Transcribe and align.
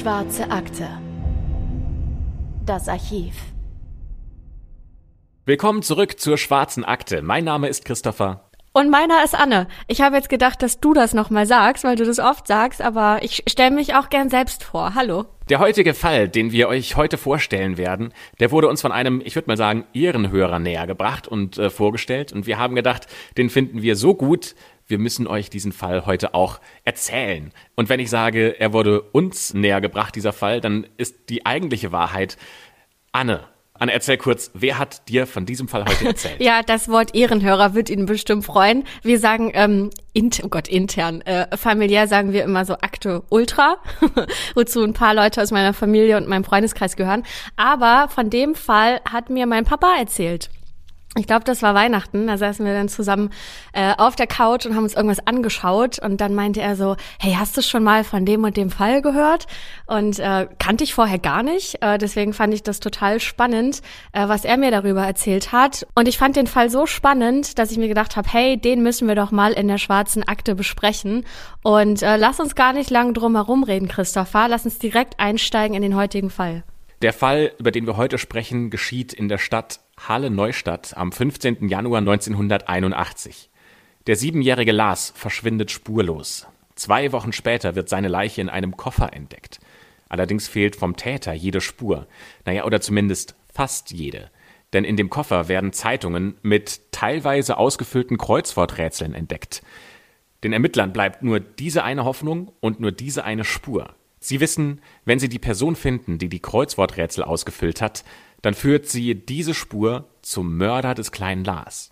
Schwarze 0.00 0.50
Akte. 0.50 0.88
Das 2.64 2.88
Archiv. 2.88 3.34
Willkommen 5.44 5.82
zurück 5.82 6.18
zur 6.18 6.38
Schwarzen 6.38 6.86
Akte. 6.86 7.20
Mein 7.20 7.44
Name 7.44 7.68
ist 7.68 7.84
Christopher. 7.84 8.48
Und 8.72 8.88
meiner 8.88 9.22
ist 9.22 9.34
Anne. 9.34 9.66
Ich 9.88 10.00
habe 10.00 10.16
jetzt 10.16 10.30
gedacht, 10.30 10.62
dass 10.62 10.80
du 10.80 10.94
das 10.94 11.12
nochmal 11.12 11.44
sagst, 11.44 11.84
weil 11.84 11.96
du 11.96 12.06
das 12.06 12.18
oft 12.18 12.46
sagst, 12.46 12.80
aber 12.80 13.18
ich 13.22 13.42
stelle 13.46 13.72
mich 13.72 13.94
auch 13.94 14.08
gern 14.08 14.30
selbst 14.30 14.64
vor. 14.64 14.94
Hallo. 14.94 15.26
Der 15.50 15.58
heutige 15.58 15.92
Fall, 15.92 16.30
den 16.30 16.50
wir 16.50 16.68
euch 16.68 16.96
heute 16.96 17.18
vorstellen 17.18 17.76
werden, 17.76 18.14
der 18.38 18.52
wurde 18.52 18.68
uns 18.68 18.80
von 18.80 18.92
einem, 18.92 19.20
ich 19.22 19.34
würde 19.34 19.48
mal 19.48 19.58
sagen, 19.58 19.84
Ehrenhörer 19.92 20.60
näher 20.60 20.86
gebracht 20.86 21.28
und 21.28 21.58
äh, 21.58 21.68
vorgestellt. 21.68 22.32
Und 22.32 22.46
wir 22.46 22.56
haben 22.56 22.74
gedacht, 22.74 23.06
den 23.36 23.50
finden 23.50 23.82
wir 23.82 23.96
so 23.96 24.14
gut, 24.14 24.54
wir 24.90 24.98
müssen 24.98 25.26
euch 25.26 25.50
diesen 25.50 25.72
Fall 25.72 26.06
heute 26.06 26.34
auch 26.34 26.60
erzählen. 26.84 27.52
Und 27.76 27.88
wenn 27.88 28.00
ich 28.00 28.10
sage, 28.10 28.60
er 28.60 28.72
wurde 28.72 29.00
uns 29.00 29.54
näher 29.54 29.80
gebracht, 29.80 30.14
dieser 30.16 30.32
Fall, 30.32 30.60
dann 30.60 30.86
ist 30.96 31.28
die 31.28 31.46
eigentliche 31.46 31.92
Wahrheit 31.92 32.36
Anne. 33.12 33.44
Anne, 33.74 33.92
erzähl 33.92 34.18
kurz, 34.18 34.50
wer 34.52 34.78
hat 34.78 35.08
dir 35.08 35.26
von 35.26 35.46
diesem 35.46 35.66
Fall 35.66 35.86
heute 35.86 36.04
erzählt? 36.08 36.38
ja, 36.38 36.62
das 36.62 36.88
Wort 36.90 37.14
Ehrenhörer 37.14 37.74
wird 37.74 37.88
Ihnen 37.88 38.04
bestimmt 38.04 38.44
freuen. 38.44 38.84
Wir 39.02 39.18
sagen, 39.18 39.52
ähm, 39.54 39.88
int 40.12 40.42
oh 40.44 40.48
Gott, 40.48 40.68
intern, 40.68 41.22
äh, 41.22 41.56
familiär 41.56 42.06
sagen 42.06 42.34
wir 42.34 42.44
immer 42.44 42.66
so 42.66 42.74
Akte 42.74 43.22
Ultra, 43.30 43.76
wozu 44.54 44.82
ein 44.82 44.92
paar 44.92 45.14
Leute 45.14 45.40
aus 45.40 45.50
meiner 45.50 45.72
Familie 45.72 46.18
und 46.18 46.28
meinem 46.28 46.44
Freundeskreis 46.44 46.94
gehören. 46.94 47.24
Aber 47.56 48.08
von 48.10 48.28
dem 48.28 48.54
Fall 48.54 49.00
hat 49.10 49.30
mir 49.30 49.46
mein 49.46 49.64
Papa 49.64 49.96
erzählt 49.98 50.50
ich 51.16 51.26
glaube, 51.26 51.44
das 51.44 51.60
war 51.60 51.74
Weihnachten. 51.74 52.28
Da 52.28 52.38
saßen 52.38 52.64
wir 52.64 52.72
dann 52.72 52.88
zusammen 52.88 53.30
äh, 53.72 53.94
auf 53.98 54.14
der 54.14 54.28
Couch 54.28 54.64
und 54.64 54.76
haben 54.76 54.84
uns 54.84 54.94
irgendwas 54.94 55.26
angeschaut. 55.26 55.98
Und 55.98 56.20
dann 56.20 56.36
meinte 56.36 56.60
er 56.60 56.76
so, 56.76 56.94
hey, 57.18 57.34
hast 57.36 57.56
du 57.56 57.62
schon 57.62 57.82
mal 57.82 58.04
von 58.04 58.24
dem 58.24 58.44
und 58.44 58.56
dem 58.56 58.70
Fall 58.70 59.02
gehört? 59.02 59.48
Und 59.86 60.20
äh, 60.20 60.46
kannte 60.60 60.84
ich 60.84 60.94
vorher 60.94 61.18
gar 61.18 61.42
nicht. 61.42 61.82
Äh, 61.82 61.98
deswegen 61.98 62.32
fand 62.32 62.54
ich 62.54 62.62
das 62.62 62.78
total 62.78 63.18
spannend, 63.18 63.82
äh, 64.12 64.28
was 64.28 64.44
er 64.44 64.56
mir 64.56 64.70
darüber 64.70 65.04
erzählt 65.04 65.50
hat. 65.50 65.84
Und 65.96 66.06
ich 66.06 66.16
fand 66.16 66.36
den 66.36 66.46
Fall 66.46 66.70
so 66.70 66.86
spannend, 66.86 67.58
dass 67.58 67.72
ich 67.72 67.78
mir 67.78 67.88
gedacht 67.88 68.14
habe, 68.14 68.28
hey, 68.30 68.56
den 68.56 68.80
müssen 68.80 69.08
wir 69.08 69.16
doch 69.16 69.32
mal 69.32 69.50
in 69.52 69.66
der 69.66 69.78
schwarzen 69.78 70.22
Akte 70.28 70.54
besprechen. 70.54 71.24
Und 71.64 72.02
äh, 72.02 72.18
lass 72.18 72.38
uns 72.38 72.54
gar 72.54 72.72
nicht 72.72 72.88
lang 72.88 73.14
drum 73.14 73.34
herum 73.34 73.64
reden, 73.64 73.88
Christopher. 73.88 74.46
Lass 74.46 74.64
uns 74.64 74.78
direkt 74.78 75.18
einsteigen 75.18 75.74
in 75.74 75.82
den 75.82 75.96
heutigen 75.96 76.30
Fall. 76.30 76.62
Der 77.02 77.14
Fall, 77.14 77.52
über 77.58 77.70
den 77.70 77.86
wir 77.86 77.96
heute 77.96 78.18
sprechen, 78.18 78.68
geschieht 78.68 79.14
in 79.14 79.28
der 79.28 79.38
Stadt 79.38 79.80
Halle-Neustadt 79.98 80.96
am 80.98 81.12
15. 81.12 81.66
Januar 81.66 82.00
1981. 82.00 83.48
Der 84.06 84.16
siebenjährige 84.16 84.72
Lars 84.72 85.12
verschwindet 85.16 85.70
spurlos. 85.70 86.46
Zwei 86.74 87.12
Wochen 87.12 87.32
später 87.32 87.74
wird 87.74 87.88
seine 87.88 88.08
Leiche 88.08 88.42
in 88.42 88.50
einem 88.50 88.76
Koffer 88.76 89.14
entdeckt. 89.14 89.60
Allerdings 90.10 90.46
fehlt 90.46 90.76
vom 90.76 90.96
Täter 90.96 91.32
jede 91.32 91.62
Spur. 91.62 92.06
Naja, 92.44 92.64
oder 92.64 92.82
zumindest 92.82 93.34
fast 93.50 93.92
jede. 93.92 94.30
Denn 94.74 94.84
in 94.84 94.96
dem 94.96 95.08
Koffer 95.08 95.48
werden 95.48 95.72
Zeitungen 95.72 96.36
mit 96.42 96.92
teilweise 96.92 97.56
ausgefüllten 97.56 98.18
Kreuzworträtseln 98.18 99.14
entdeckt. 99.14 99.62
Den 100.44 100.52
Ermittlern 100.52 100.92
bleibt 100.92 101.22
nur 101.22 101.40
diese 101.40 101.82
eine 101.82 102.04
Hoffnung 102.04 102.52
und 102.60 102.78
nur 102.78 102.92
diese 102.92 103.24
eine 103.24 103.44
Spur. 103.44 103.94
Sie 104.20 104.38
wissen, 104.38 104.82
wenn 105.06 105.18
sie 105.18 105.30
die 105.30 105.38
Person 105.38 105.76
finden, 105.76 106.18
die 106.18 106.28
die 106.28 106.40
Kreuzworträtsel 106.40 107.24
ausgefüllt 107.24 107.80
hat, 107.80 108.04
dann 108.42 108.54
führt 108.54 108.86
sie 108.86 109.14
diese 109.14 109.54
Spur 109.54 110.08
zum 110.20 110.58
Mörder 110.58 110.94
des 110.94 111.10
kleinen 111.10 111.42
Lars. 111.42 111.90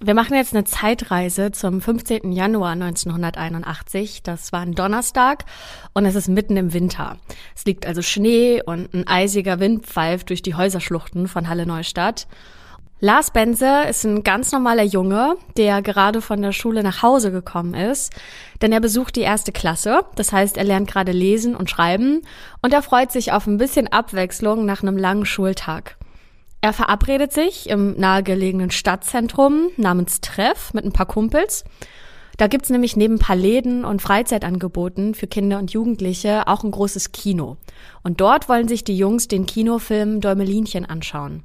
Wir 0.00 0.14
machen 0.14 0.36
jetzt 0.36 0.54
eine 0.54 0.64
Zeitreise 0.64 1.50
zum 1.50 1.80
15. 1.80 2.30
Januar 2.30 2.72
1981. 2.72 4.22
Das 4.22 4.52
war 4.52 4.60
ein 4.60 4.74
Donnerstag 4.74 5.44
und 5.92 6.04
es 6.04 6.14
ist 6.14 6.28
mitten 6.28 6.56
im 6.56 6.72
Winter. 6.72 7.16
Es 7.56 7.64
liegt 7.64 7.84
also 7.84 8.00
Schnee 8.02 8.62
und 8.62 8.94
ein 8.94 9.08
eisiger 9.08 9.58
Wind 9.58 9.86
pfeift 9.86 10.30
durch 10.30 10.42
die 10.42 10.54
Häuserschluchten 10.54 11.26
von 11.26 11.48
Halle 11.48 11.66
Neustadt. 11.66 12.28
Lars 13.00 13.30
Benze 13.30 13.84
ist 13.88 14.04
ein 14.04 14.24
ganz 14.24 14.50
normaler 14.50 14.82
Junge, 14.82 15.36
der 15.56 15.82
gerade 15.82 16.20
von 16.20 16.42
der 16.42 16.50
Schule 16.50 16.82
nach 16.82 17.00
Hause 17.00 17.30
gekommen 17.30 17.74
ist, 17.74 18.12
denn 18.60 18.72
er 18.72 18.80
besucht 18.80 19.14
die 19.14 19.20
erste 19.20 19.52
Klasse, 19.52 20.00
das 20.16 20.32
heißt, 20.32 20.56
er 20.56 20.64
lernt 20.64 20.90
gerade 20.90 21.12
lesen 21.12 21.54
und 21.54 21.70
schreiben 21.70 22.22
und 22.60 22.72
er 22.72 22.82
freut 22.82 23.12
sich 23.12 23.30
auf 23.30 23.46
ein 23.46 23.56
bisschen 23.56 23.86
Abwechslung 23.86 24.66
nach 24.66 24.82
einem 24.82 24.96
langen 24.96 25.26
Schultag. 25.26 25.96
Er 26.60 26.72
verabredet 26.72 27.32
sich 27.32 27.68
im 27.68 27.96
nahegelegenen 28.00 28.72
Stadtzentrum 28.72 29.68
namens 29.76 30.20
Treff 30.20 30.74
mit 30.74 30.84
ein 30.84 30.92
paar 30.92 31.06
Kumpels. 31.06 31.62
Da 32.36 32.48
gibt's 32.48 32.68
nämlich 32.68 32.96
neben 32.96 33.14
ein 33.14 33.20
paar 33.20 33.36
Läden 33.36 33.84
und 33.84 34.02
Freizeitangeboten 34.02 35.14
für 35.14 35.28
Kinder 35.28 35.60
und 35.60 35.70
Jugendliche 35.70 36.48
auch 36.48 36.64
ein 36.64 36.72
großes 36.72 37.12
Kino. 37.12 37.58
Und 38.02 38.20
dort 38.20 38.48
wollen 38.48 38.66
sich 38.66 38.82
die 38.82 38.98
Jungs 38.98 39.28
den 39.28 39.46
Kinofilm 39.46 40.20
Däumelinchen 40.20 40.84
anschauen. 40.84 41.44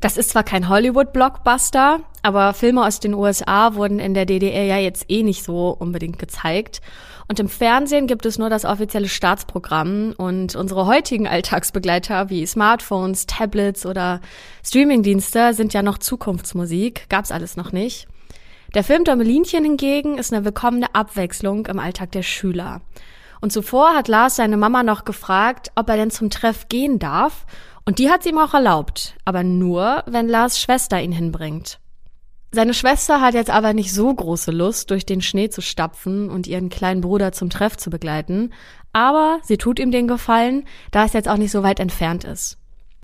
Das 0.00 0.16
ist 0.16 0.30
zwar 0.30 0.44
kein 0.44 0.68
Hollywood-Blockbuster, 0.68 2.00
aber 2.22 2.54
Filme 2.54 2.86
aus 2.86 3.00
den 3.00 3.14
USA 3.14 3.74
wurden 3.74 3.98
in 3.98 4.14
der 4.14 4.24
DDR 4.24 4.64
ja 4.64 4.78
jetzt 4.78 5.04
eh 5.08 5.22
nicht 5.22 5.44
so 5.44 5.76
unbedingt 5.78 6.18
gezeigt. 6.18 6.80
Und 7.28 7.38
im 7.38 7.48
Fernsehen 7.48 8.06
gibt 8.06 8.26
es 8.26 8.38
nur 8.38 8.50
das 8.50 8.64
offizielle 8.64 9.08
Staatsprogramm 9.08 10.14
und 10.16 10.56
unsere 10.56 10.86
heutigen 10.86 11.28
Alltagsbegleiter 11.28 12.30
wie 12.30 12.46
Smartphones, 12.46 13.26
Tablets 13.26 13.86
oder 13.86 14.20
Streamingdienste 14.64 15.54
sind 15.54 15.74
ja 15.74 15.82
noch 15.82 15.98
Zukunftsmusik, 15.98 17.08
gab's 17.08 17.30
alles 17.30 17.56
noch 17.56 17.70
nicht. 17.70 18.08
Der 18.74 18.84
Film 18.84 19.04
Däumelinchen 19.04 19.64
hingegen 19.64 20.16
ist 20.16 20.32
eine 20.32 20.44
willkommene 20.44 20.94
Abwechslung 20.94 21.66
im 21.66 21.78
Alltag 21.78 22.12
der 22.12 22.22
Schüler. 22.22 22.80
Und 23.40 23.52
zuvor 23.52 23.94
hat 23.94 24.08
Lars 24.08 24.36
seine 24.36 24.56
Mama 24.56 24.82
noch 24.82 25.04
gefragt, 25.04 25.70
ob 25.74 25.88
er 25.88 25.96
denn 25.96 26.10
zum 26.10 26.30
Treff 26.30 26.68
gehen 26.68 26.98
darf 26.98 27.46
und 27.84 27.98
die 27.98 28.10
hat 28.10 28.22
sie 28.22 28.30
ihm 28.30 28.38
auch 28.38 28.54
erlaubt, 28.54 29.16
aber 29.24 29.42
nur, 29.42 30.04
wenn 30.06 30.28
Lars 30.28 30.60
Schwester 30.60 31.00
ihn 31.00 31.12
hinbringt. 31.12 31.80
Seine 32.52 32.74
Schwester 32.74 33.20
hat 33.20 33.34
jetzt 33.34 33.50
aber 33.50 33.74
nicht 33.74 33.92
so 33.92 34.12
große 34.12 34.50
Lust, 34.50 34.90
durch 34.90 35.06
den 35.06 35.20
Schnee 35.20 35.50
zu 35.50 35.60
stapfen 35.62 36.28
und 36.28 36.48
ihren 36.48 36.68
kleinen 36.68 37.00
Bruder 37.00 37.30
zum 37.30 37.48
Treff 37.48 37.76
zu 37.76 37.90
begleiten, 37.90 38.52
aber 38.92 39.38
sie 39.44 39.56
tut 39.56 39.78
ihm 39.78 39.92
den 39.92 40.08
Gefallen, 40.08 40.64
da 40.90 41.04
es 41.04 41.12
jetzt 41.12 41.28
auch 41.28 41.36
nicht 41.36 41.52
so 41.52 41.62
weit 41.62 41.78
entfernt 41.78 42.24
ist. 42.24 42.58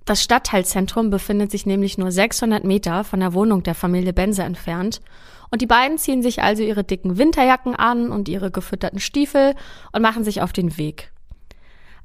Das 0.05 0.23
Stadtteilzentrum 0.23 1.11
befindet 1.11 1.51
sich 1.51 1.65
nämlich 1.67 1.97
nur 1.97 2.11
600 2.11 2.65
Meter 2.65 3.05
von 3.05 3.21
der 3.21 3.35
Wohnung 3.35 3.63
der 3.63 3.75
Familie 3.75 4.13
Benze 4.13 4.43
entfernt 4.43 5.01
und 5.51 5.63
die 5.63 5.67
beiden 5.67 5.99
ziehen 5.99 6.23
sich 6.23 6.43
also 6.43 6.63
ihre 6.63 6.85
dicken 6.85 7.19
Winterjacken 7.19 7.75
an 7.77 8.11
und 8.11 8.29
ihre 8.29 8.51
gefütterten 8.51 8.99
Stiefel 8.99 9.55
und 9.93 10.03
machen 10.03 10.25
sich 10.25 10.43
auf 10.43 10.53
den 10.53 10.77
Weg. 10.77 11.13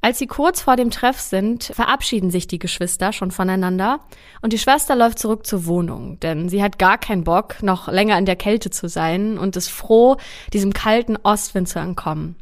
Als 0.03 0.17
sie 0.17 0.25
kurz 0.25 0.61
vor 0.61 0.75
dem 0.75 0.89
Treff 0.89 1.19
sind, 1.19 1.65
verabschieden 1.65 2.31
sich 2.31 2.47
die 2.47 2.57
Geschwister 2.57 3.13
schon 3.13 3.29
voneinander 3.29 3.99
und 4.41 4.51
die 4.51 4.57
Schwester 4.57 4.95
läuft 4.95 5.19
zurück 5.19 5.45
zur 5.45 5.67
Wohnung, 5.67 6.19
denn 6.21 6.49
sie 6.49 6.63
hat 6.63 6.79
gar 6.79 6.97
keinen 6.97 7.23
Bock, 7.23 7.61
noch 7.61 7.87
länger 7.87 8.17
in 8.17 8.25
der 8.25 8.35
Kälte 8.35 8.71
zu 8.71 8.89
sein 8.89 9.37
und 9.37 9.55
ist 9.55 9.69
froh, 9.69 10.17
diesem 10.53 10.73
kalten 10.73 11.17
Ostwind 11.21 11.69
zu 11.69 11.77
entkommen. 11.77 12.35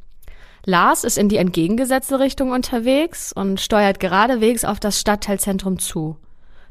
Lars 0.65 1.03
ist 1.03 1.17
in 1.17 1.27
die 1.27 1.37
entgegengesetzte 1.37 2.19
Richtung 2.19 2.51
unterwegs 2.51 3.33
und 3.33 3.59
steuert 3.59 3.99
geradewegs 3.99 4.63
auf 4.63 4.79
das 4.79 4.99
Stadtteilzentrum 4.99 5.79
zu. 5.79 6.15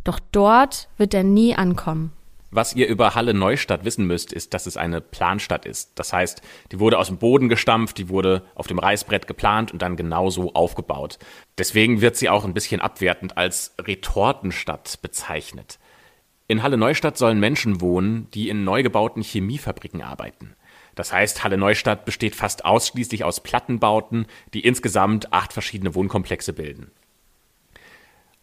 Doch 0.05 0.19
dort 0.33 0.89
wird 0.97 1.13
er 1.13 1.25
nie 1.25 1.55
ankommen. 1.55 2.13
Was 2.51 2.75
ihr 2.75 2.89
über 2.89 3.15
Halle 3.15 3.35
Neustadt 3.35 3.85
wissen 3.85 4.07
müsst, 4.07 4.33
ist, 4.33 4.55
dass 4.55 4.67
es 4.67 4.79
eine 4.79 5.03
Planstadt 5.03 5.67
ist. 5.67 5.99
Das 5.99 6.15
heißt, 6.15 6.41
die 6.73 6.81
wurde 6.81 6.99
aus 6.99 7.09
dem 7.09 7.19
Boden 7.19 7.51
gestampft, 7.51 7.99
die 7.99 8.09
wurde 8.09 8.43
auf 8.55 8.67
dem 8.67 8.79
Reißbrett 8.79 9.27
geplant 9.27 9.71
und 9.71 9.83
dann 9.83 9.97
genauso 9.97 10.55
aufgebaut. 10.55 11.19
Deswegen 11.59 12.01
wird 12.01 12.17
sie 12.17 12.31
auch 12.31 12.45
ein 12.45 12.55
bisschen 12.55 12.81
abwertend 12.81 13.37
als 13.37 13.75
Retortenstadt 13.79 15.01
bezeichnet. 15.03 15.79
In 16.47 16.63
Halle 16.63 16.79
Neustadt 16.79 17.19
sollen 17.19 17.39
Menschen 17.39 17.83
wohnen, 17.83 18.31
die 18.33 18.49
in 18.49 18.65
neu 18.65 18.83
gebauten 18.83 19.23
Chemiefabriken 19.23 20.01
arbeiten. 20.01 20.55
Das 20.95 21.13
heißt, 21.13 21.45
Halle 21.45 21.59
Neustadt 21.59 22.07
besteht 22.07 22.35
fast 22.35 22.65
ausschließlich 22.65 23.25
aus 23.25 23.41
Plattenbauten, 23.41 24.27
die 24.55 24.65
insgesamt 24.65 25.35
acht 25.35 25.53
verschiedene 25.53 25.95
Wohnkomplexe 25.95 26.55
bilden. 26.55 26.91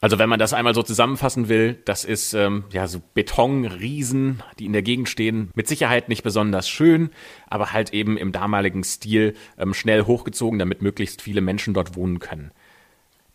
Also 0.06 0.20
wenn 0.20 0.30
man 0.30 0.38
das 0.38 0.54
einmal 0.54 0.76
so 0.76 0.84
zusammenfassen 0.84 1.50
will, 1.50 1.82
das 1.84 2.06
ist 2.06 2.36
ähm, 2.36 2.66
ja 2.70 2.88
so 2.88 3.02
Betonriesen, 3.16 4.44
die 4.60 4.66
in 4.66 4.74
der 4.74 4.84
Gegend 4.84 5.10
stehen. 5.10 5.50
Mit 5.56 5.68
Sicherheit 5.68 6.10
nicht 6.10 6.22
besonders 6.22 6.70
schön, 6.70 7.10
aber 7.48 7.74
halt 7.74 7.92
eben 7.92 8.16
im 8.16 8.32
damaligen 8.32 8.84
Stil 8.84 9.34
ähm, 9.58 9.74
schnell 9.74 10.04
hochgezogen, 10.04 10.60
damit 10.60 10.84
möglichst 10.84 11.24
viele 11.24 11.42
Menschen 11.42 11.74
dort 11.74 11.96
wohnen 11.96 12.20
können. 12.20 12.52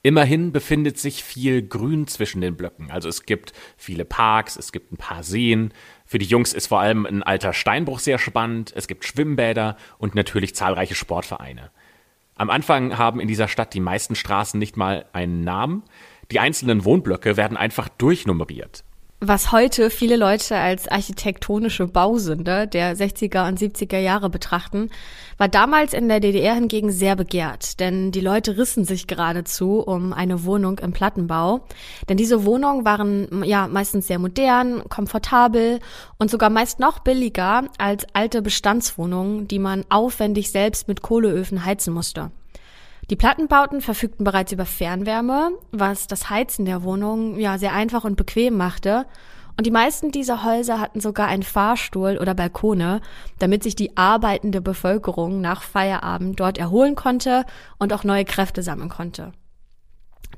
Immerhin 0.03 0.53
befindet 0.53 0.97
sich 0.97 1.25
viel 1.25 1.61
Grün 1.61 2.07
zwischen 2.07 2.41
den 2.41 2.57
Blöcken. 2.57 2.93
Also 2.93 3.09
es 3.09 3.25
gibt 3.25 3.53
viele 3.77 4.05
Parks, 4.05 4.55
es 4.55 4.71
gibt 4.71 4.93
ein 4.93 4.97
paar 4.97 5.25
Seen. 5.25 5.75
Für 6.07 6.21
die 6.21 6.27
Jungs 6.27 6.53
ist 6.53 6.69
vor 6.69 6.79
allem 6.79 7.05
ein 7.05 7.25
alter 7.25 7.53
Steinbruch 7.53 7.99
sehr 7.99 8.21
spannend. 8.21 8.73
Es 8.77 8.87
gibt 8.87 9.05
Schwimmbäder 9.05 9.77
und 9.99 10.15
natürlich 10.15 10.55
zahlreiche 10.55 10.95
Sportvereine. 10.95 11.73
Am 12.37 12.49
Anfang 12.49 12.97
haben 12.97 13.19
in 13.19 13.27
dieser 13.27 13.49
Stadt 13.49 13.75
die 13.75 13.81
meisten 13.81 14.15
Straßen 14.15 14.59
nicht 14.61 14.77
mal 14.77 15.07
einen 15.13 15.43
Namen. 15.43 15.83
Die 16.31 16.39
einzelnen 16.39 16.85
Wohnblöcke 16.85 17.37
werden 17.37 17.57
einfach 17.57 17.89
durchnummeriert. 17.89 18.85
was 19.23 19.53
heute 19.53 19.91
viele 19.91 20.17
Leute 20.17 20.57
als 20.57 20.89
architektonische 20.89 21.87
Bausünde 21.87 22.67
der 22.67 22.97
60er 22.97 23.49
und 23.49 23.59
70er 23.61 23.99
Jahre 23.99 24.31
betrachten, 24.31 24.89
war 25.37 25.49
damals 25.49 25.93
in 25.93 26.09
der 26.09 26.21
DDR 26.21 26.55
hingegen 26.55 26.91
sehr 26.91 27.17
begehrt, 27.17 27.81
denn 27.81 28.13
die 28.13 28.23
Leute 28.23 28.57
rissen 28.57 28.87
sich 28.87 29.07
geradezu 29.07 29.81
um 29.81 30.15
eine 30.15 30.45
Wohnung 30.45 30.79
im 30.79 30.93
Plattenbau, 30.93 31.67
denn 32.09 32.17
diese 32.17 32.47
Wohnungen 32.47 32.87
waren 32.87 33.45
ja 33.45 33.69
meistens 33.69 34.07
sehr 34.07 34.19
modern, 34.19 34.89
komfortabel 34.89 35.81
und 36.19 36.31
sogar 36.31 36.49
meist 36.49 36.81
noch 36.81 37.01
billiger 37.01 37.65
als 37.77 38.07
alte 38.15 38.41
Bestandswohnungen, 38.41 39.49
die 39.49 39.59
man 39.59 39.85
aufwendig 39.91 40.51
selbst 40.51 40.89
mit 40.89 41.03
Kohleöfen 41.03 41.67
heizen 41.67 41.93
musste. 41.93 42.31
Die 43.11 43.17
Plattenbauten 43.17 43.81
verfügten 43.81 44.23
bereits 44.23 44.53
über 44.53 44.65
Fernwärme, 44.65 45.51
was 45.73 46.07
das 46.07 46.31
Heizen 46.31 46.65
der 46.65 46.85
Wohnung 46.85 47.41
ja 47.41 47.59
sehr 47.59 47.73
einfach 47.73 48.05
und 48.05 48.17
bequem 48.17 48.57
machte. 48.57 49.05
Und 49.57 49.67
die 49.67 49.73
meisten 49.73 50.13
dieser 50.13 50.45
Häuser 50.45 50.79
hatten 50.79 51.01
sogar 51.01 51.27
einen 51.27 51.43
Fahrstuhl 51.43 52.19
oder 52.21 52.35
Balkone, 52.35 53.01
damit 53.41 53.65
sich 53.65 53.75
die 53.75 53.97
arbeitende 53.97 54.61
Bevölkerung 54.61 55.41
nach 55.41 55.63
Feierabend 55.63 56.39
dort 56.39 56.57
erholen 56.57 56.95
konnte 56.95 57.45
und 57.79 57.93
auch 57.93 58.05
neue 58.05 58.25
Kräfte 58.25 58.63
sammeln 58.63 58.89
konnte. 58.89 59.33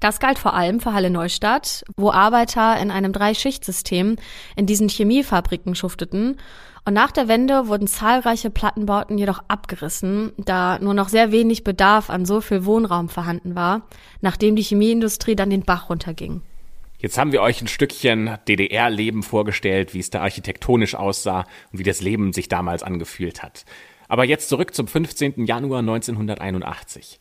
Das 0.01 0.19
galt 0.19 0.39
vor 0.39 0.55
allem 0.55 0.81
für 0.81 0.95
Halle 0.95 1.11
Neustadt, 1.11 1.85
wo 1.99 2.11
Arbeiter 2.11 2.81
in 2.81 2.91
einem 2.91 3.13
Dreischichtsystem 3.13 4.17
in 4.57 4.67
diesen 4.67 4.89
Chemiefabriken 4.89 5.75
schufteten 5.75 6.39
und 6.84 6.94
nach 6.94 7.12
der 7.12 7.29
Wende 7.29 7.69
wurden 7.69 7.87
zahlreiche 7.87 8.50
Plattenbauten 8.50 9.17
jedoch 9.17 9.44
abgerissen, 9.46 10.32
da 10.37 10.79
nur 10.81 10.94
noch 10.94 11.08
sehr 11.08 11.31
wenig 11.31 11.62
Bedarf 11.62 12.11
an 12.11 12.26
so 12.26 12.40
viel 12.40 12.64
Wohnraum 12.64 13.08
vorhanden 13.08 13.55
war, 13.55 13.82
nachdem 14.20 14.56
die 14.56 14.62
Chemieindustrie 14.62 15.37
dann 15.37 15.50
den 15.50 15.62
Bach 15.62 15.90
runterging. 15.90 16.43
Jetzt 16.99 17.19
haben 17.19 17.32
wir 17.32 17.43
euch 17.43 17.61
ein 17.61 17.69
Stückchen 17.69 18.38
DDR-Leben 18.49 19.23
vorgestellt, 19.23 19.94
wie 19.94 20.00
es 20.00 20.11
da 20.11 20.23
architektonisch 20.23 20.94
aussah 20.94 21.46
und 21.73 21.79
wie 21.79 21.84
das 21.84 22.00
Leben 22.00 22.32
sich 22.32 22.49
damals 22.49 22.82
angefühlt 22.82 23.43
hat. 23.43 23.64
Aber 24.08 24.25
jetzt 24.25 24.49
zurück 24.49 24.75
zum 24.75 24.87
15. 24.87 25.46
Januar 25.46 25.81
1981. 25.81 27.19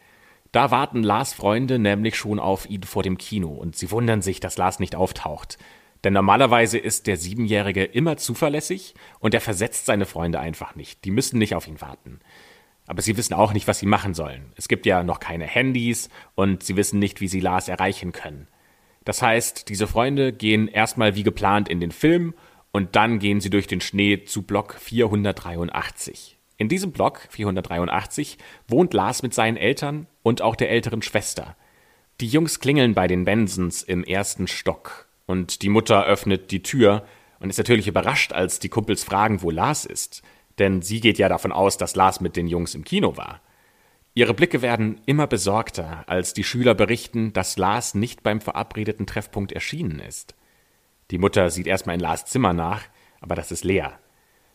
Da 0.51 0.69
warten 0.69 1.03
Lars 1.03 1.33
Freunde 1.33 1.79
nämlich 1.79 2.15
schon 2.15 2.39
auf 2.39 2.69
ihn 2.69 2.83
vor 2.83 3.03
dem 3.03 3.17
Kino 3.17 3.49
und 3.49 3.75
sie 3.75 3.89
wundern 3.89 4.21
sich, 4.21 4.39
dass 4.39 4.57
Lars 4.57 4.79
nicht 4.79 4.95
auftaucht. 4.95 5.57
Denn 6.03 6.13
normalerweise 6.13 6.77
ist 6.77 7.07
der 7.07 7.17
Siebenjährige 7.17 7.83
immer 7.83 8.17
zuverlässig 8.17 8.95
und 9.19 9.33
er 9.33 9.41
versetzt 9.41 9.85
seine 9.85 10.05
Freunde 10.05 10.39
einfach 10.39 10.75
nicht. 10.75 11.05
Die 11.05 11.11
müssen 11.11 11.37
nicht 11.37 11.55
auf 11.55 11.67
ihn 11.67 11.81
warten. 11.81 12.19
Aber 12.87 13.01
sie 13.01 13.17
wissen 13.17 13.35
auch 13.35 13.53
nicht, 13.53 13.67
was 13.67 13.79
sie 13.79 13.85
machen 13.85 14.13
sollen. 14.13 14.51
Es 14.55 14.67
gibt 14.67 14.85
ja 14.85 15.03
noch 15.03 15.19
keine 15.19 15.45
Handys 15.45 16.09
und 16.35 16.63
sie 16.63 16.75
wissen 16.75 16.99
nicht, 16.99 17.21
wie 17.21 17.27
sie 17.27 17.39
Lars 17.39 17.67
erreichen 17.67 18.11
können. 18.11 18.47
Das 19.05 19.21
heißt, 19.21 19.69
diese 19.69 19.87
Freunde 19.87 20.33
gehen 20.33 20.67
erstmal 20.67 21.15
wie 21.15 21.23
geplant 21.23 21.69
in 21.69 21.79
den 21.79 21.91
Film 21.91 22.33
und 22.71 22.95
dann 22.95 23.19
gehen 23.19 23.41
sie 23.41 23.49
durch 23.49 23.67
den 23.67 23.81
Schnee 23.81 24.23
zu 24.23 24.43
Block 24.43 24.75
483. 24.79 26.37
In 26.57 26.69
diesem 26.69 26.91
Block 26.91 27.27
483 27.29 28.37
wohnt 28.67 28.93
Lars 28.93 29.23
mit 29.23 29.33
seinen 29.33 29.57
Eltern 29.57 30.07
und 30.21 30.41
auch 30.41 30.55
der 30.55 30.69
älteren 30.69 31.01
Schwester. 31.01 31.55
Die 32.19 32.27
Jungs 32.27 32.59
klingeln 32.59 32.93
bei 32.93 33.07
den 33.07 33.25
Bensons 33.25 33.81
im 33.81 34.03
ersten 34.03 34.47
Stock 34.47 35.07
und 35.25 35.61
die 35.61 35.69
Mutter 35.69 36.05
öffnet 36.05 36.51
die 36.51 36.63
Tür 36.63 37.05
und 37.39 37.49
ist 37.49 37.57
natürlich 37.57 37.87
überrascht, 37.87 38.33
als 38.33 38.59
die 38.59 38.69
Kumpels 38.69 39.03
fragen, 39.03 39.41
wo 39.41 39.49
Lars 39.49 39.85
ist. 39.85 40.21
Denn 40.59 40.81
sie 40.81 40.99
geht 40.99 41.17
ja 41.17 41.29
davon 41.29 41.51
aus, 41.51 41.77
dass 41.77 41.95
Lars 41.95 42.21
mit 42.21 42.35
den 42.35 42.47
Jungs 42.47 42.75
im 42.75 42.83
Kino 42.83 43.17
war. 43.17 43.41
Ihre 44.13 44.33
Blicke 44.33 44.61
werden 44.61 44.99
immer 45.05 45.25
besorgter, 45.25 46.03
als 46.07 46.33
die 46.33 46.43
Schüler 46.43 46.75
berichten, 46.75 47.31
dass 47.31 47.57
Lars 47.57 47.95
nicht 47.95 48.23
beim 48.23 48.41
verabredeten 48.41 49.07
Treffpunkt 49.07 49.53
erschienen 49.53 49.99
ist. 49.99 50.35
Die 51.11 51.17
Mutter 51.17 51.49
sieht 51.49 51.67
erstmal 51.67 51.95
in 51.95 52.01
Lars 52.01 52.25
Zimmer 52.25 52.53
nach, 52.53 52.83
aber 53.21 53.35
das 53.35 53.51
ist 53.51 53.63
leer. 53.63 53.99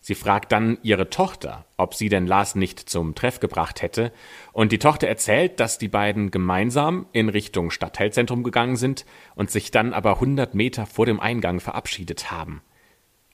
Sie 0.07 0.15
fragt 0.15 0.53
dann 0.53 0.79
ihre 0.85 1.11
Tochter, 1.11 1.65
ob 1.77 1.93
sie 1.93 2.09
denn 2.09 2.29
Lars 2.29 2.55
nicht 2.55 2.79
zum 2.79 3.17
Treff 3.17 3.41
gebracht 3.41 3.83
hätte, 3.83 4.13
und 4.53 4.71
die 4.71 4.79
Tochter 4.79 5.09
erzählt, 5.09 5.59
dass 5.59 5.79
die 5.79 5.89
beiden 5.89 6.31
gemeinsam 6.31 7.07
in 7.11 7.29
Richtung 7.29 7.73
Stadtteilzentrum 7.73 8.45
gegangen 8.45 8.77
sind 8.77 9.05
und 9.35 9.51
sich 9.51 9.73
dann 9.73 9.93
aber 9.93 10.21
hundert 10.21 10.55
Meter 10.55 10.87
vor 10.87 11.07
dem 11.07 11.19
Eingang 11.19 11.59
verabschiedet 11.59 12.31
haben. 12.31 12.63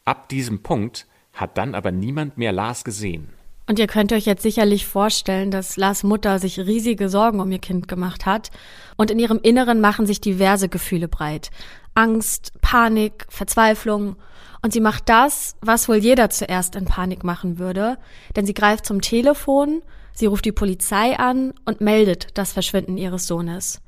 Ab 0.07 0.31
diesem 0.31 0.63
Punkt 0.63 1.07
hat 1.35 1.59
dann 1.59 1.75
aber 1.75 1.93
niemand 1.93 2.39
mehr 2.39 2.53
Lars 2.53 2.85
gesehen. 2.85 3.29
Und 3.67 3.79
ihr 3.79 3.87
könnt 3.87 4.11
euch 4.15 4.25
jetzt 4.25 4.43
sicherlich 4.43 4.87
vorstellen, 4.87 5.51
dass 5.51 5.77
Lars 5.77 6.05
Mutter 6.05 6.39
sich 6.39 6.59
riesige 6.59 7.11
Sorgen 7.11 7.41
um 7.41 7.53
ihr 7.53 7.59
Kind 7.59 7.87
gemacht 7.87 8.25
hat. 8.25 8.51
Und 8.97 9.11
in 9.11 9.19
ihrem 9.19 9.41
Inneren 9.43 9.83
machen 9.83 10.07
sich 10.07 10.23
diverse 10.23 10.71
Gefühle 10.71 11.09
breit. 11.09 11.51
Angst, 11.93 12.55
Panik, 12.63 13.27
Verzweiflung 13.29 14.17
und 14.63 14.73
sie 14.73 14.81
macht 14.81 15.09
das, 15.09 15.57
was 15.61 15.89
wohl 15.89 15.97
jeder 15.97 16.31
zuerst 16.31 16.77
in 16.77 16.85
Panik 16.85 17.25
machen 17.25 17.59
würde, 17.59 17.99
denn 18.37 18.47
sie 18.47 18.55
greift 18.55 18.87
zum 18.87 19.01
Telefon, 19.01 19.83
sie 20.15 20.27
ruft 20.27 20.45
die 20.45 20.53
Polizei 20.53 21.19
an 21.19 21.53
und 21.65 21.81
meldet 21.81 22.39
das 22.39 22.53
Verschwinden 22.53 22.97
ihres 22.97 23.27
Sohnes. 23.27 23.81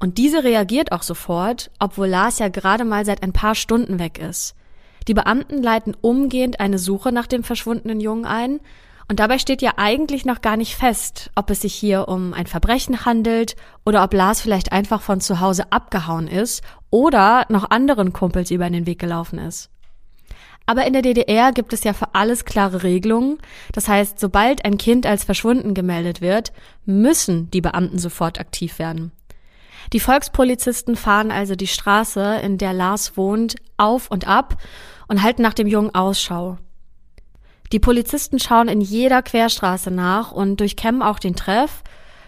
Und 0.00 0.18
diese 0.18 0.42
reagiert 0.42 0.92
auch 0.92 1.02
sofort, 1.02 1.70
obwohl 1.78 2.08
Lars 2.08 2.38
ja 2.38 2.48
gerade 2.48 2.84
mal 2.84 3.04
seit 3.04 3.22
ein 3.22 3.32
paar 3.32 3.54
Stunden 3.54 3.98
weg 3.98 4.18
ist. 4.18 4.54
Die 5.06 5.14
Beamten 5.14 5.62
leiten 5.62 5.94
umgehend 6.00 6.58
eine 6.60 6.78
Suche 6.78 7.12
nach 7.12 7.26
dem 7.26 7.44
verschwundenen 7.44 8.00
Jungen 8.00 8.24
ein, 8.24 8.60
und 9.06 9.20
dabei 9.20 9.38
steht 9.38 9.60
ja 9.60 9.72
eigentlich 9.76 10.24
noch 10.24 10.40
gar 10.40 10.56
nicht 10.56 10.76
fest, 10.76 11.30
ob 11.34 11.50
es 11.50 11.60
sich 11.60 11.74
hier 11.74 12.08
um 12.08 12.32
ein 12.32 12.46
Verbrechen 12.46 13.04
handelt 13.04 13.54
oder 13.84 14.02
ob 14.02 14.14
Lars 14.14 14.40
vielleicht 14.40 14.72
einfach 14.72 15.02
von 15.02 15.20
zu 15.20 15.40
Hause 15.40 15.70
abgehauen 15.72 16.26
ist 16.26 16.62
oder 16.88 17.44
noch 17.50 17.70
anderen 17.70 18.14
Kumpels 18.14 18.50
über 18.50 18.70
den 18.70 18.86
Weg 18.86 18.98
gelaufen 18.98 19.38
ist. 19.38 19.73
Aber 20.66 20.86
in 20.86 20.94
der 20.94 21.02
DDR 21.02 21.52
gibt 21.52 21.72
es 21.72 21.84
ja 21.84 21.92
für 21.92 22.14
alles 22.14 22.44
klare 22.44 22.82
Regelungen. 22.82 23.38
Das 23.72 23.88
heißt, 23.88 24.18
sobald 24.18 24.64
ein 24.64 24.78
Kind 24.78 25.06
als 25.06 25.24
verschwunden 25.24 25.74
gemeldet 25.74 26.20
wird, 26.20 26.52
müssen 26.86 27.50
die 27.50 27.60
Beamten 27.60 27.98
sofort 27.98 28.40
aktiv 28.40 28.78
werden. 28.78 29.12
Die 29.92 30.00
Volkspolizisten 30.00 30.96
fahren 30.96 31.30
also 31.30 31.54
die 31.54 31.66
Straße, 31.66 32.40
in 32.42 32.56
der 32.56 32.72
Lars 32.72 33.16
wohnt, 33.16 33.56
auf 33.76 34.10
und 34.10 34.26
ab 34.26 34.56
und 35.08 35.22
halten 35.22 35.42
nach 35.42 35.54
dem 35.54 35.66
Jungen 35.66 35.94
Ausschau. 35.94 36.56
Die 37.72 37.80
Polizisten 37.80 38.38
schauen 38.38 38.68
in 38.68 38.80
jeder 38.80 39.20
Querstraße 39.20 39.90
nach 39.90 40.32
und 40.32 40.60
durchkämmen 40.60 41.02
auch 41.02 41.18
den 41.18 41.36
Treff. 41.36 41.82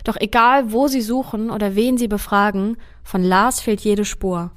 Doch 0.04 0.16
egal, 0.18 0.72
wo 0.72 0.88
sie 0.88 1.00
suchen 1.00 1.50
oder 1.50 1.74
wen 1.74 1.96
sie 1.96 2.08
befragen, 2.08 2.76
von 3.02 3.22
Lars 3.22 3.60
fehlt 3.60 3.80
jede 3.80 4.04
Spur. 4.04 4.50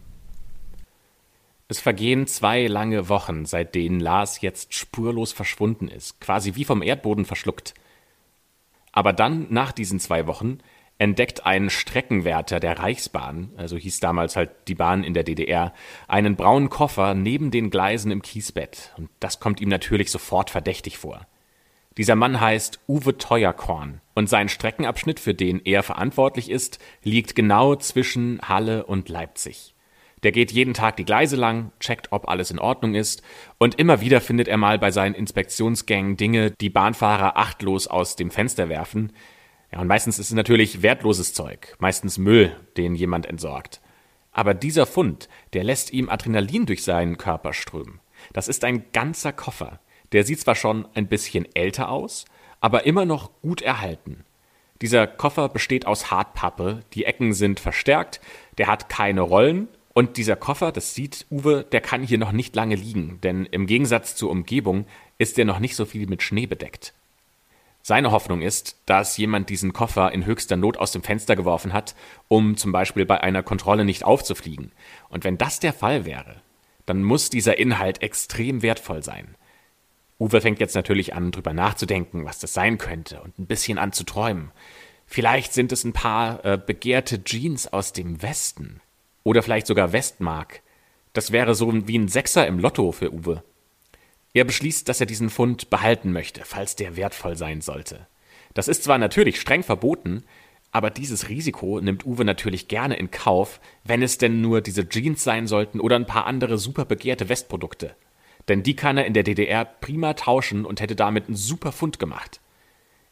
Es 1.72 1.80
vergehen 1.80 2.26
zwei 2.26 2.66
lange 2.66 3.10
Wochen, 3.10 3.46
seit 3.46 3.76
denen 3.76 4.00
Lars 4.00 4.42
jetzt 4.42 4.74
spurlos 4.74 5.34
verschwunden 5.34 5.88
ist, 5.88 6.20
quasi 6.20 6.56
wie 6.56 6.66
vom 6.66 6.82
Erdboden 6.82 7.26
verschluckt. 7.26 7.76
Aber 8.92 9.14
dann, 9.14 9.46
nach 9.52 9.72
diesen 9.72 10.00
zwei 10.00 10.26
Wochen, 10.26 10.58
entdeckt 10.98 11.46
ein 11.46 11.70
Streckenwärter 11.70 12.60
der 12.60 12.80
Reichsbahn, 12.80 13.52
also 13.56 13.78
hieß 13.78 14.00
damals 14.00 14.36
halt 14.36 14.50
die 14.68 14.74
Bahn 14.74 15.04
in 15.04 15.14
der 15.14 15.24
DDR, 15.24 15.76
einen 16.08 16.36
braunen 16.36 16.72
Koffer 16.72 17.14
neben 17.14 17.52
den 17.52 17.70
Gleisen 17.70 18.12
im 18.12 18.24
Kiesbett. 18.24 18.92
Und 18.98 19.12
das 19.20 19.40
kommt 19.40 19.62
ihm 19.62 19.70
natürlich 19.70 20.10
sofort 20.10 20.50
verdächtig 20.50 20.98
vor. 20.98 21.28
Dieser 21.98 22.16
Mann 22.16 22.42
heißt 22.42 22.80
Uwe 22.88 23.20
Teuerkorn 23.20 24.02
und 24.16 24.28
sein 24.28 24.50
Streckenabschnitt, 24.50 25.20
für 25.20 25.36
den 25.36 25.62
er 25.64 25.84
verantwortlich 25.84 26.50
ist, 26.50 26.80
liegt 27.04 27.36
genau 27.36 27.76
zwischen 27.76 28.42
Halle 28.42 28.88
und 28.88 29.08
Leipzig. 29.08 29.76
Der 30.24 30.32
geht 30.32 30.52
jeden 30.52 30.74
Tag 30.74 30.98
die 30.98 31.06
Gleise 31.06 31.36
lang, 31.36 31.72
checkt, 31.80 32.12
ob 32.12 32.28
alles 32.28 32.52
in 32.52 32.60
Ordnung 32.60 32.96
ist 32.96 33.22
und 33.58 33.76
immer 33.76 34.02
wieder 34.02 34.22
findet 34.22 34.48
er 34.48 34.58
mal 34.58 34.78
bei 34.78 34.92
seinen 34.92 35.16
Inspektionsgängen 35.16 36.18
Dinge, 36.18 36.52
die 36.60 36.70
Bahnfahrer 36.70 37.38
achtlos 37.38 37.88
aus 37.88 38.16
dem 38.16 38.32
Fenster 38.32 38.70
werfen. 38.70 39.14
Ja, 39.72 39.80
und 39.80 39.88
meistens 39.88 40.20
ist 40.20 40.28
es 40.28 40.36
natürlich 40.36 40.82
wertloses 40.82 41.34
Zeug, 41.34 41.76
meistens 41.80 42.18
Müll, 42.18 42.56
den 42.76 42.96
jemand 42.96 43.28
entsorgt. 43.28 43.82
Aber 44.32 44.54
dieser 44.54 44.86
Fund, 44.86 45.30
der 45.54 45.64
lässt 45.64 45.94
ihm 45.94 46.10
Adrenalin 46.10 46.66
durch 46.66 46.84
seinen 46.84 47.18
Körper 47.18 47.54
strömen. 47.54 48.00
Das 48.34 48.48
ist 48.48 48.64
ein 48.64 48.86
ganzer 48.92 49.32
Koffer. 49.32 49.80
Der 50.12 50.24
sieht 50.24 50.42
zwar 50.42 50.56
schon 50.56 50.88
ein 50.96 51.08
bisschen 51.08 51.48
älter 51.56 51.90
aus, 51.90 52.26
aber 52.60 52.86
immer 52.86 53.06
noch 53.06 53.32
gut 53.42 53.62
erhalten. 53.62 54.26
Dieser 54.82 55.08
Koffer 55.08 55.50
besteht 55.50 55.86
aus 55.86 56.10
Hartpappe, 56.10 56.84
die 56.94 57.06
Ecken 57.06 57.34
sind 57.34 57.60
verstärkt, 57.60 58.22
der 58.58 58.68
hat 58.68 58.90
keine 58.90 59.22
Rollen 59.22 59.68
und 60.00 60.16
dieser 60.16 60.38
Koffer, 60.38 60.72
das 60.72 60.96
sieht 60.96 61.26
Uwe, 61.30 61.66
der 61.70 61.82
kann 61.82 62.04
hier 62.04 62.18
noch 62.18 62.32
nicht 62.32 62.56
lange 62.56 62.76
liegen, 62.76 63.20
denn 63.22 63.46
im 63.46 63.68
Gegensatz 63.68 64.16
zur 64.16 64.30
Umgebung 64.30 64.86
ist 65.18 65.38
er 65.38 65.44
noch 65.44 65.60
nicht 65.60 65.76
so 65.76 65.84
viel 65.84 66.08
mit 66.08 66.24
Schnee 66.24 66.46
bedeckt. 66.46 66.94
Seine 67.82 68.12
Hoffnung 68.12 68.42
ist, 68.42 68.78
dass 68.86 69.18
jemand 69.18 69.50
diesen 69.50 69.74
Koffer 69.74 70.14
in 70.14 70.26
höchster 70.26 70.56
Not 70.56 70.78
aus 70.78 70.94
dem 70.94 71.04
Fenster 71.04 71.36
geworfen 71.36 71.74
hat, 71.74 71.96
um 72.30 72.56
zum 72.56 72.72
Beispiel 72.72 73.06
bei 73.06 73.20
einer 73.20 73.44
Kontrolle 73.44 73.84
nicht 73.84 74.06
aufzufliegen. 74.06 74.72
Und 75.10 75.26
wenn 75.26 75.38
das 75.38 75.60
der 75.60 75.74
Fall 75.74 76.06
wäre, 76.06 76.38
dann 76.86 77.04
muss 77.04 77.30
dieser 77.30 77.60
Inhalt 77.60 78.02
extrem 78.02 78.62
wertvoll 78.62 79.04
sein. 79.04 79.36
Uwe 80.18 80.40
fängt 80.40 80.62
jetzt 80.62 80.76
natürlich 80.76 81.14
an, 81.14 81.32
drüber 81.32 81.52
nachzudenken, 81.52 82.24
was 82.24 82.40
das 82.40 82.54
sein 82.54 82.78
könnte 82.78 83.20
und 83.20 83.38
ein 83.38 83.48
bisschen 83.48 83.78
an 83.78 83.92
zu 83.92 84.06
träumen. 84.06 84.52
Vielleicht 85.06 85.52
sind 85.52 85.74
es 85.74 85.84
ein 85.84 85.92
paar 85.92 86.46
äh, 86.46 86.58
begehrte 86.58 87.22
Jeans 87.22 87.68
aus 87.68 87.92
dem 87.92 88.22
Westen 88.22 88.80
oder 89.24 89.44
vielleicht 89.44 89.68
sogar 89.68 89.94
Westmark. 89.94 90.62
Das 91.14 91.32
wäre 91.32 91.56
so 91.56 91.88
wie 91.88 91.98
ein 91.98 92.08
Sechser 92.08 92.48
im 92.48 92.60
Lotto 92.60 92.92
für 92.92 93.14
Uwe. 93.14 93.44
Er 94.34 94.44
beschließt, 94.44 94.88
dass 94.88 95.00
er 95.00 95.08
diesen 95.08 95.30
Fund 95.30 95.70
behalten 95.70 96.12
möchte, 96.12 96.42
falls 96.46 96.76
der 96.76 96.96
wertvoll 96.96 97.36
sein 97.36 97.62
sollte. 97.62 98.08
Das 98.54 98.68
ist 98.68 98.84
zwar 98.84 98.98
natürlich 98.98 99.40
streng 99.40 99.64
verboten, 99.64 100.24
aber 100.72 100.92
dieses 100.92 101.30
Risiko 101.30 101.80
nimmt 101.82 102.06
Uwe 102.06 102.26
natürlich 102.26 102.68
gerne 102.68 102.96
in 102.96 103.10
Kauf, 103.10 103.60
wenn 103.84 104.04
es 104.04 104.18
denn 104.18 104.42
nur 104.42 104.62
diese 104.62 104.88
Jeans 104.88 105.24
sein 105.24 105.48
sollten 105.48 105.80
oder 105.80 105.96
ein 105.96 106.06
paar 106.06 106.28
andere 106.28 106.58
super 106.58 106.86
begehrte 106.86 107.28
Westprodukte. 107.28 107.96
Denn 108.48 108.64
die 108.64 108.76
kann 108.76 108.98
er 108.98 109.06
in 109.06 109.14
der 109.14 109.24
DDR 109.24 109.66
prima 109.66 110.14
tauschen 110.14 110.66
und 110.66 110.80
hätte 110.80 110.96
damit 110.96 111.28
einen 111.28 111.36
super 111.36 111.72
Fund 111.72 112.00
gemacht. 112.00 112.40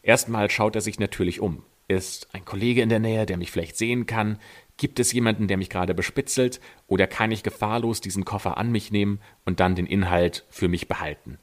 Erstmal 0.03 0.49
schaut 0.49 0.75
er 0.75 0.81
sich 0.81 0.99
natürlich 0.99 1.39
um. 1.39 1.63
Ist 1.87 2.27
ein 2.33 2.45
Kollege 2.45 2.81
in 2.81 2.89
der 2.89 2.99
Nähe, 2.99 3.25
der 3.25 3.37
mich 3.37 3.51
vielleicht 3.51 3.77
sehen 3.77 4.05
kann? 4.05 4.39
Gibt 4.77 4.99
es 4.99 5.11
jemanden, 5.11 5.47
der 5.47 5.57
mich 5.57 5.69
gerade 5.69 5.95
bespitzelt? 5.95 6.61
Oder 6.85 7.07
kann 7.07 7.31
ich 7.31 7.43
gefahrlos 7.43 7.99
diesen 7.99 8.25
Koffer 8.25 8.57
an 8.57 8.71
mich 8.71 8.91
nehmen 8.91 9.19
und 9.43 9.59
dann 9.59 9.75
den 9.75 9.87
Inhalt 9.87 10.45
für 10.49 10.67
mich 10.67 10.87
behalten? 10.87 11.39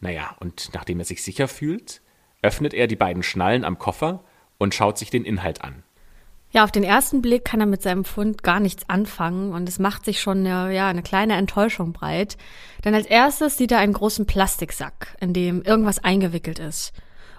Naja, 0.00 0.36
und 0.40 0.70
nachdem 0.74 0.98
er 0.98 1.04
sich 1.04 1.22
sicher 1.22 1.46
fühlt, 1.46 2.02
öffnet 2.42 2.74
er 2.74 2.88
die 2.88 2.96
beiden 2.96 3.22
Schnallen 3.22 3.64
am 3.64 3.78
Koffer 3.78 4.24
und 4.58 4.74
schaut 4.74 4.98
sich 4.98 5.10
den 5.10 5.24
Inhalt 5.24 5.62
an. 5.62 5.84
Ja, 6.50 6.64
auf 6.64 6.72
den 6.72 6.84
ersten 6.84 7.22
Blick 7.22 7.46
kann 7.46 7.60
er 7.60 7.66
mit 7.66 7.80
seinem 7.80 8.04
Fund 8.04 8.42
gar 8.42 8.60
nichts 8.60 8.86
anfangen 8.88 9.52
und 9.52 9.68
es 9.68 9.78
macht 9.78 10.04
sich 10.04 10.20
schon 10.20 10.46
eine, 10.46 10.74
ja, 10.74 10.88
eine 10.88 11.02
kleine 11.02 11.34
Enttäuschung 11.36 11.94
breit. 11.94 12.36
Denn 12.84 12.94
als 12.94 13.06
erstes 13.06 13.56
sieht 13.56 13.72
er 13.72 13.78
einen 13.78 13.94
großen 13.94 14.26
Plastiksack, 14.26 15.16
in 15.20 15.32
dem 15.32 15.62
irgendwas 15.62 16.04
eingewickelt 16.04 16.58
ist. 16.58 16.92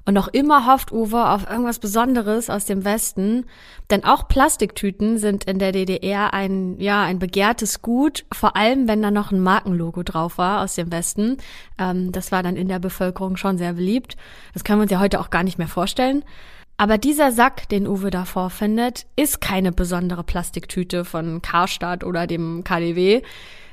Und 0.05 0.15
noch 0.15 0.27
immer 0.27 0.67
hofft 0.67 0.91
Uwe 0.91 1.29
auf 1.29 1.50
irgendwas 1.50 1.79
Besonderes 1.79 2.50
aus 2.50 2.65
dem 2.65 2.83
Westen, 2.83 3.45
denn 3.89 4.03
auch 4.03 4.27
Plastiktüten 4.27 5.17
sind 5.17 5.45
in 5.45 5.60
der 5.60 5.72
DDR 5.72 6.33
ein, 6.33 6.77
ja, 6.79 7.03
ein 7.03 7.19
begehrtes 7.19 7.81
Gut, 7.81 8.25
vor 8.31 8.57
allem 8.57 8.88
wenn 8.89 9.01
da 9.01 9.12
noch 9.12 9.31
ein 9.31 9.39
Markenlogo 9.39 10.03
drauf 10.03 10.38
war 10.38 10.62
aus 10.62 10.75
dem 10.75 10.91
Westen. 10.91 11.38
Ähm, 11.77 12.12
das 12.12 12.33
war 12.33 12.43
dann 12.43 12.57
in 12.57 12.67
der 12.67 12.79
Bevölkerung 12.79 13.38
schon 13.38 13.57
sehr 13.57 13.74
beliebt. 13.74 14.17
Das 14.53 14.65
können 14.65 14.79
wir 14.79 14.83
uns 14.83 14.91
ja 14.91 15.00
heute 15.00 15.22
auch 15.22 15.29
gar 15.29 15.43
nicht 15.43 15.57
mehr 15.57 15.69
vorstellen. 15.69 16.25
Aber 16.75 16.98
dieser 16.98 17.31
Sack, 17.31 17.69
den 17.69 17.88
Uwe 17.88 18.10
da 18.10 18.25
vorfindet, 18.25 19.05
ist 19.15 19.39
keine 19.39 19.72
besondere 19.72 20.24
Plastiktüte 20.24 21.05
von 21.05 21.41
Karstadt 21.41 22.03
oder 22.03 22.27
dem 22.27 22.63
KDW. 22.63 23.22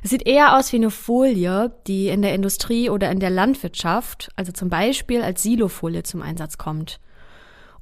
Es 0.02 0.11
sieht 0.11 0.26
eher 0.26 0.57
aus 0.57 0.73
wie 0.73 0.76
eine 0.76 0.90
Folie, 0.90 1.73
die 1.87 2.09
in 2.09 2.23
der 2.23 2.35
Industrie 2.35 2.88
oder 2.88 3.11
in 3.11 3.21
der 3.21 3.30
Landwirtschaft, 3.30 4.30
also 4.37 4.52
zum 4.52 4.71
Beispiel 4.71 5.23
als 5.23 5.42
Silofolie 5.42 6.02
zum 6.02 6.23
Einsatz 6.23 6.59
kommt. 6.59 7.00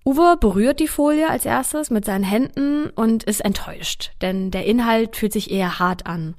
Uwe 0.05 0.37
berührt 0.41 0.81
die 0.81 0.89
Folie 0.89 1.29
als 1.29 1.45
erstes 1.45 1.91
mit 1.91 2.05
seinen 2.05 2.25
Händen 2.25 2.91
und 2.91 3.25
ist 3.25 3.45
enttäuscht, 3.45 4.13
denn 4.21 4.51
der 4.51 4.65
Inhalt 4.65 5.17
fühlt 5.17 5.33
sich 5.33 5.51
eher 5.51 5.79
hart 5.79 6.07
an. 6.07 6.35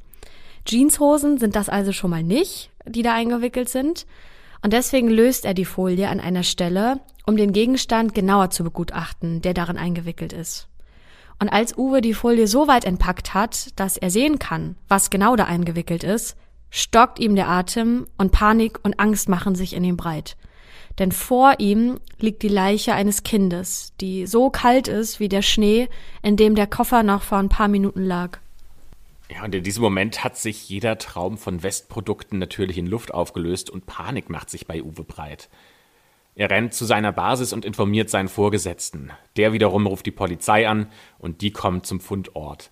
Jeanshosen 0.68 1.38
sind 1.38 1.56
das 1.56 1.70
also 1.70 1.92
schon 1.92 2.10
mal 2.10 2.24
nicht, 2.24 2.72
die 2.86 3.02
da 3.02 3.14
eingewickelt 3.14 3.70
sind. 3.70 4.06
Und 4.62 4.74
deswegen 4.74 5.10
löst 5.10 5.46
er 5.46 5.54
die 5.54 5.66
Folie 5.66 6.10
an 6.10 6.20
einer 6.20 6.44
Stelle, 6.44 7.00
um 7.26 7.38
den 7.38 7.54
Gegenstand 7.54 8.14
genauer 8.14 8.50
zu 8.50 8.64
begutachten, 8.64 9.42
der 9.42 9.54
darin 9.54 9.78
eingewickelt 9.78 10.34
ist. 10.34 10.68
Und 11.40 11.50
als 11.50 11.78
Uwe 11.78 12.02
die 12.02 12.14
Folie 12.14 12.48
so 12.48 12.68
weit 12.68 12.84
entpackt 12.86 13.34
hat, 13.34 13.80
dass 13.80 13.98
er 13.98 14.10
sehen 14.10 14.40
kann, 14.40 14.76
was 14.88 15.10
genau 15.10 15.36
da 15.36 15.46
eingewickelt 15.46 16.04
ist, 16.04 16.36
stockt 16.70 17.20
ihm 17.20 17.36
der 17.36 17.48
Atem 17.48 18.08
und 18.18 18.32
Panik 18.32 18.80
und 18.84 19.00
Angst 19.00 19.30
machen 19.30 19.56
sich 19.56 19.74
in 19.74 19.84
ihm 19.84 19.98
breit. 19.98 20.36
Denn 21.00 21.14
vor 21.14 21.56
ihm 21.60 22.00
liegt 22.20 22.44
die 22.44 22.50
Leiche 22.50 22.94
eines 22.94 23.24
Kindes, 23.24 23.94
die 24.02 24.28
so 24.28 24.50
kalt 24.50 24.90
ist 24.90 25.22
wie 25.22 25.30
der 25.30 25.42
Schnee, 25.42 25.88
in 26.22 26.36
dem 26.36 26.56
der 26.56 26.68
Koffer 26.68 27.04
noch 27.04 27.24
vor 27.24 27.38
ein 27.38 27.48
paar 27.48 27.70
Minuten 27.70 28.04
lag. 28.04 28.40
Ja, 29.32 29.46
und 29.46 29.56
in 29.56 29.64
diesem 29.64 29.84
Moment 29.84 30.24
hat 30.24 30.38
sich 30.38 30.68
jeder 30.68 30.98
Traum 30.98 31.38
von 31.38 31.64
Westprodukten 31.64 32.40
natürlich 32.40 32.78
in 32.78 32.88
Luft 32.88 33.14
aufgelöst 33.14 33.70
und 33.70 33.86
Panik 33.86 34.30
macht 34.30 34.50
sich 34.50 34.68
bei 34.68 34.84
Uwe 34.84 35.04
breit. 35.04 35.50
Er 36.40 36.50
rennt 36.50 36.74
zu 36.74 36.86
seiner 36.86 37.12
Basis 37.12 37.52
und 37.52 37.66
informiert 37.66 38.10
seinen 38.10 38.30
Vorgesetzten. 38.30 39.12
Der 39.36 39.52
wiederum 39.52 39.86
ruft 39.86 40.06
die 40.06 40.12
Polizei 40.12 40.70
an 40.70 40.88
und 41.18 41.42
die 41.42 41.52
kommt 41.52 41.86
zum 41.86 42.00
Fundort. 42.00 42.72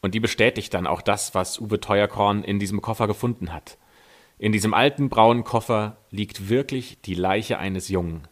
Und 0.00 0.14
die 0.14 0.20
bestätigt 0.20 0.72
dann 0.72 0.86
auch 0.86 1.02
das, 1.02 1.34
was 1.34 1.58
Uwe 1.58 1.80
Teuerkorn 1.80 2.44
in 2.44 2.60
diesem 2.60 2.80
Koffer 2.80 3.08
gefunden 3.08 3.52
hat. 3.52 3.76
In 4.38 4.52
diesem 4.52 4.72
alten 4.72 5.08
braunen 5.08 5.42
Koffer 5.42 5.96
liegt 6.12 6.48
wirklich 6.48 7.00
die 7.02 7.14
Leiche 7.14 7.58
eines 7.58 7.88
Jungen. 7.88 8.28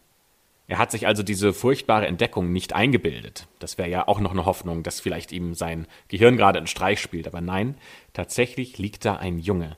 Er 0.67 0.77
hat 0.77 0.91
sich 0.91 1.05
also 1.05 1.21
diese 1.21 1.51
furchtbare 1.51 2.07
Entdeckung 2.07 2.53
nicht 2.53 2.71
eingebildet. 2.71 3.49
Das 3.59 3.77
wäre 3.77 3.89
ja 3.89 4.07
auch 4.07 4.21
noch 4.21 4.31
eine 4.31 4.45
Hoffnung, 4.45 4.83
dass 4.83 5.01
vielleicht 5.01 5.33
ihm 5.33 5.53
sein 5.53 5.85
Gehirn 6.07 6.37
gerade 6.37 6.59
einen 6.59 6.67
Streich 6.67 7.01
spielt. 7.01 7.27
Aber 7.27 7.41
nein, 7.41 7.75
tatsächlich 8.13 8.77
liegt 8.77 9.03
da 9.03 9.17
ein 9.17 9.37
Junge. 9.37 9.75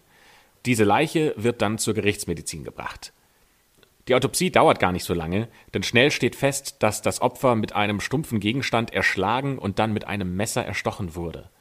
Diese 0.67 0.83
Leiche 0.83 1.33
wird 1.35 1.63
dann 1.63 1.79
zur 1.79 1.95
Gerichtsmedizin 1.95 2.63
gebracht. 2.63 3.11
Die 4.09 4.15
Autopsie 4.15 4.49
dauert 4.49 4.79
gar 4.79 4.91
nicht 4.91 5.03
so 5.03 5.13
lange, 5.13 5.47
denn 5.75 5.83
schnell 5.83 6.09
steht 6.09 6.35
fest, 6.35 6.77
dass 6.79 7.03
das 7.03 7.21
Opfer 7.21 7.53
mit 7.53 7.73
einem 7.73 7.99
stumpfen 7.99 8.39
Gegenstand 8.39 8.91
erschlagen 8.91 9.59
und 9.59 9.77
dann 9.77 9.93
mit 9.93 10.07
einem 10.07 10.35
Messer 10.35 10.65
erstochen 10.65 11.13
wurde. 11.13 11.51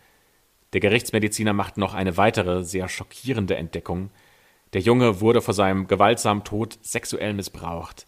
Der 0.73 0.81
Gerichtsmediziner 0.81 1.53
macht 1.53 1.77
noch 1.77 1.93
eine 1.93 2.17
weitere, 2.17 2.65
sehr 2.65 2.89
schockierende 2.89 3.57
Entdeckung. 3.57 4.09
Der 4.73 4.81
Junge 4.81 5.21
wurde 5.21 5.43
vor 5.43 5.53
seinem 5.53 5.89
gewaltsamen 5.89 6.43
Tod 6.43 6.79
sexuell 6.81 7.35
missbraucht. 7.35 8.07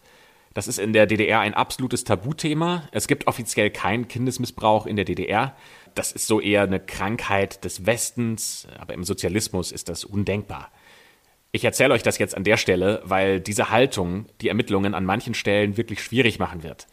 Das 0.55 0.67
ist 0.67 0.79
in 0.79 0.91
der 0.91 1.05
DDR 1.05 1.41
ein 1.41 1.53
absolutes 1.53 2.03
Tabuthema. 2.03 2.89
Es 2.91 3.07
gibt 3.07 3.27
offiziell 3.27 3.69
keinen 3.69 4.07
Kindesmissbrauch 4.07 4.87
in 4.87 4.95
der 4.95 5.05
DDR. 5.05 5.55
Das 5.93 6.11
ist 6.11 6.25
so 6.25 6.41
eher 6.41 6.63
eine 6.63 6.79
Krankheit 6.79 7.63
des 7.63 7.85
Westens, 7.85 8.67
aber 8.79 8.95
im 8.95 9.03
Sozialismus 9.03 9.71
ist 9.71 9.87
das 9.87 10.03
undenkbar. 10.03 10.71
Ich 11.53 11.65
erzähle 11.65 11.93
euch 11.93 12.03
das 12.03 12.17
jetzt 12.17 12.35
an 12.35 12.45
der 12.45 12.57
Stelle, 12.57 13.01
weil 13.03 13.41
diese 13.41 13.69
Haltung 13.69 14.27
die 14.39 14.47
Ermittlungen 14.47 14.93
an 14.93 15.03
manchen 15.03 15.33
Stellen 15.33 15.75
wirklich 15.75 16.01
schwierig 16.01 16.39
machen 16.39 16.63
wird. 16.63 16.87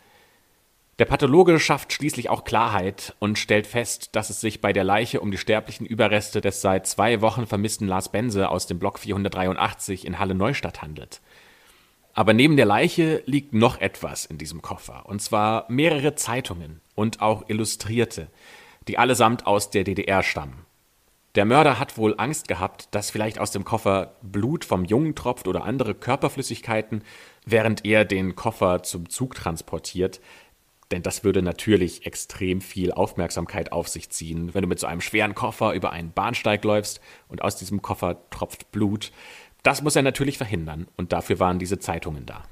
Der 0.98 1.04
Pathologe 1.04 1.60
schafft 1.60 1.92
schließlich 1.92 2.28
auch 2.28 2.42
Klarheit 2.42 3.14
und 3.20 3.38
stellt 3.38 3.68
fest, 3.68 4.16
dass 4.16 4.30
es 4.30 4.40
sich 4.40 4.60
bei 4.60 4.72
der 4.72 4.82
Leiche 4.82 5.20
um 5.20 5.30
die 5.30 5.38
sterblichen 5.38 5.86
Überreste 5.86 6.40
des 6.40 6.60
seit 6.60 6.88
zwei 6.88 7.20
Wochen 7.20 7.46
vermissten 7.46 7.86
Lars 7.86 8.10
Bense 8.10 8.48
aus 8.48 8.66
dem 8.66 8.80
Block 8.80 8.98
483 8.98 10.04
in 10.04 10.18
Halle 10.18 10.34
Neustadt 10.34 10.82
handelt. 10.82 11.20
Aber 12.14 12.32
neben 12.32 12.56
der 12.56 12.66
Leiche 12.66 13.22
liegt 13.26 13.54
noch 13.54 13.80
etwas 13.80 14.24
in 14.24 14.38
diesem 14.38 14.60
Koffer, 14.60 15.06
und 15.06 15.22
zwar 15.22 15.66
mehrere 15.70 16.16
Zeitungen 16.16 16.80
und 16.96 17.20
auch 17.20 17.48
Illustrierte, 17.48 18.26
die 18.88 18.98
allesamt 18.98 19.46
aus 19.46 19.70
der 19.70 19.84
DDR 19.84 20.24
stammen. 20.24 20.66
Der 21.34 21.44
Mörder 21.44 21.78
hat 21.78 21.98
wohl 21.98 22.14
Angst 22.16 22.48
gehabt, 22.48 22.88
dass 22.92 23.10
vielleicht 23.10 23.38
aus 23.38 23.50
dem 23.50 23.64
Koffer 23.64 24.14
Blut 24.22 24.64
vom 24.64 24.84
Jungen 24.84 25.14
tropft 25.14 25.46
oder 25.46 25.64
andere 25.64 25.94
Körperflüssigkeiten, 25.94 27.02
während 27.44 27.84
er 27.84 28.04
den 28.04 28.34
Koffer 28.34 28.82
zum 28.82 29.08
Zug 29.10 29.34
transportiert. 29.34 30.20
Denn 30.90 31.02
das 31.02 31.24
würde 31.24 31.42
natürlich 31.42 32.06
extrem 32.06 32.62
viel 32.62 32.92
Aufmerksamkeit 32.92 33.72
auf 33.72 33.88
sich 33.88 34.08
ziehen, 34.08 34.54
wenn 34.54 34.62
du 34.62 34.68
mit 34.68 34.78
so 34.78 34.86
einem 34.86 35.02
schweren 35.02 35.34
Koffer 35.34 35.74
über 35.74 35.92
einen 35.92 36.12
Bahnsteig 36.12 36.64
läufst 36.64 37.00
und 37.28 37.42
aus 37.42 37.56
diesem 37.56 37.82
Koffer 37.82 38.16
tropft 38.30 38.72
Blut. 38.72 39.12
Das 39.62 39.82
muss 39.82 39.96
er 39.96 40.02
natürlich 40.02 40.38
verhindern 40.38 40.88
und 40.96 41.12
dafür 41.12 41.38
waren 41.40 41.58
diese 41.58 41.78
Zeitungen 41.78 42.24
da. 42.24 42.44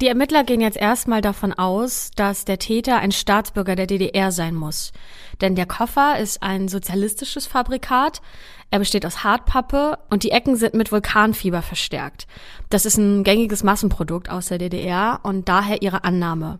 Die 0.00 0.06
Ermittler 0.06 0.44
gehen 0.44 0.60
jetzt 0.60 0.76
erstmal 0.76 1.20
davon 1.20 1.52
aus, 1.52 2.12
dass 2.14 2.44
der 2.44 2.60
Täter 2.60 2.98
ein 2.98 3.10
Staatsbürger 3.10 3.74
der 3.74 3.88
DDR 3.88 4.30
sein 4.30 4.54
muss. 4.54 4.92
Denn 5.40 5.56
der 5.56 5.66
Koffer 5.66 6.18
ist 6.18 6.40
ein 6.40 6.68
sozialistisches 6.68 7.48
Fabrikat, 7.48 8.22
er 8.70 8.78
besteht 8.78 9.06
aus 9.06 9.24
Hartpappe 9.24 9.98
und 10.10 10.22
die 10.22 10.30
Ecken 10.30 10.54
sind 10.56 10.74
mit 10.74 10.92
Vulkanfieber 10.92 11.62
verstärkt. 11.62 12.26
Das 12.68 12.84
ist 12.84 12.98
ein 12.98 13.24
gängiges 13.24 13.64
Massenprodukt 13.64 14.28
aus 14.30 14.48
der 14.48 14.58
DDR 14.58 15.20
und 15.22 15.48
daher 15.48 15.82
ihre 15.82 16.04
Annahme. 16.04 16.58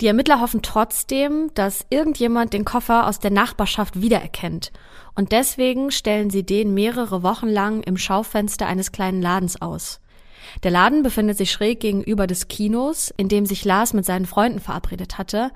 Die 0.00 0.06
Ermittler 0.06 0.40
hoffen 0.40 0.62
trotzdem, 0.62 1.50
dass 1.54 1.86
irgendjemand 1.88 2.52
den 2.52 2.64
Koffer 2.64 3.06
aus 3.06 3.20
der 3.20 3.30
Nachbarschaft 3.30 4.00
wiedererkennt. 4.00 4.72
Und 5.14 5.32
deswegen 5.32 5.90
stellen 5.90 6.30
sie 6.30 6.42
den 6.42 6.74
mehrere 6.74 7.22
Wochen 7.22 7.48
lang 7.48 7.82
im 7.82 7.96
Schaufenster 7.96 8.66
eines 8.66 8.92
kleinen 8.92 9.22
Ladens 9.22 9.60
aus. 9.62 10.00
Der 10.62 10.70
Laden 10.70 11.02
befindet 11.02 11.36
sich 11.36 11.50
schräg 11.50 11.80
gegenüber 11.80 12.26
des 12.26 12.48
Kinos, 12.48 13.12
in 13.16 13.28
dem 13.28 13.46
sich 13.46 13.64
Lars 13.64 13.92
mit 13.92 14.04
seinen 14.04 14.26
Freunden 14.26 14.60
verabredet 14.60 15.18
hatte, 15.18 15.50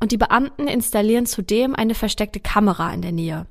und 0.00 0.12
die 0.12 0.18
Beamten 0.18 0.68
installieren 0.68 1.26
zudem 1.26 1.74
eine 1.74 1.94
versteckte 1.94 2.40
Kamera 2.40 2.92
in 2.92 3.02
der 3.02 3.12
Nähe. 3.12 3.46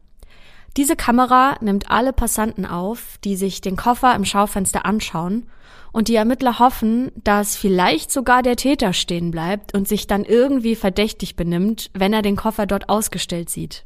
Diese 0.78 0.96
Kamera 0.96 1.58
nimmt 1.62 1.90
alle 1.90 2.12
Passanten 2.12 2.66
auf, 2.66 3.18
die 3.24 3.38
sich 3.38 3.62
den 3.62 3.78
Koffer 3.78 4.14
im 4.16 4.26
Schaufenster 4.26 4.86
anschauen, 4.86 5.48
und 5.94 6.10
die 6.10 6.16
Ermittler 6.16 6.60
hoffen, 6.60 7.14
dass 7.24 7.56
vielleicht 7.56 8.12
sogar 8.12 8.44
der 8.44 8.58
Täter 8.58 8.92
stehen 8.92 9.32
bleibt 9.32 9.74
und 9.74 9.88
sich 9.88 10.08
dann 10.08 10.26
irgendwie 10.26 10.76
verdächtig 10.76 11.38
benimmt, 11.38 11.90
wenn 11.94 12.12
er 12.12 12.22
den 12.22 12.36
Koffer 12.36 12.66
dort 12.66 12.90
ausgestellt 12.90 13.50
sieht. 13.50 13.86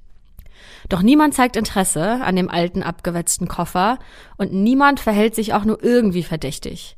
Doch 0.89 1.03
niemand 1.03 1.35
zeigt 1.35 1.55
Interesse 1.55 2.19
an 2.23 2.35
dem 2.35 2.49
alten 2.49 2.81
abgewetzten 2.81 3.47
Koffer 3.47 3.99
und 4.37 4.51
niemand 4.51 4.99
verhält 4.99 5.35
sich 5.35 5.53
auch 5.53 5.63
nur 5.63 5.83
irgendwie 5.83 6.23
verdächtig. 6.23 6.97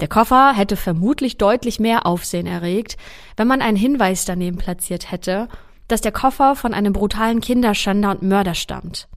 Der 0.00 0.08
Koffer 0.08 0.52
hätte 0.54 0.76
vermutlich 0.76 1.38
deutlich 1.38 1.80
mehr 1.80 2.06
Aufsehen 2.06 2.46
erregt, 2.46 2.96
wenn 3.36 3.48
man 3.48 3.62
einen 3.62 3.76
Hinweis 3.76 4.24
daneben 4.24 4.58
platziert 4.58 5.10
hätte, 5.10 5.48
dass 5.88 6.00
der 6.00 6.12
Koffer 6.12 6.54
von 6.54 6.74
einem 6.74 6.92
brutalen 6.92 7.40
Kinderschänder 7.40 8.10
und 8.10 8.22
Mörder 8.22 8.54
stammt. 8.54 9.08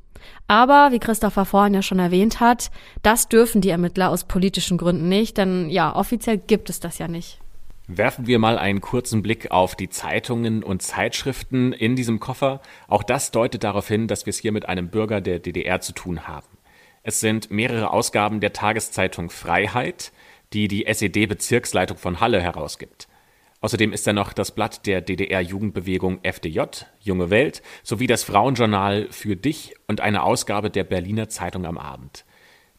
Aber, 0.48 0.92
wie 0.92 1.00
Christopher 1.00 1.46
vorhin 1.46 1.74
ja 1.74 1.82
schon 1.82 2.00
erwähnt 2.00 2.40
hat, 2.40 2.72
das 3.04 3.28
dürfen 3.28 3.62
die 3.62 3.70
Ermittler 3.70 4.10
aus 4.10 4.24
politischen 4.24 4.78
Gründen 4.78 5.10
nicht, 5.10 5.38
denn 5.38 5.70
ja, 5.70 5.96
offiziell 5.96 6.38
gibt 6.38 6.70
es 6.70 6.80
das 6.80 6.98
ja 6.98 7.08
nicht. 7.08 7.40
Werfen 7.92 8.28
wir 8.28 8.38
mal 8.38 8.60
einen 8.60 8.82
kurzen 8.82 9.24
Blick 9.24 9.50
auf 9.50 9.76
die 9.76 9.90
Zeitungen 9.90 10.62
und 10.62 10.84
Zeitschriften 10.84 11.74
in 11.74 11.96
diesem 11.96 12.20
Koffer. 12.20 12.62
Auch 12.88 13.02
das 13.02 13.32
deutet 13.32 13.64
darauf 13.64 13.88
hin, 13.88 14.08
dass 14.08 14.28
wir 14.28 14.30
es 14.30 14.38
hier 14.38 14.52
mit 14.52 14.70
einem 14.70 14.90
Bürger 14.90 15.22
der 15.22 15.40
DDR 15.40 15.82
zu 15.82 15.94
tun 15.94 16.28
haben. 16.28 16.46
Es 17.02 17.20
sind 17.20 17.50
mehrere 17.50 17.90
Ausgaben 17.90 18.42
der 18.42 18.54
Tageszeitung 18.54 19.32
Freiheit, 19.32 20.12
die 20.54 20.68
die 20.68 20.86
SED-Bezirksleitung 20.86 21.98
von 21.98 22.20
Halle 22.20 22.40
herausgibt. 22.40 23.08
Außerdem 23.60 23.92
ist 23.92 24.06
da 24.06 24.14
noch 24.14 24.34
das 24.34 24.52
Blatt 24.52 24.86
der 24.86 25.02
DDR-Jugendbewegung 25.02 26.20
FDJ, 26.22 26.62
Junge 27.00 27.32
Welt, 27.32 27.64
sowie 27.82 28.06
das 28.06 28.22
Frauenjournal 28.22 29.08
Für 29.10 29.36
dich 29.36 29.74
und 29.88 30.00
eine 30.00 30.22
Ausgabe 30.22 30.70
der 30.70 30.84
Berliner 30.84 31.28
Zeitung 31.28 31.66
am 31.66 31.80
Abend. 31.80 32.24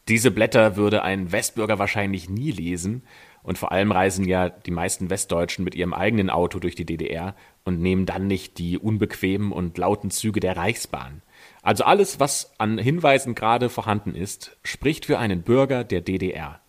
Diese 0.07 0.31
Blätter 0.31 0.77
würde 0.77 1.03
ein 1.03 1.33
Westbürger 1.33 1.79
wahrscheinlich 1.79 2.29
nie 2.29 2.51
lesen, 2.51 3.03
und 3.43 3.57
vor 3.57 3.71
allem 3.71 3.91
reisen 3.91 4.27
ja 4.27 4.49
die 4.49 4.71
meisten 4.71 5.09
Westdeutschen 5.09 5.65
mit 5.65 5.75
ihrem 5.75 5.93
eigenen 5.93 6.29
Auto 6.29 6.59
durch 6.59 6.75
die 6.75 6.85
DDR 6.85 7.35
und 7.63 7.81
nehmen 7.81 8.05
dann 8.05 8.27
nicht 8.27 8.57
die 8.57 8.77
unbequemen 8.77 9.51
und 9.51 9.77
lauten 9.77 10.11
Züge 10.11 10.39
der 10.39 10.57
Reichsbahn. 10.57 11.21
Also 11.61 11.83
alles, 11.83 12.19
was 12.19 12.53
an 12.57 12.77
Hinweisen 12.77 13.35
gerade 13.35 13.69
vorhanden 13.69 14.15
ist, 14.15 14.57
spricht 14.63 15.05
für 15.05 15.19
einen 15.19 15.41
Bürger 15.41 15.83
der 15.83 16.01
DDR. 16.01 16.59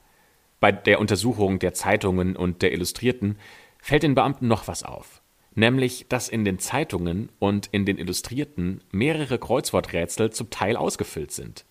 Bei 0.61 0.73
der 0.73 1.01
Untersuchung 1.01 1.59
der 1.59 1.75
Zeitungen 1.75 2.37
und 2.37 2.63
der 2.63 2.73
Illustrierten 2.73 3.37
fällt 3.81 4.05
den 4.05 4.15
Beamten 4.15 4.47
noch 4.49 4.69
was 4.69 4.85
auf. 4.85 5.23
Nämlich, 5.55 6.07
dass 6.09 6.29
in 6.29 6.45
den 6.45 6.59
Zeitungen 6.59 7.31
und 7.39 7.69
in 7.73 7.85
den 7.85 7.99
Illustrierten 7.99 8.83
mehrere 8.91 9.39
Kreuzworträtsel 9.39 10.31
zum 10.31 10.49
Teil 10.49 10.77
ausgefüllt 10.77 11.33
sind. 11.33 11.67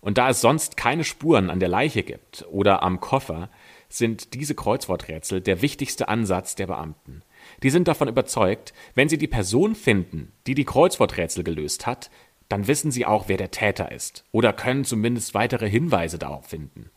Und 0.00 0.18
da 0.18 0.30
es 0.30 0.40
sonst 0.40 0.76
keine 0.76 1.04
Spuren 1.04 1.50
an 1.50 1.60
der 1.60 1.68
Leiche 1.68 2.02
gibt 2.02 2.46
oder 2.50 2.82
am 2.82 3.00
Koffer, 3.00 3.50
sind 3.90 4.34
diese 4.34 4.54
Kreuzworträtsel 4.54 5.40
der 5.40 5.62
wichtigste 5.62 6.08
Ansatz 6.08 6.54
der 6.54 6.66
Beamten. 6.66 7.22
Die 7.62 7.70
sind 7.70 7.88
davon 7.88 8.08
überzeugt, 8.08 8.72
wenn 8.94 9.08
sie 9.08 9.18
die 9.18 9.26
Person 9.26 9.74
finden, 9.74 10.32
die 10.46 10.54
die 10.54 10.64
Kreuzworträtsel 10.64 11.44
gelöst 11.44 11.86
hat, 11.86 12.10
dann 12.48 12.66
wissen 12.66 12.90
sie 12.90 13.06
auch, 13.06 13.28
wer 13.28 13.36
der 13.36 13.50
Täter 13.50 13.92
ist 13.92 14.24
oder 14.32 14.52
können 14.52 14.84
zumindest 14.84 15.34
weitere 15.34 15.68
Hinweise 15.68 16.18
darauf 16.18 16.46
finden. 16.46 16.90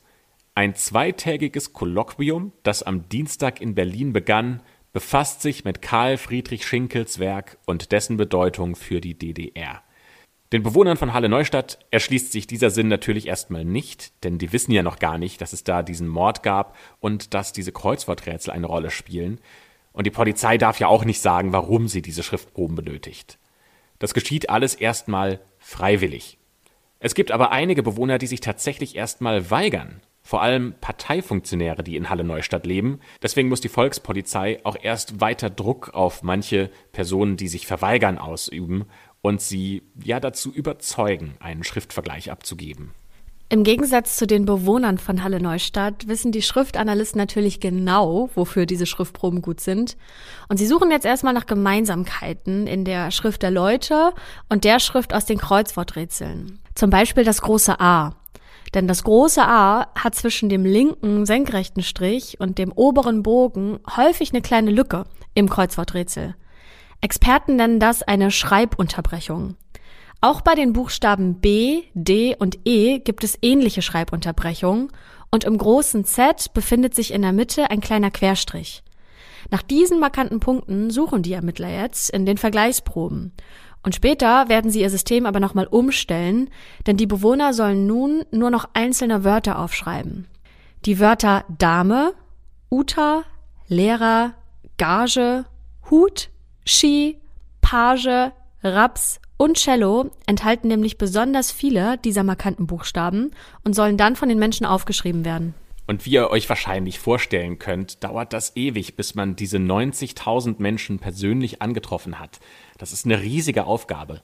ein 0.54 0.74
zweitägiges 0.74 1.72
Kolloquium, 1.72 2.52
das 2.62 2.82
am 2.82 3.08
Dienstag 3.08 3.60
in 3.60 3.74
Berlin 3.74 4.12
begann, 4.12 4.62
befasst 4.92 5.42
sich 5.42 5.64
mit 5.64 5.82
Karl 5.82 6.16
Friedrich 6.16 6.64
Schinkels 6.64 7.18
Werk 7.18 7.58
und 7.66 7.90
dessen 7.90 8.16
Bedeutung 8.16 8.76
für 8.76 9.00
die 9.00 9.18
DDR. 9.18 9.82
Den 10.52 10.62
Bewohnern 10.62 10.96
von 10.96 11.12
Halle 11.12 11.28
Neustadt 11.28 11.80
erschließt 11.90 12.30
sich 12.30 12.46
dieser 12.46 12.70
Sinn 12.70 12.86
natürlich 12.86 13.26
erstmal 13.26 13.64
nicht, 13.64 14.12
denn 14.22 14.38
die 14.38 14.52
wissen 14.52 14.70
ja 14.70 14.84
noch 14.84 15.00
gar 15.00 15.18
nicht, 15.18 15.40
dass 15.40 15.52
es 15.52 15.64
da 15.64 15.82
diesen 15.82 16.06
Mord 16.06 16.44
gab 16.44 16.76
und 17.00 17.34
dass 17.34 17.52
diese 17.52 17.72
Kreuzworträtsel 17.72 18.52
eine 18.52 18.68
Rolle 18.68 18.92
spielen. 18.92 19.40
Und 19.92 20.06
die 20.06 20.12
Polizei 20.12 20.56
darf 20.56 20.78
ja 20.78 20.86
auch 20.86 21.04
nicht 21.04 21.20
sagen, 21.20 21.52
warum 21.52 21.88
sie 21.88 22.02
diese 22.02 22.22
Schriftproben 22.22 22.76
benötigt. 22.76 23.38
Das 23.98 24.14
geschieht 24.14 24.50
alles 24.50 24.74
erstmal 24.74 25.40
freiwillig. 25.58 26.38
Es 26.98 27.14
gibt 27.14 27.30
aber 27.30 27.52
einige 27.52 27.82
Bewohner, 27.82 28.18
die 28.18 28.26
sich 28.26 28.40
tatsächlich 28.40 28.96
erstmal 28.96 29.50
weigern, 29.50 30.00
vor 30.22 30.40
allem 30.40 30.74
Parteifunktionäre, 30.80 31.82
die 31.84 31.96
in 31.96 32.08
Halle 32.08 32.24
Neustadt 32.24 32.64
leben. 32.64 33.00
Deswegen 33.22 33.50
muss 33.50 33.60
die 33.60 33.68
Volkspolizei 33.68 34.58
auch 34.64 34.76
erst 34.80 35.20
weiter 35.20 35.50
Druck 35.50 35.90
auf 35.92 36.22
manche 36.22 36.70
Personen, 36.92 37.36
die 37.36 37.48
sich 37.48 37.66
verweigern, 37.66 38.16
ausüben 38.16 38.86
und 39.20 39.42
sie 39.42 39.82
ja 40.02 40.20
dazu 40.20 40.52
überzeugen, 40.52 41.36
einen 41.40 41.62
Schriftvergleich 41.62 42.30
abzugeben. 42.30 42.92
Im 43.54 43.62
Gegensatz 43.62 44.16
zu 44.16 44.26
den 44.26 44.46
Bewohnern 44.46 44.98
von 44.98 45.22
Halle 45.22 45.40
Neustadt 45.40 46.08
wissen 46.08 46.32
die 46.32 46.42
Schriftanalysten 46.42 47.20
natürlich 47.20 47.60
genau, 47.60 48.28
wofür 48.34 48.66
diese 48.66 48.84
Schriftproben 48.84 49.42
gut 49.42 49.60
sind. 49.60 49.96
Und 50.48 50.56
sie 50.56 50.66
suchen 50.66 50.90
jetzt 50.90 51.06
erstmal 51.06 51.34
nach 51.34 51.46
Gemeinsamkeiten 51.46 52.66
in 52.66 52.84
der 52.84 53.12
Schrift 53.12 53.44
der 53.44 53.52
Leute 53.52 54.12
und 54.48 54.64
der 54.64 54.80
Schrift 54.80 55.14
aus 55.14 55.24
den 55.24 55.38
Kreuzworträtseln. 55.38 56.58
Zum 56.74 56.90
Beispiel 56.90 57.22
das 57.22 57.42
große 57.42 57.78
A. 57.78 58.16
Denn 58.74 58.88
das 58.88 59.04
große 59.04 59.46
A 59.46 59.86
hat 59.94 60.16
zwischen 60.16 60.48
dem 60.48 60.64
linken 60.64 61.24
senkrechten 61.24 61.84
Strich 61.84 62.40
und 62.40 62.58
dem 62.58 62.72
oberen 62.72 63.22
Bogen 63.22 63.78
häufig 63.96 64.32
eine 64.32 64.42
kleine 64.42 64.72
Lücke 64.72 65.04
im 65.34 65.48
Kreuzworträtsel. 65.48 66.34
Experten 67.00 67.54
nennen 67.54 67.78
das 67.78 68.02
eine 68.02 68.32
Schreibunterbrechung. 68.32 69.54
Auch 70.20 70.40
bei 70.40 70.54
den 70.54 70.72
Buchstaben 70.72 71.40
B, 71.40 71.82
D 71.94 72.34
und 72.38 72.58
E 72.64 72.98
gibt 72.98 73.24
es 73.24 73.38
ähnliche 73.42 73.82
Schreibunterbrechungen 73.82 74.90
und 75.30 75.44
im 75.44 75.58
großen 75.58 76.04
Z 76.04 76.54
befindet 76.54 76.94
sich 76.94 77.12
in 77.12 77.22
der 77.22 77.32
Mitte 77.32 77.70
ein 77.70 77.80
kleiner 77.80 78.10
Querstrich. 78.10 78.82
Nach 79.50 79.62
diesen 79.62 80.00
markanten 80.00 80.40
Punkten 80.40 80.90
suchen 80.90 81.22
die 81.22 81.34
Ermittler 81.34 81.68
jetzt 81.68 82.10
in 82.10 82.24
den 82.24 82.38
Vergleichsproben 82.38 83.32
und 83.84 83.94
später 83.94 84.48
werden 84.48 84.70
sie 84.70 84.80
ihr 84.80 84.90
System 84.90 85.26
aber 85.26 85.40
nochmal 85.40 85.66
umstellen, 85.66 86.48
denn 86.86 86.96
die 86.96 87.06
Bewohner 87.06 87.52
sollen 87.52 87.86
nun 87.86 88.24
nur 88.30 88.50
noch 88.50 88.70
einzelne 88.72 89.24
Wörter 89.24 89.58
aufschreiben. 89.58 90.26
Die 90.86 90.98
Wörter 90.98 91.44
Dame, 91.48 92.14
Uta, 92.70 93.24
Lehrer, 93.68 94.32
Gage, 94.78 95.44
Hut, 95.90 96.30
Ski, 96.64 97.20
Page, 97.60 98.32
Raps 98.62 99.20
und 99.36 99.58
Cello 99.58 100.10
enthalten 100.26 100.68
nämlich 100.68 100.98
besonders 100.98 101.50
viele 101.50 101.98
dieser 101.98 102.22
markanten 102.22 102.66
Buchstaben 102.66 103.32
und 103.64 103.74
sollen 103.74 103.96
dann 103.96 104.16
von 104.16 104.28
den 104.28 104.38
Menschen 104.38 104.66
aufgeschrieben 104.66 105.24
werden. 105.24 105.54
Und 105.86 106.06
wie 106.06 106.12
ihr 106.12 106.30
euch 106.30 106.48
wahrscheinlich 106.48 106.98
vorstellen 106.98 107.58
könnt, 107.58 108.02
dauert 108.04 108.32
das 108.32 108.56
ewig, 108.56 108.96
bis 108.96 109.14
man 109.14 109.36
diese 109.36 109.58
90.000 109.58 110.56
Menschen 110.58 110.98
persönlich 110.98 111.60
angetroffen 111.60 112.18
hat. 112.18 112.40
Das 112.78 112.92
ist 112.92 113.04
eine 113.04 113.20
riesige 113.20 113.66
Aufgabe. 113.66 114.22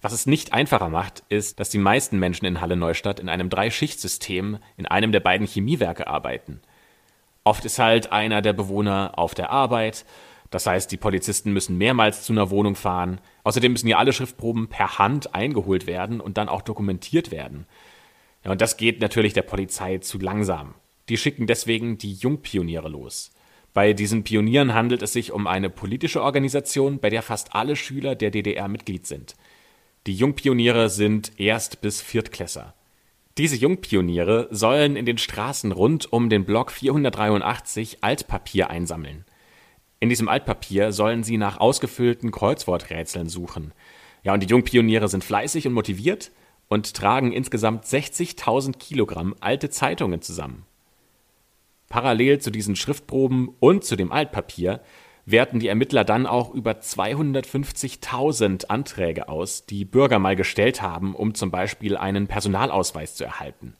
Was 0.00 0.12
es 0.12 0.26
nicht 0.26 0.52
einfacher 0.52 0.88
macht, 0.88 1.24
ist, 1.28 1.60
dass 1.60 1.70
die 1.70 1.78
meisten 1.78 2.18
Menschen 2.18 2.46
in 2.46 2.60
Halle 2.60 2.76
Neustadt 2.76 3.20
in 3.20 3.28
einem 3.28 3.50
Dreischichtsystem 3.50 4.58
in 4.76 4.86
einem 4.86 5.12
der 5.12 5.20
beiden 5.20 5.46
Chemiewerke 5.46 6.06
arbeiten. 6.06 6.60
Oft 7.44 7.64
ist 7.64 7.78
halt 7.78 8.12
einer 8.12 8.42
der 8.42 8.52
Bewohner 8.52 9.12
auf 9.16 9.34
der 9.34 9.50
Arbeit, 9.50 10.04
das 10.50 10.66
heißt, 10.66 10.90
die 10.90 10.96
Polizisten 10.96 11.52
müssen 11.52 11.76
mehrmals 11.76 12.22
zu 12.22 12.32
einer 12.32 12.50
Wohnung 12.50 12.74
fahren. 12.74 13.20
Außerdem 13.44 13.72
müssen 13.72 13.88
ja 13.88 13.98
alle 13.98 14.12
Schriftproben 14.12 14.68
per 14.68 14.98
Hand 14.98 15.34
eingeholt 15.34 15.86
werden 15.86 16.20
und 16.20 16.38
dann 16.38 16.48
auch 16.48 16.62
dokumentiert 16.62 17.30
werden. 17.30 17.66
Ja, 18.44 18.52
und 18.52 18.60
das 18.60 18.76
geht 18.76 19.00
natürlich 19.00 19.34
der 19.34 19.42
Polizei 19.42 19.98
zu 19.98 20.18
langsam. 20.18 20.74
Die 21.08 21.16
schicken 21.16 21.46
deswegen 21.46 21.98
die 21.98 22.14
Jungpioniere 22.14 22.88
los. 22.88 23.32
Bei 23.74 23.92
diesen 23.92 24.24
Pionieren 24.24 24.74
handelt 24.74 25.02
es 25.02 25.12
sich 25.12 25.32
um 25.32 25.46
eine 25.46 25.70
politische 25.70 26.22
Organisation, 26.22 26.98
bei 26.98 27.10
der 27.10 27.22
fast 27.22 27.54
alle 27.54 27.76
Schüler 27.76 28.14
der 28.14 28.30
DDR 28.30 28.68
Mitglied 28.68 29.06
sind. 29.06 29.36
Die 30.06 30.14
Jungpioniere 30.14 30.88
sind 30.88 31.38
Erst- 31.38 31.82
bis 31.82 32.00
Viertklässer. 32.00 32.74
Diese 33.36 33.56
Jungpioniere 33.56 34.48
sollen 34.50 34.96
in 34.96 35.06
den 35.06 35.18
Straßen 35.18 35.70
rund 35.70 36.12
um 36.12 36.28
den 36.28 36.44
Block 36.44 36.72
483 36.72 38.02
Altpapier 38.02 38.70
einsammeln. 38.70 39.24
In 40.00 40.08
diesem 40.08 40.28
Altpapier 40.28 40.92
sollen 40.92 41.24
sie 41.24 41.38
nach 41.38 41.58
ausgefüllten 41.58 42.30
Kreuzworträtseln 42.30 43.28
suchen. 43.28 43.72
Ja, 44.22 44.34
und 44.34 44.42
die 44.42 44.46
Jungpioniere 44.46 45.08
sind 45.08 45.24
fleißig 45.24 45.66
und 45.66 45.72
motiviert 45.72 46.30
und 46.68 46.94
tragen 46.94 47.32
insgesamt 47.32 47.84
60.000 47.84 48.78
Kilogramm 48.78 49.34
alte 49.40 49.70
Zeitungen 49.70 50.22
zusammen. 50.22 50.66
Parallel 51.88 52.38
zu 52.38 52.50
diesen 52.50 52.76
Schriftproben 52.76 53.48
und 53.60 53.84
zu 53.84 53.96
dem 53.96 54.12
Altpapier 54.12 54.80
werten 55.24 55.58
die 55.58 55.68
Ermittler 55.68 56.04
dann 56.04 56.26
auch 56.26 56.54
über 56.54 56.72
250.000 56.72 58.66
Anträge 58.66 59.28
aus, 59.28 59.66
die 59.66 59.84
Bürger 59.84 60.18
mal 60.18 60.36
gestellt 60.36 60.80
haben, 60.80 61.14
um 61.14 61.34
zum 61.34 61.50
Beispiel 61.50 61.96
einen 61.96 62.28
Personalausweis 62.28 63.14
zu 63.14 63.24
erhalten. 63.24 63.76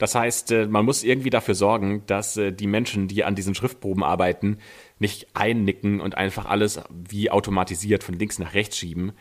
Das 0.00 0.14
heißt, 0.14 0.50
äh, 0.52 0.66
man 0.66 0.86
muss 0.86 1.04
irgendwie 1.04 1.28
dafür 1.28 1.54
sorgen, 1.54 2.04
dass 2.06 2.38
äh, 2.38 2.52
die 2.52 2.66
Menschen, 2.66 3.06
die 3.06 3.22
an 3.22 3.34
diesen 3.34 3.54
Schriftproben 3.54 4.02
arbeiten, 4.02 4.56
nicht 4.98 5.28
einnicken 5.34 6.00
und 6.00 6.16
einfach 6.16 6.46
alles 6.46 6.80
wie 6.88 7.30
automatisiert 7.30 8.02
von 8.02 8.14
links 8.14 8.38
nach 8.38 8.54
rechts 8.54 8.78
schieben. 8.78 9.12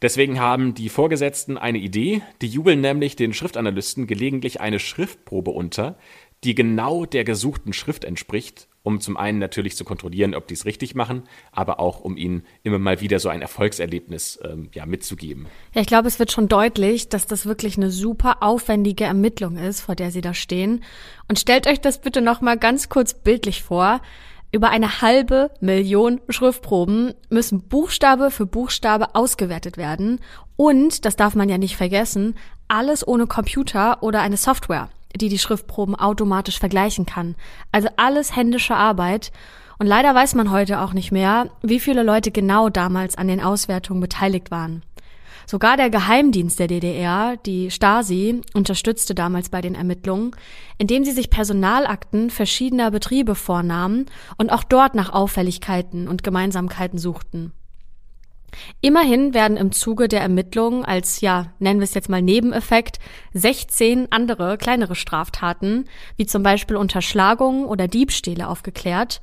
Deswegen 0.00 0.38
haben 0.38 0.74
die 0.74 0.88
Vorgesetzten 0.88 1.58
eine 1.58 1.78
Idee, 1.78 2.22
die 2.40 2.48
jubeln 2.48 2.80
nämlich 2.80 3.16
den 3.16 3.32
Schriftanalysten 3.32 4.06
gelegentlich 4.06 4.60
eine 4.60 4.78
Schriftprobe 4.78 5.50
unter, 5.50 5.96
die 6.44 6.54
genau 6.54 7.04
der 7.04 7.24
gesuchten 7.24 7.72
Schrift 7.72 8.04
entspricht, 8.04 8.68
um 8.84 9.00
zum 9.00 9.16
einen 9.16 9.38
natürlich 9.38 9.76
zu 9.76 9.84
kontrollieren, 9.84 10.34
ob 10.34 10.46
die 10.46 10.54
es 10.54 10.64
richtig 10.64 10.94
machen, 10.94 11.24
aber 11.50 11.80
auch 11.80 12.00
um 12.00 12.16
ihnen 12.16 12.44
immer 12.62 12.78
mal 12.78 13.00
wieder 13.00 13.18
so 13.18 13.28
ein 13.28 13.42
Erfolgserlebnis 13.42 14.38
ähm, 14.44 14.70
ja, 14.72 14.86
mitzugeben. 14.86 15.46
Ja, 15.74 15.80
ich 15.80 15.88
glaube, 15.88 16.08
es 16.08 16.18
wird 16.18 16.30
schon 16.30 16.48
deutlich, 16.48 17.08
dass 17.08 17.26
das 17.26 17.44
wirklich 17.44 17.76
eine 17.76 17.90
super 17.90 18.42
aufwendige 18.42 19.04
Ermittlung 19.04 19.56
ist, 19.56 19.80
vor 19.80 19.96
der 19.96 20.12
Sie 20.12 20.20
da 20.20 20.32
stehen. 20.32 20.84
Und 21.28 21.38
stellt 21.38 21.66
euch 21.66 21.80
das 21.80 22.00
bitte 22.00 22.20
noch 22.20 22.40
mal 22.40 22.56
ganz 22.56 22.88
kurz 22.88 23.14
bildlich 23.14 23.62
vor. 23.62 24.00
Über 24.50 24.70
eine 24.70 25.02
halbe 25.02 25.50
Million 25.60 26.20
Schriftproben 26.30 27.12
müssen 27.28 27.68
Buchstabe 27.68 28.30
für 28.30 28.46
Buchstabe 28.46 29.14
ausgewertet 29.14 29.76
werden. 29.76 30.20
Und, 30.56 31.04
das 31.04 31.16
darf 31.16 31.34
man 31.34 31.50
ja 31.50 31.58
nicht 31.58 31.76
vergessen, 31.76 32.34
alles 32.66 33.06
ohne 33.06 33.26
Computer 33.26 34.02
oder 34.02 34.22
eine 34.22 34.38
Software, 34.38 34.88
die 35.14 35.28
die 35.28 35.38
Schriftproben 35.38 35.94
automatisch 35.94 36.58
vergleichen 36.58 37.04
kann. 37.04 37.34
Also 37.72 37.88
alles 37.96 38.36
händische 38.36 38.74
Arbeit. 38.74 39.32
Und 39.78 39.86
leider 39.86 40.14
weiß 40.14 40.34
man 40.34 40.50
heute 40.50 40.80
auch 40.80 40.94
nicht 40.94 41.12
mehr, 41.12 41.50
wie 41.62 41.78
viele 41.78 42.02
Leute 42.02 42.30
genau 42.30 42.70
damals 42.70 43.16
an 43.16 43.28
den 43.28 43.42
Auswertungen 43.42 44.00
beteiligt 44.00 44.50
waren. 44.50 44.82
Sogar 45.50 45.78
der 45.78 45.88
Geheimdienst 45.88 46.58
der 46.58 46.66
DDR, 46.66 47.38
die 47.38 47.70
Stasi, 47.70 48.42
unterstützte 48.52 49.14
damals 49.14 49.48
bei 49.48 49.62
den 49.62 49.74
Ermittlungen, 49.74 50.32
indem 50.76 51.06
sie 51.06 51.12
sich 51.12 51.30
Personalakten 51.30 52.28
verschiedener 52.28 52.90
Betriebe 52.90 53.34
vornahmen 53.34 54.04
und 54.36 54.52
auch 54.52 54.62
dort 54.62 54.94
nach 54.94 55.10
Auffälligkeiten 55.10 56.06
und 56.06 56.22
Gemeinsamkeiten 56.22 56.98
suchten. 56.98 57.54
Immerhin 58.80 59.34
werden 59.34 59.56
im 59.56 59.72
Zuge 59.72 60.08
der 60.08 60.20
Ermittlungen 60.20 60.84
als, 60.84 61.20
ja, 61.20 61.52
nennen 61.58 61.80
wir 61.80 61.84
es 61.84 61.94
jetzt 61.94 62.08
mal 62.08 62.22
Nebeneffekt, 62.22 62.98
16 63.34 64.10
andere 64.10 64.58
kleinere 64.58 64.94
Straftaten, 64.94 65.84
wie 66.16 66.26
zum 66.26 66.42
Beispiel 66.42 66.76
Unterschlagungen 66.76 67.66
oder 67.66 67.88
Diebstähle 67.88 68.48
aufgeklärt 68.48 69.20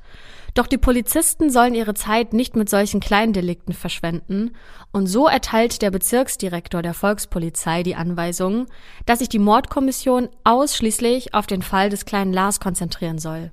doch 0.55 0.67
die 0.67 0.77
Polizisten 0.77 1.49
sollen 1.49 1.75
ihre 1.75 1.93
Zeit 1.93 2.31
nicht 2.31 2.55
mit 2.55 2.69
solchen 2.69 3.01
Kleindelikten 3.01 3.73
verschwenden, 3.73 4.55
und 4.93 5.07
so 5.07 5.27
erteilt 5.27 5.81
der 5.81 5.91
Bezirksdirektor 5.91 6.81
der 6.81 6.93
Volkspolizei 6.93 7.83
die 7.83 7.95
Anweisung, 7.95 8.67
dass 9.05 9.19
sich 9.19 9.27
die 9.27 9.39
Mordkommission 9.39 10.29
ausschließlich 10.45 11.33
auf 11.33 11.45
den 11.45 11.61
Fall 11.61 11.89
des 11.89 12.05
kleinen 12.05 12.31
Lars 12.31 12.61
konzentrieren 12.61 13.19
soll. 13.19 13.51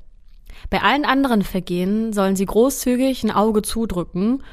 Bei 0.71 0.81
allen 0.81 1.05
anderen 1.05 1.43
Vergehen 1.43 2.13
sollen 2.13 2.37
sie 2.37 2.47
großzügig 2.47 3.25
ein 3.25 3.33
Auge 3.33 3.63
zudrücken, 3.63 4.45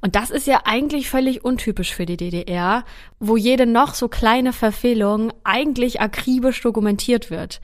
und 0.00 0.14
das 0.14 0.30
ist 0.30 0.46
ja 0.46 0.62
eigentlich 0.64 1.10
völlig 1.10 1.44
untypisch 1.44 1.94
für 1.94 2.06
die 2.06 2.16
DDR, 2.16 2.84
wo 3.18 3.36
jede 3.36 3.66
noch 3.66 3.94
so 3.94 4.08
kleine 4.08 4.52
Verfehlung 4.52 5.32
eigentlich 5.42 6.00
akribisch 6.00 6.60
dokumentiert 6.60 7.30
wird. 7.30 7.60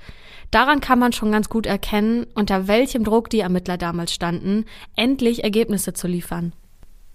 Daran 0.51 0.81
kann 0.81 0.99
man 0.99 1.13
schon 1.13 1.33
ganz 1.33 1.49
gut 1.49 1.67
erkennen, 1.67 2.27
unter 2.35 2.69
welchem 2.69 3.05
Druck 3.05 3.31
die 3.31 3.41
Ermittler 3.41 3.77
damals 3.77 4.13
standen, 4.13 4.65
endlich 4.97 5.45
Ergebnisse 5.45 5.93
zu 5.93 6.07
liefern. 6.07 6.53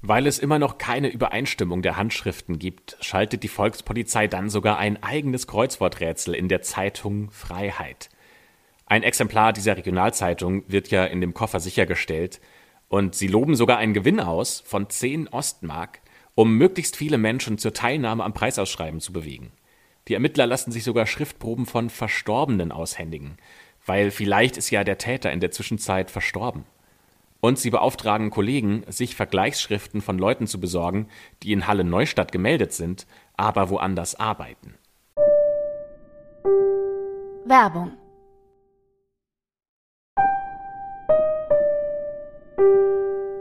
Weil 0.02 0.28
es 0.28 0.40
immer 0.40 0.60
noch 0.60 0.78
keine 0.78 1.10
Übereinstimmung 1.10 1.82
der 1.82 1.98
Handschriften 1.98 2.58
gibt, 2.58 2.98
schaltet 3.02 3.44
die 3.44 3.50
Volkspolizei 3.50 4.28
dann 4.28 4.50
sogar 4.50 4.78
ein 4.78 5.04
eigenes 5.04 5.46
Kreuzworträtsel 5.48 6.34
in 6.34 6.48
der 6.48 6.62
Zeitung 6.62 7.30
Freiheit. 7.32 8.10
Ein 8.86 9.04
Exemplar 9.04 9.52
dieser 9.52 9.76
Regionalzeitung 9.76 10.64
wird 10.68 10.90
ja 10.90 11.04
in 11.04 11.20
dem 11.20 11.34
Koffer 11.34 11.60
sichergestellt 11.60 12.40
und 12.90 13.16
sie 13.16 13.28
loben 13.28 13.56
sogar 13.56 13.78
einen 13.78 13.94
Gewinn 13.94 14.20
aus 14.20 14.62
von 14.66 14.90
10 14.90 15.30
Ostmark, 15.30 16.02
um 16.36 16.56
möglichst 16.56 16.98
viele 16.98 17.18
Menschen 17.18 17.58
zur 17.58 17.74
Teilnahme 17.74 18.24
am 18.24 18.34
Preisausschreiben 18.34 19.00
zu 19.00 19.14
bewegen. 19.14 19.52
Die 20.08 20.16
Ermittler 20.16 20.48
lassen 20.48 20.72
sich 20.72 20.84
sogar 20.84 21.06
Schriftproben 21.06 21.66
von 21.66 21.90
Verstorbenen 21.90 22.72
aushändigen, 22.72 23.38
weil 23.86 24.12
vielleicht 24.12 24.58
ist 24.58 24.72
ja 24.72 24.84
der 24.84 24.98
Täter 24.98 25.32
in 25.32 25.40
der 25.40 25.52
Zwischenzeit 25.52 26.12
verstorben. 26.12 26.66
Und 27.42 27.58
sie 27.58 27.70
beauftragen 27.70 28.32
Kollegen, 28.32 28.84
sich 28.88 29.16
Vergleichsschriften 29.16 30.02
von 30.02 30.18
Leuten 30.18 30.46
zu 30.46 30.60
besorgen, 30.60 31.08
die 31.44 31.54
in 31.54 31.68
Halle 31.68 31.86
Neustadt 31.86 32.32
gemeldet 32.32 32.74
sind, 32.74 33.06
aber 33.38 33.70
woanders 33.70 34.16
arbeiten. 34.16 34.76
Werbung 37.46 37.94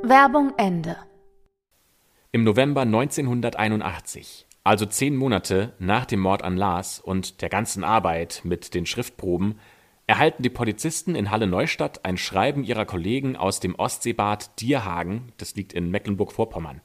Werbung 0.08 0.54
Ende. 0.56 0.96
Im 2.32 2.42
November 2.42 2.80
1981 2.80 4.46
also 4.64 4.86
zehn 4.86 5.16
Monate 5.16 5.74
nach 5.78 6.06
dem 6.06 6.20
Mord 6.20 6.42
an 6.42 6.56
Lars 6.56 6.98
und 6.98 7.42
der 7.42 7.50
ganzen 7.50 7.84
Arbeit 7.84 8.40
mit 8.44 8.72
den 8.72 8.86
Schriftproben 8.86 9.58
erhalten 10.06 10.42
die 10.42 10.48
Polizisten 10.48 11.14
in 11.14 11.30
Halle 11.30 11.46
Neustadt 11.46 12.06
ein 12.06 12.16
Schreiben 12.16 12.64
ihrer 12.64 12.86
Kollegen 12.86 13.36
aus 13.36 13.60
dem 13.60 13.74
Ostseebad 13.74 14.60
Dierhagen, 14.60 15.32
das 15.36 15.54
liegt 15.56 15.74
in 15.74 15.90
Mecklenburg-Vorpommern. 15.90 16.80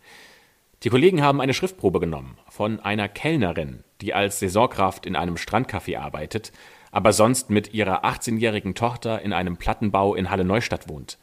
Die 0.83 0.89
Kollegen 0.89 1.21
haben 1.21 1.39
eine 1.39 1.53
Schriftprobe 1.53 2.01
genommen 2.01 2.38
von 2.49 2.81
einer 2.81 3.07
Kellnerin, 3.07 3.86
die 4.01 4.13
als 4.13 4.39
Saisonkraft 4.39 5.05
in 5.05 5.15
einem 5.15 5.36
Strandcafé 5.36 5.97
arbeitet, 5.97 6.51
aber 6.91 7.13
sonst 7.13 7.49
mit 7.49 7.73
ihrer 7.73 8.03
18-jährigen 8.03 8.75
Tochter 8.75 9.21
in 9.21 9.31
einem 9.31 9.55
Plattenbau 9.55 10.13
in 10.13 10.29
Halle 10.29 10.43
Neustadt 10.43 10.89
wohnt. 10.89 11.17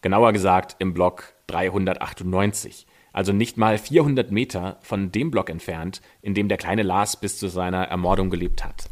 Genauer 0.00 0.32
gesagt 0.32 0.76
im 0.78 0.94
Block 0.94 1.34
398 1.48 2.86
also 3.12 3.32
nicht 3.32 3.56
mal 3.56 3.78
400 3.78 4.30
Meter 4.30 4.78
von 4.82 5.12
dem 5.12 5.30
Block 5.30 5.50
entfernt, 5.50 6.00
in 6.22 6.34
dem 6.34 6.48
der 6.48 6.58
kleine 6.58 6.82
Lars 6.82 7.16
bis 7.16 7.38
zu 7.38 7.48
seiner 7.48 7.84
Ermordung 7.84 8.30
gelebt 8.30 8.64
hat. 8.64 8.88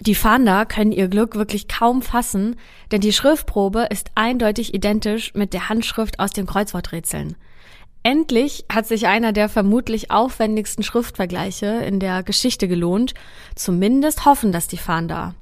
Die 0.00 0.14
Fahnder 0.14 0.64
können 0.64 0.92
ihr 0.92 1.08
Glück 1.08 1.34
wirklich 1.34 1.66
kaum 1.66 2.02
fassen, 2.02 2.56
denn 2.92 3.00
die 3.00 3.12
Schriftprobe 3.12 3.88
ist 3.90 4.12
eindeutig 4.14 4.72
identisch 4.72 5.34
mit 5.34 5.52
der 5.52 5.68
Handschrift 5.68 6.20
aus 6.20 6.30
den 6.30 6.46
Kreuzworträtseln. 6.46 7.36
Endlich 8.04 8.64
hat 8.72 8.86
sich 8.86 9.08
einer 9.08 9.32
der 9.32 9.48
vermutlich 9.48 10.12
aufwendigsten 10.12 10.84
Schriftvergleiche 10.84 11.66
in 11.66 11.98
der 11.98 12.22
Geschichte 12.22 12.68
gelohnt. 12.68 13.12
Zumindest 13.56 14.24
hoffen 14.24 14.52
das 14.52 14.68
die 14.68 14.78
Fahnder. 14.78 15.34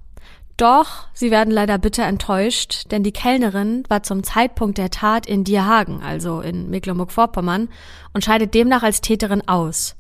Doch 0.57 1.07
sie 1.13 1.31
werden 1.31 1.53
leider 1.53 1.77
bitter 1.77 2.05
enttäuscht, 2.05 2.91
denn 2.91 3.03
die 3.03 3.13
Kellnerin 3.13 3.85
war 3.89 4.03
zum 4.03 4.23
Zeitpunkt 4.23 4.79
der 4.79 4.91
Tat 4.91 5.27
in 5.27 5.45
Dierhagen, 5.45 6.03
also 6.03 6.41
in 6.41 6.71
Mecklenburg-Vorpommern, 6.71 7.69
und 8.15 8.25
scheidet 8.25 8.55
demnach 8.55 8.83
als 8.83 9.03
Täterin 9.03 9.47
aus. 9.47 9.97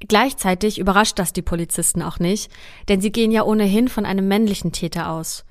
Gleichzeitig 0.00 0.78
überrascht 0.78 1.20
das 1.20 1.32
die 1.32 1.42
Polizisten 1.42 2.02
auch 2.02 2.18
nicht, 2.18 2.50
denn 2.88 3.00
sie 3.00 3.12
gehen 3.12 3.30
ja 3.30 3.44
ohnehin 3.44 3.86
von 3.86 4.04
einem 4.04 4.26
männlichen 4.26 4.72
Täter 4.72 5.10
aus. 5.10 5.44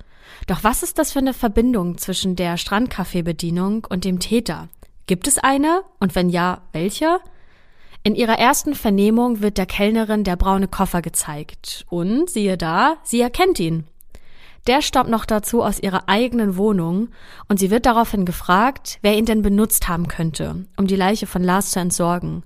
Doch 0.47 0.63
was 0.63 0.83
ist 0.83 0.97
das 0.97 1.13
für 1.13 1.19
eine 1.19 1.33
Verbindung 1.33 1.97
zwischen 1.97 2.35
der 2.35 2.57
Strandcafé-Bedienung 2.57 3.87
und 3.89 4.03
dem 4.03 4.19
Täter? 4.19 4.67
Gibt 5.07 5.27
es 5.27 5.37
eine? 5.37 5.83
Und 5.99 6.15
wenn 6.15 6.29
ja, 6.29 6.61
welche? 6.73 7.19
In 8.03 8.15
ihrer 8.15 8.39
ersten 8.39 8.75
Vernehmung 8.75 9.41
wird 9.41 9.57
der 9.57 9.65
Kellnerin 9.65 10.23
der 10.23 10.35
braune 10.35 10.67
Koffer 10.67 11.01
gezeigt. 11.01 11.85
Und 11.89 12.29
siehe 12.29 12.57
da, 12.57 12.97
sie 13.03 13.21
erkennt 13.21 13.59
ihn. 13.59 13.85
Der 14.67 14.81
stammt 14.81 15.09
noch 15.09 15.25
dazu 15.25 15.63
aus 15.63 15.79
ihrer 15.79 16.07
eigenen 16.07 16.55
Wohnung 16.55 17.09
und 17.47 17.59
sie 17.59 17.71
wird 17.71 17.85
daraufhin 17.85 18.25
gefragt, 18.25 18.99
wer 19.01 19.17
ihn 19.17 19.25
denn 19.25 19.41
benutzt 19.41 19.87
haben 19.87 20.07
könnte, 20.07 20.65
um 20.77 20.85
die 20.85 20.95
Leiche 20.95 21.25
von 21.25 21.43
Lars 21.43 21.71
zu 21.71 21.79
entsorgen. 21.79 22.43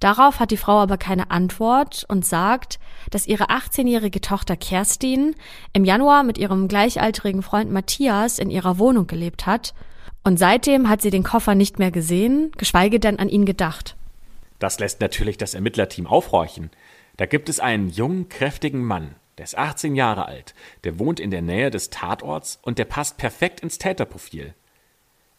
Darauf 0.00 0.40
hat 0.40 0.50
die 0.50 0.56
Frau 0.56 0.78
aber 0.78 0.96
keine 0.96 1.30
Antwort 1.30 2.04
und 2.08 2.26
sagt, 2.26 2.78
dass 3.10 3.26
ihre 3.26 3.50
18-jährige 3.50 4.20
Tochter 4.20 4.56
Kerstin 4.56 5.34
im 5.72 5.84
Januar 5.84 6.24
mit 6.24 6.38
ihrem 6.38 6.66
gleichaltrigen 6.68 7.42
Freund 7.42 7.70
Matthias 7.70 8.38
in 8.38 8.50
ihrer 8.50 8.78
Wohnung 8.78 9.06
gelebt 9.06 9.46
hat 9.46 9.74
und 10.24 10.38
seitdem 10.38 10.88
hat 10.88 11.02
sie 11.02 11.10
den 11.10 11.22
Koffer 11.22 11.54
nicht 11.54 11.78
mehr 11.78 11.90
gesehen, 11.90 12.50
geschweige 12.56 12.98
denn 12.98 13.18
an 13.18 13.28
ihn 13.28 13.44
gedacht. 13.44 13.96
Das 14.58 14.80
lässt 14.80 15.00
natürlich 15.00 15.36
das 15.36 15.54
Ermittlerteam 15.54 16.06
aufhorchen. 16.06 16.70
Da 17.16 17.26
gibt 17.26 17.48
es 17.48 17.60
einen 17.60 17.90
jungen, 17.90 18.28
kräftigen 18.28 18.82
Mann, 18.82 19.14
der 19.38 19.44
ist 19.44 19.58
18 19.58 19.94
Jahre 19.94 20.26
alt, 20.26 20.54
der 20.84 20.98
wohnt 20.98 21.20
in 21.20 21.30
der 21.30 21.42
Nähe 21.42 21.70
des 21.70 21.90
Tatorts 21.90 22.58
und 22.62 22.78
der 22.78 22.84
passt 22.84 23.16
perfekt 23.16 23.60
ins 23.60 23.78
Täterprofil. 23.78 24.54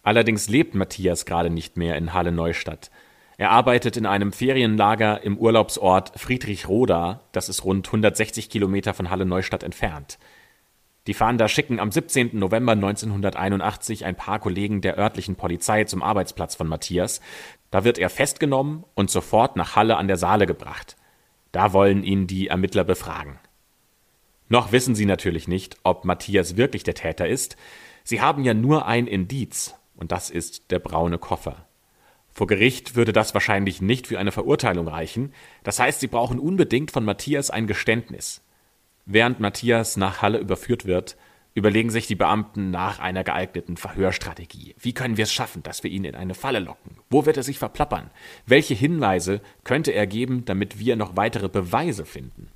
Allerdings 0.04 0.50
lebt 0.50 0.76
Matthias 0.76 1.26
gerade 1.26 1.50
nicht 1.50 1.78
mehr 1.78 1.98
in 1.98 2.14
Halle 2.14 2.32
Neustadt. 2.32 2.92
Er 3.38 3.52
arbeitet 3.52 3.98
in 3.98 4.06
einem 4.06 4.32
Ferienlager 4.32 5.24
im 5.24 5.38
Urlaubsort 5.38 6.12
Friedrichroda, 6.18 7.22
das 7.32 7.50
ist 7.50 7.66
rund 7.66 7.88
160 7.88 8.50
Kilometer 8.50 8.94
von 8.94 9.10
Halle 9.10 9.26
Neustadt 9.26 9.64
entfernt. 9.64 10.18
Die 11.08 11.14
Fahnder 11.14 11.48
schicken 11.48 11.80
am 11.80 11.92
17. 11.92 12.32
November 12.34 12.72
1981 12.72 14.06
ein 14.06 14.16
paar 14.16 14.40
Kollegen 14.40 14.82
der 14.82 14.98
örtlichen 14.98 15.36
Polizei 15.36 15.84
zum 15.84 16.02
Arbeitsplatz 16.02 16.56
von 16.56 16.68
Matthias. 16.68 17.22
Da 17.70 17.84
wird 17.84 18.00
er 18.00 18.10
festgenommen 18.10 18.86
und 18.96 19.12
sofort 19.12 19.56
nach 19.56 19.76
Halle 19.76 19.98
an 19.98 20.08
der 20.08 20.18
Saale 20.18 20.48
gebracht. 20.48 20.96
Da 21.52 21.74
wollen 21.74 22.04
ihn 22.04 22.26
die 22.26 22.48
Ermittler 22.48 22.84
befragen. 22.84 23.40
Noch 24.48 24.72
wissen 24.72 24.96
sie 24.96 25.06
natürlich 25.06 25.48
nicht, 25.48 25.78
ob 25.84 26.06
Matthias 26.06 26.56
wirklich 26.56 26.84
der 26.84 26.94
Täter 26.94 27.28
ist. 27.28 27.58
Sie 28.04 28.22
haben 28.22 28.44
ja 28.44 28.54
nur 28.54 28.86
ein 28.86 29.08
Indiz, 29.08 29.76
und 29.96 30.12
das 30.12 30.30
ist 30.30 30.70
der 30.72 30.80
braune 30.80 31.18
Koffer. 31.18 31.66
Vor 32.32 32.48
Gericht 32.48 32.96
würde 32.96 33.14
das 33.14 33.34
wahrscheinlich 33.34 33.82
nicht 33.82 34.08
für 34.08 34.20
eine 34.20 34.34
Verurteilung 34.34 34.88
reichen. 34.88 35.34
Das 35.64 35.80
heißt, 35.80 36.02
sie 36.02 36.08
brauchen 36.08 36.38
unbedingt 36.38 36.92
von 36.92 37.06
Matthias 37.06 37.50
ein 37.50 37.66
Geständnis. 37.66 38.42
Während 39.06 39.40
Matthias 39.40 39.98
nach 39.98 40.22
Halle 40.22 40.40
überführt 40.40 40.86
wird, 40.86 41.16
überlegen 41.54 41.90
sich 41.90 42.06
die 42.06 42.16
Beamten 42.16 42.70
nach 42.70 43.00
einer 43.00 43.24
geeigneten 43.24 43.78
Verhörstrategie. 43.78 44.76
Wie 44.78 44.94
können 44.94 45.16
wir 45.16 45.24
es 45.24 45.32
schaffen, 45.32 45.64
dass 45.64 45.84
wir 45.84 45.90
ihn 45.90 46.04
in 46.04 46.14
eine 46.14 46.34
Falle 46.34 46.60
locken? 46.60 46.98
Wo 47.10 47.26
wird 47.26 47.38
er 47.38 47.44
sich 47.44 47.58
verplappern? 47.58 48.12
Welche 48.46 48.74
Hinweise 48.74 49.40
könnte 49.64 49.92
er 49.92 50.06
geben, 50.06 50.44
damit 50.44 50.78
wir 50.78 50.98
noch 50.98 51.16
weitere 51.16 51.48
Beweise 51.48 52.06
finden? 52.06 52.50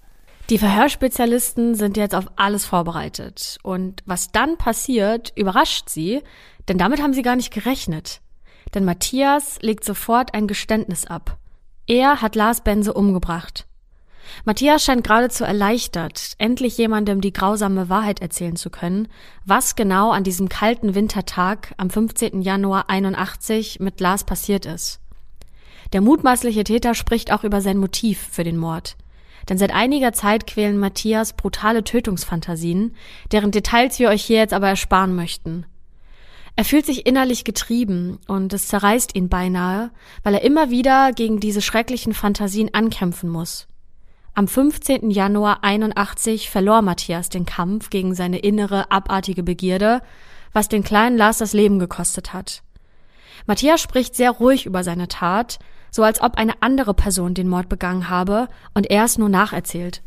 Die 0.49 0.57
Verhörspezialisten 0.57 1.75
sind 1.75 1.95
jetzt 1.95 2.15
auf 2.15 2.25
alles 2.35 2.65
vorbereitet. 2.65 3.59
Und 3.61 4.01
was 4.07 4.31
dann 4.31 4.57
passiert, 4.57 5.31
überrascht 5.35 5.89
sie, 5.89 6.23
denn 6.67 6.79
damit 6.79 7.03
haben 7.03 7.13
sie 7.13 7.21
gar 7.21 7.35
nicht 7.35 7.53
gerechnet. 7.53 8.21
Denn 8.73 8.83
Matthias 8.83 9.61
legt 9.61 9.83
sofort 9.83 10.33
ein 10.33 10.47
Geständnis 10.47 11.05
ab. 11.05 11.37
Er 11.85 12.21
hat 12.21 12.35
Lars 12.35 12.63
Bense 12.63 12.93
umgebracht. 12.93 13.67
Matthias 14.43 14.83
scheint 14.83 15.03
geradezu 15.03 15.43
erleichtert, 15.43 16.33
endlich 16.39 16.77
jemandem 16.77 17.21
die 17.21 17.33
grausame 17.33 17.89
Wahrheit 17.89 18.19
erzählen 18.19 18.55
zu 18.55 18.71
können, 18.71 19.07
was 19.45 19.75
genau 19.75 20.11
an 20.11 20.23
diesem 20.23 20.49
kalten 20.49 20.95
Wintertag 20.95 21.73
am 21.77 21.91
15. 21.91 22.41
Januar 22.41 22.89
81 22.89 23.79
mit 23.79 23.99
Lars 23.99 24.23
passiert 24.23 24.65
ist. 24.65 24.99
Der 25.93 26.01
mutmaßliche 26.01 26.63
Täter 26.63 26.95
spricht 26.95 27.31
auch 27.31 27.43
über 27.43 27.61
sein 27.61 27.77
Motiv 27.77 28.19
für 28.31 28.43
den 28.43 28.57
Mord. 28.57 28.95
Denn 29.47 29.57
seit 29.57 29.73
einiger 29.73 30.11
Zeit 30.13 30.47
quälen 30.47 30.77
Matthias 30.77 31.33
brutale 31.33 31.83
Tötungsfantasien, 31.83 32.95
deren 33.31 33.51
Details 33.51 33.99
wir 33.99 34.09
euch 34.09 34.23
hier 34.23 34.37
jetzt 34.37 34.53
aber 34.53 34.67
ersparen 34.67 35.15
möchten. 35.15 35.65
Er 36.55 36.65
fühlt 36.65 36.85
sich 36.85 37.05
innerlich 37.05 37.45
getrieben 37.45 38.19
und 38.27 38.51
es 38.51 38.67
zerreißt 38.67 39.15
ihn 39.15 39.29
beinahe, 39.29 39.91
weil 40.23 40.33
er 40.33 40.43
immer 40.43 40.69
wieder 40.69 41.13
gegen 41.13 41.39
diese 41.39 41.61
schrecklichen 41.61 42.13
Fantasien 42.13 42.73
ankämpfen 42.73 43.29
muss. 43.29 43.67
Am 44.33 44.47
15. 44.47 45.09
Januar 45.09 45.63
81 45.63 46.49
verlor 46.49 46.81
Matthias 46.81 47.29
den 47.29 47.45
Kampf 47.45 47.89
gegen 47.89 48.13
seine 48.13 48.39
innere, 48.39 48.91
abartige 48.91 49.43
Begierde, 49.43 50.01
was 50.53 50.67
den 50.67 50.83
kleinen 50.83 51.17
Lars 51.17 51.37
das 51.37 51.53
Leben 51.53 51.79
gekostet 51.79 52.33
hat. 52.33 52.61
Matthias 53.45 53.81
spricht 53.81 54.15
sehr 54.15 54.31
ruhig 54.31 54.65
über 54.65 54.83
seine 54.83 55.07
Tat, 55.07 55.59
so 55.91 56.03
als 56.03 56.21
ob 56.21 56.35
eine 56.35 56.61
andere 56.61 56.93
Person 56.93 57.33
den 57.33 57.47
Mord 57.47 57.69
begangen 57.69 58.09
habe 58.09 58.47
und 58.73 58.89
er 58.89 59.03
es 59.05 59.17
nur 59.17 59.29
nacherzählt. 59.29 60.01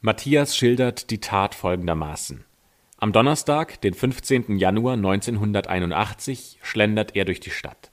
Matthias 0.00 0.56
schildert 0.56 1.10
die 1.10 1.20
Tat 1.20 1.54
folgendermaßen. 1.54 2.44
Am 2.98 3.12
Donnerstag, 3.12 3.80
den 3.80 3.94
15. 3.94 4.58
Januar 4.58 4.94
1981, 4.94 6.58
schlendert 6.62 7.16
er 7.16 7.24
durch 7.24 7.40
die 7.40 7.50
Stadt. 7.50 7.90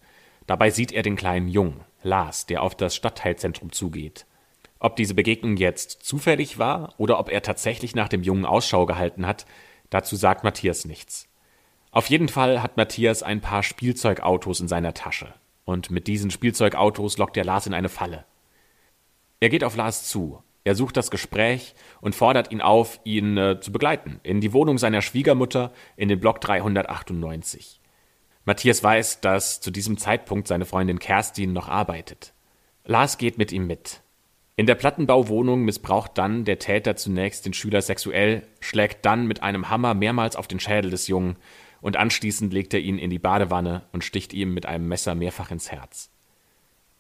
Dabei 0.48 0.70
sieht 0.70 0.92
er 0.92 1.04
den 1.04 1.16
kleinen 1.16 1.48
Jungen, 1.48 1.82
Lars, 2.02 2.46
der 2.46 2.64
auf 2.64 2.76
das 2.76 2.96
Stadtteilzentrum 2.96 3.72
zugeht. 3.72 4.26
Ob 4.80 4.96
diese 4.96 5.14
Begegnung 5.14 5.58
jetzt 5.58 6.04
zufällig 6.04 6.58
war 6.58 6.94
oder 6.98 7.20
ob 7.20 7.30
er 7.30 7.42
tatsächlich 7.42 7.96
nach 7.96 8.08
dem 8.08 8.24
Jungen 8.24 8.46
Ausschau 8.46 8.86
gehalten 8.86 9.28
hat, 9.28 9.46
dazu 9.90 10.16
sagt 10.16 10.44
Matthias 10.44 10.86
nichts. 10.86 11.28
Auf 11.92 12.08
jeden 12.08 12.30
Fall 12.30 12.64
hat 12.64 12.78
Matthias 12.78 13.24
ein 13.24 13.42
paar 13.42 13.64
Spielzeugautos 13.64 14.60
in 14.60 14.68
seiner 14.68 14.94
Tasche. 14.94 15.34
Und 15.70 15.92
mit 15.92 16.08
diesen 16.08 16.32
Spielzeugautos 16.32 17.20
lockt 17.20 17.38
er 17.38 17.46
Lars 17.46 17.68
in 17.68 17.76
eine 17.76 17.90
Falle. 17.90 18.26
Er 19.40 19.50
geht 19.50 19.64
auf 19.64 19.76
Lars 19.76 20.10
zu, 20.10 20.42
er 20.64 20.74
sucht 20.74 20.98
das 20.98 21.12
Gespräch 21.12 21.76
und 22.02 22.16
fordert 22.16 22.52
ihn 22.52 22.60
auf, 22.60 23.00
ihn 23.04 23.38
äh, 23.38 23.60
zu 23.62 23.72
begleiten, 23.72 24.20
in 24.24 24.42
die 24.42 24.52
Wohnung 24.52 24.80
seiner 24.80 25.04
Schwiegermutter 25.04 25.72
in 25.96 26.10
den 26.10 26.20
Block 26.20 26.42
398. 26.42 27.82
Matthias 28.46 28.84
weiß, 28.84 29.22
dass 29.22 29.62
zu 29.62 29.70
diesem 29.70 30.00
Zeitpunkt 30.00 30.48
seine 30.48 30.66
Freundin 30.66 30.98
Kerstin 30.98 31.54
noch 31.54 31.70
arbeitet. 31.70 32.34
Lars 32.86 33.20
geht 33.20 33.38
mit 33.38 33.52
ihm 33.52 33.68
mit. 33.68 34.02
In 34.56 34.66
der 34.66 34.74
Plattenbauwohnung 34.74 35.62
missbraucht 35.62 36.18
dann 36.18 36.46
der 36.46 36.58
Täter 36.58 36.96
zunächst 36.96 37.46
den 37.46 37.54
Schüler 37.54 37.84
sexuell, 37.84 38.42
schlägt 38.60 39.06
dann 39.06 39.28
mit 39.28 39.44
einem 39.44 39.70
Hammer 39.70 39.94
mehrmals 39.94 40.36
auf 40.36 40.48
den 40.48 40.60
Schädel 40.60 40.90
des 40.90 41.08
Jungen 41.08 41.38
und 41.82 41.98
anschließend 41.98 42.54
legt 42.54 42.74
er 42.74 42.80
ihn 42.80 42.98
in 42.98 43.10
die 43.10 43.20
Badewanne 43.20 43.84
und 43.92 44.04
sticht 44.04 44.34
ihm 44.34 44.54
mit 44.54 44.66
einem 44.66 44.88
Messer 44.88 45.16
mehrfach 45.16 45.52
ins 45.52 45.72
Herz. 45.72 46.10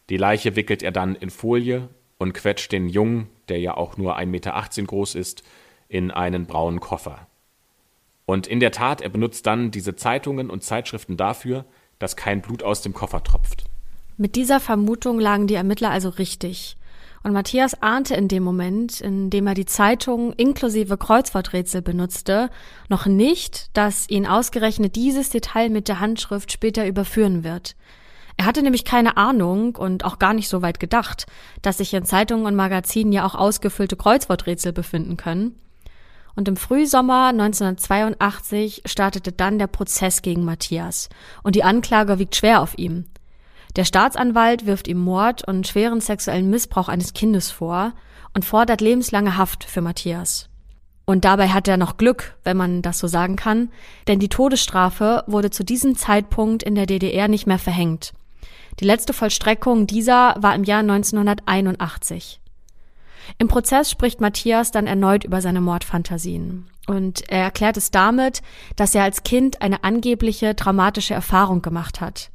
Die 0.09 0.17
Leiche 0.17 0.55
wickelt 0.55 0.81
er 0.83 0.91
dann 0.91 1.15
in 1.15 1.29
Folie 1.29 1.89
und 2.17 2.33
quetscht 2.33 2.71
den 2.71 2.89
Jungen, 2.89 3.29
der 3.47 3.59
ja 3.59 3.75
auch 3.75 3.97
nur 3.97 4.17
1,18 4.17 4.25
Meter 4.25 4.67
groß 4.85 5.15
ist, 5.15 5.43
in 5.87 6.11
einen 6.11 6.45
braunen 6.45 6.79
Koffer. 6.79 7.27
Und 8.25 8.45
in 8.45 8.59
der 8.59 8.71
Tat, 8.71 9.01
er 9.01 9.09
benutzt 9.09 9.47
dann 9.47 9.71
diese 9.71 9.95
Zeitungen 9.95 10.49
und 10.49 10.63
Zeitschriften 10.63 11.17
dafür, 11.17 11.65
dass 11.97 12.15
kein 12.15 12.41
Blut 12.41 12.63
aus 12.63 12.81
dem 12.81 12.93
Koffer 12.93 13.23
tropft. 13.23 13.65
Mit 14.17 14.35
dieser 14.35 14.59
Vermutung 14.59 15.19
lagen 15.19 15.47
die 15.47 15.55
Ermittler 15.55 15.91
also 15.91 16.09
richtig. 16.09 16.77
Und 17.21 17.33
Matthias 17.33 17.81
ahnte 17.81 18.15
in 18.15 18.27
dem 18.27 18.43
Moment, 18.43 19.01
in 19.01 19.29
dem 19.29 19.47
er 19.47 19.53
die 19.53 19.65
Zeitung 19.65 20.31
inklusive 20.33 20.97
Kreuzworträtsel 20.97 21.81
benutzte, 21.81 22.49
noch 22.87 23.05
nicht, 23.05 23.75
dass 23.75 24.09
ihn 24.09 24.25
ausgerechnet 24.25 24.95
dieses 24.95 25.29
Detail 25.29 25.69
mit 25.69 25.87
der 25.89 25.99
Handschrift 25.99 26.51
später 26.51 26.87
überführen 26.87 27.43
wird. 27.43 27.75
Er 28.37 28.45
hatte 28.45 28.63
nämlich 28.63 28.85
keine 28.85 29.17
Ahnung 29.17 29.75
und 29.75 30.05
auch 30.05 30.17
gar 30.17 30.33
nicht 30.33 30.47
so 30.47 30.61
weit 30.61 30.79
gedacht, 30.79 31.25
dass 31.61 31.79
sich 31.79 31.93
in 31.93 32.05
Zeitungen 32.05 32.45
und 32.45 32.55
Magazinen 32.55 33.11
ja 33.11 33.25
auch 33.25 33.35
ausgefüllte 33.35 33.97
Kreuzworträtsel 33.97 34.71
befinden 34.71 35.17
können. 35.17 35.59
Und 36.37 36.47
im 36.47 36.55
Frühsommer 36.55 37.27
1982 37.27 38.83
startete 38.85 39.33
dann 39.33 39.59
der 39.59 39.67
Prozess 39.67 40.21
gegen 40.21 40.45
Matthias 40.45 41.09
und 41.43 41.55
die 41.55 41.65
Anklage 41.65 42.17
wiegt 42.17 42.37
schwer 42.37 42.61
auf 42.61 42.77
ihm. 42.77 43.07
Der 43.75 43.85
Staatsanwalt 43.85 44.65
wirft 44.65 44.87
ihm 44.87 44.99
Mord 44.99 45.47
und 45.47 45.67
schweren 45.67 46.01
sexuellen 46.01 46.49
Missbrauch 46.49 46.89
eines 46.89 47.13
Kindes 47.13 47.51
vor 47.51 47.93
und 48.33 48.45
fordert 48.45 48.81
lebenslange 48.81 49.37
Haft 49.37 49.63
für 49.63 49.81
Matthias. 49.81 50.49
Und 51.05 51.25
dabei 51.25 51.49
hat 51.49 51.67
er 51.67 51.77
noch 51.77 51.97
Glück, 51.97 52.35
wenn 52.43 52.57
man 52.57 52.81
das 52.81 52.99
so 52.99 53.07
sagen 53.07 53.35
kann, 53.35 53.71
denn 54.07 54.19
die 54.19 54.29
Todesstrafe 54.29 55.23
wurde 55.27 55.49
zu 55.49 55.63
diesem 55.63 55.95
Zeitpunkt 55.95 56.61
in 56.61 56.75
der 56.75 56.85
DDR 56.85 57.27
nicht 57.27 57.47
mehr 57.47 57.57
verhängt. 57.57 58.13
Die 58.79 58.85
letzte 58.85 59.13
Vollstreckung 59.13 59.87
dieser 59.87 60.35
war 60.39 60.53
im 60.53 60.63
Jahr 60.63 60.81
1981. 60.81 62.39
Im 63.37 63.47
Prozess 63.47 63.89
spricht 63.89 64.21
Matthias 64.21 64.71
dann 64.71 64.87
erneut 64.87 65.23
über 65.23 65.41
seine 65.41 65.61
Mordfantasien. 65.61 66.67
Und 66.87 67.29
er 67.29 67.43
erklärt 67.43 67.77
es 67.77 67.91
damit, 67.91 68.41
dass 68.75 68.95
er 68.95 69.03
als 69.03 69.23
Kind 69.23 69.61
eine 69.61 69.83
angebliche 69.83 70.55
traumatische 70.55 71.13
Erfahrung 71.13 71.61
gemacht 71.61 72.01
hat. 72.01 72.31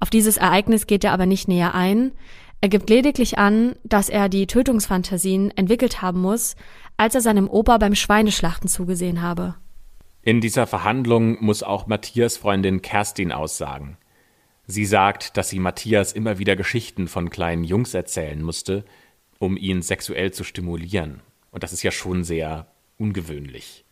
Auf 0.00 0.10
dieses 0.10 0.36
Ereignis 0.36 0.86
geht 0.86 1.04
er 1.04 1.12
aber 1.12 1.26
nicht 1.26 1.48
näher 1.48 1.74
ein. 1.74 2.12
Er 2.60 2.68
gibt 2.68 2.90
lediglich 2.90 3.38
an, 3.38 3.76
dass 3.84 4.08
er 4.08 4.28
die 4.28 4.46
Tötungsfantasien 4.46 5.50
entwickelt 5.56 6.02
haben 6.02 6.20
muss, 6.20 6.56
als 6.96 7.14
er 7.14 7.20
seinem 7.20 7.48
Opa 7.48 7.78
beim 7.78 7.94
Schweineschlachten 7.94 8.68
zugesehen 8.68 9.22
habe. 9.22 9.54
In 10.22 10.40
dieser 10.40 10.66
Verhandlung 10.66 11.42
muss 11.44 11.62
auch 11.62 11.86
Matthias 11.86 12.36
Freundin 12.36 12.82
Kerstin 12.82 13.30
aussagen. 13.30 13.96
Sie 14.66 14.84
sagt, 14.84 15.36
dass 15.36 15.48
sie 15.48 15.60
Matthias 15.60 16.12
immer 16.12 16.38
wieder 16.38 16.56
Geschichten 16.56 17.06
von 17.06 17.30
kleinen 17.30 17.62
Jungs 17.62 17.94
erzählen 17.94 18.42
musste, 18.42 18.84
um 19.38 19.56
ihn 19.56 19.82
sexuell 19.82 20.32
zu 20.32 20.42
stimulieren. 20.42 21.20
Und 21.52 21.62
das 21.62 21.72
ist 21.72 21.84
ja 21.84 21.92
schon 21.92 22.24
sehr 22.24 22.66
ungewöhnlich. 22.98 23.85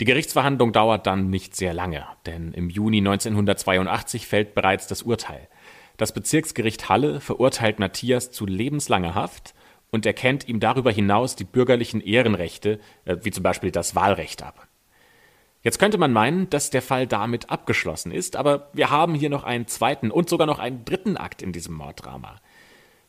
Die 0.00 0.04
Gerichtsverhandlung 0.04 0.72
dauert 0.72 1.06
dann 1.06 1.30
nicht 1.30 1.54
sehr 1.54 1.72
lange, 1.72 2.04
denn 2.26 2.52
im 2.52 2.68
Juni 2.68 2.98
1982 2.98 4.26
fällt 4.26 4.54
bereits 4.54 4.86
das 4.88 5.02
Urteil. 5.02 5.48
Das 5.96 6.12
Bezirksgericht 6.12 6.88
Halle 6.88 7.20
verurteilt 7.20 7.78
Matthias 7.78 8.32
zu 8.32 8.46
lebenslanger 8.46 9.14
Haft 9.14 9.54
und 9.90 10.06
erkennt 10.06 10.48
ihm 10.48 10.58
darüber 10.58 10.90
hinaus 10.90 11.36
die 11.36 11.44
bürgerlichen 11.44 12.00
Ehrenrechte, 12.00 12.80
äh, 13.04 13.18
wie 13.22 13.30
zum 13.30 13.44
Beispiel 13.44 13.70
das 13.70 13.94
Wahlrecht 13.94 14.42
ab. 14.42 14.66
Jetzt 15.62 15.78
könnte 15.78 15.96
man 15.96 16.12
meinen, 16.12 16.50
dass 16.50 16.70
der 16.70 16.82
Fall 16.82 17.06
damit 17.06 17.48
abgeschlossen 17.48 18.10
ist, 18.10 18.34
aber 18.34 18.68
wir 18.72 18.90
haben 18.90 19.14
hier 19.14 19.30
noch 19.30 19.44
einen 19.44 19.68
zweiten 19.68 20.10
und 20.10 20.28
sogar 20.28 20.48
noch 20.48 20.58
einen 20.58 20.84
dritten 20.84 21.16
Akt 21.16 21.40
in 21.40 21.52
diesem 21.52 21.74
Morddrama. 21.74 22.40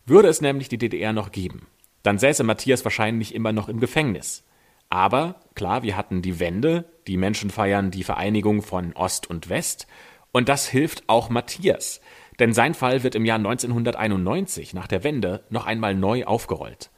Würde 0.06 0.28
es 0.28 0.40
nämlich 0.40 0.70
die 0.70 0.78
DDR 0.78 1.12
noch 1.12 1.32
geben, 1.32 1.66
dann 2.04 2.20
säße 2.20 2.44
Matthias 2.44 2.86
wahrscheinlich 2.86 3.34
immer 3.34 3.52
noch 3.52 3.68
im 3.68 3.80
Gefängnis. 3.80 4.44
Aber 4.90 5.36
klar, 5.56 5.84
wir 5.84 5.98
hatten 5.98 6.22
die 6.22 6.40
Wende, 6.40 6.86
die 7.08 7.18
Menschen 7.18 7.50
feiern 7.50 7.92
die 7.92 8.04
Vereinigung 8.04 8.62
von 8.62 8.94
Ost 8.94 9.30
und 9.30 9.50
West, 9.50 9.88
und 10.32 10.50
das 10.50 10.68
hilft 10.68 11.04
auch 11.08 11.30
Matthias, 11.30 12.02
denn 12.40 12.54
sein 12.54 12.74
Fall 12.74 13.04
wird 13.04 13.16
im 13.16 13.26
Jahr 13.26 13.38
1991 13.38 14.74
nach 14.74 14.88
der 14.88 15.04
Wende 15.04 15.44
noch 15.50 15.66
einmal 15.66 15.96
neu 15.96 16.26
aufgerollt. 16.26 16.90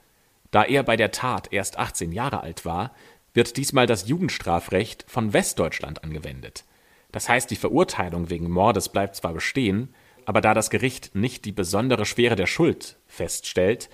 Da 0.52 0.64
er 0.64 0.84
bei 0.84 0.96
der 0.96 1.12
Tat 1.12 1.54
erst 1.54 1.78
18 1.78 2.12
Jahre 2.12 2.42
alt 2.42 2.66
war, 2.66 2.94
wird 3.34 3.58
diesmal 3.58 3.86
das 3.86 4.08
Jugendstrafrecht 4.08 5.06
von 5.08 5.34
Westdeutschland 5.34 6.04
angewendet. 6.04 6.66
Das 7.12 7.30
heißt, 7.30 7.52
die 7.52 7.56
Verurteilung 7.56 8.30
wegen 8.30 8.50
Mordes 8.50 8.90
bleibt 8.90 9.16
zwar 9.16 9.34
bestehen, 9.34 9.94
aber 10.26 10.42
da 10.42 10.54
das 10.54 10.70
Gericht 10.70 11.16
nicht 11.16 11.46
die 11.46 11.52
besondere 11.52 12.06
Schwere 12.06 12.36
der 12.36 12.48
Schuld 12.48 12.98
feststellt, 13.06 13.90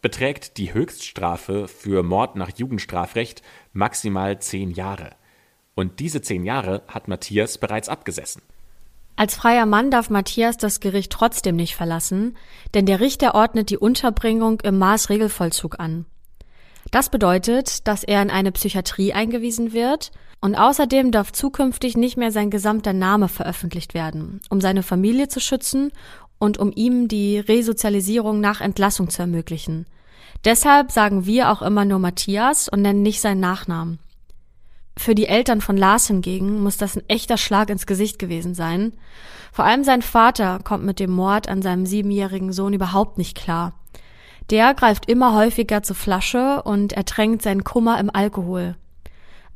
beträgt 0.00 0.56
die 0.58 0.74
Höchststrafe 0.74 1.68
für 1.68 2.02
Mord 2.02 2.36
nach 2.36 2.50
Jugendstrafrecht 2.56 3.42
maximal 3.72 4.38
zehn 4.40 4.70
Jahre. 4.70 5.10
Und 5.74 6.00
diese 6.00 6.22
zehn 6.22 6.44
Jahre 6.44 6.82
hat 6.88 7.08
Matthias 7.08 7.58
bereits 7.58 7.88
abgesessen. 7.88 8.42
Als 9.16 9.34
freier 9.34 9.66
Mann 9.66 9.90
darf 9.90 10.10
Matthias 10.10 10.58
das 10.58 10.78
Gericht 10.78 11.10
trotzdem 11.10 11.56
nicht 11.56 11.74
verlassen, 11.74 12.36
denn 12.74 12.86
der 12.86 13.00
Richter 13.00 13.34
ordnet 13.34 13.70
die 13.70 13.78
Unterbringung 13.78 14.60
im 14.60 14.78
Maßregelvollzug 14.78 15.80
an. 15.80 16.06
Das 16.92 17.10
bedeutet, 17.10 17.86
dass 17.88 18.04
er 18.04 18.22
in 18.22 18.30
eine 18.30 18.52
Psychiatrie 18.52 19.12
eingewiesen 19.12 19.72
wird 19.72 20.12
und 20.40 20.54
außerdem 20.54 21.10
darf 21.10 21.32
zukünftig 21.32 21.96
nicht 21.96 22.16
mehr 22.16 22.30
sein 22.30 22.50
gesamter 22.50 22.92
Name 22.92 23.28
veröffentlicht 23.28 23.92
werden, 23.92 24.40
um 24.50 24.60
seine 24.60 24.84
Familie 24.84 25.28
zu 25.28 25.40
schützen 25.40 25.90
und 26.38 26.58
um 26.58 26.72
ihm 26.74 27.08
die 27.08 27.38
Resozialisierung 27.38 28.40
nach 28.40 28.60
Entlassung 28.60 29.10
zu 29.10 29.22
ermöglichen. 29.22 29.86
Deshalb 30.44 30.92
sagen 30.92 31.26
wir 31.26 31.50
auch 31.50 31.62
immer 31.62 31.84
nur 31.84 31.98
Matthias 31.98 32.68
und 32.68 32.82
nennen 32.82 33.02
nicht 33.02 33.20
seinen 33.20 33.40
Nachnamen. 33.40 33.98
Für 34.96 35.14
die 35.14 35.26
Eltern 35.26 35.60
von 35.60 35.76
Lars 35.76 36.08
hingegen 36.08 36.60
muss 36.62 36.76
das 36.76 36.96
ein 36.96 37.08
echter 37.08 37.36
Schlag 37.36 37.70
ins 37.70 37.86
Gesicht 37.86 38.18
gewesen 38.18 38.54
sein. 38.54 38.92
Vor 39.52 39.64
allem 39.64 39.84
sein 39.84 40.02
Vater 40.02 40.58
kommt 40.62 40.84
mit 40.84 41.00
dem 41.00 41.12
Mord 41.12 41.48
an 41.48 41.62
seinem 41.62 41.86
siebenjährigen 41.86 42.52
Sohn 42.52 42.72
überhaupt 42.72 43.16
nicht 43.16 43.36
klar. 43.36 43.74
Der 44.50 44.74
greift 44.74 45.08
immer 45.08 45.34
häufiger 45.34 45.82
zur 45.82 45.96
Flasche 45.96 46.62
und 46.62 46.92
ertränkt 46.92 47.42
seinen 47.42 47.64
Kummer 47.64 48.00
im 48.00 48.10
Alkohol. 48.12 48.76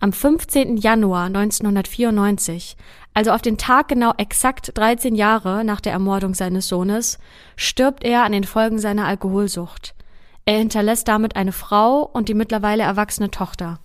Am 0.03 0.13
15. 0.13 0.79
Januar 0.79 1.27
1994, 1.27 2.77
also 3.15 3.31
auf 3.31 3.41
den 3.41 3.57
Tag 3.57 3.87
genau 3.87 4.13
exakt 4.19 4.77
13 4.77 5.15
Jahre 5.15 5.65
nach 5.65 5.81
der 5.81 5.93
Ermordung 5.93 6.35
seines 6.35 6.67
Sohnes, 6.67 7.21
stirbt 7.55 8.03
er 8.03 8.25
an 8.25 8.33
den 8.33 8.43
Folgen 8.43 8.81
seiner 8.81 9.07
Alkoholsucht. 9.07 9.95
Er 10.45 10.59
hinterlässt 10.59 11.07
damit 11.07 11.37
eine 11.37 11.53
Frau 11.53 12.03
und 12.03 12.29
die 12.29 12.35
mittlerweile 12.35 12.83
erwachsene 12.83 13.31
Tochter. 13.31 13.79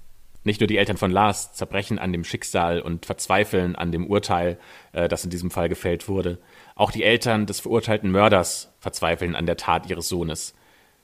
Nicht 0.43 0.59
nur 0.59 0.65
die 0.65 0.79
Eltern 0.79 0.97
von 0.97 1.11
Lars 1.11 1.53
zerbrechen 1.53 1.99
an 1.99 2.11
dem 2.11 2.23
Schicksal 2.23 2.81
und 2.81 3.05
verzweifeln 3.05 3.75
an 3.75 3.91
dem 3.91 4.07
Urteil, 4.07 4.57
äh, 4.93 5.07
das 5.07 5.23
in 5.23 5.29
diesem 5.29 5.51
Fall 5.51 5.69
gefällt 5.69 6.07
wurde. 6.07 6.39
Auch 6.73 6.89
die 6.89 7.03
Eltern 7.03 7.45
des 7.45 7.59
verurteilten 7.59 8.09
Mörders 8.09 8.73
verzweifeln 8.79 9.35
an 9.35 9.45
der 9.45 9.57
Tat 9.57 9.87
ihres 9.87 10.09
Sohnes. 10.09 10.55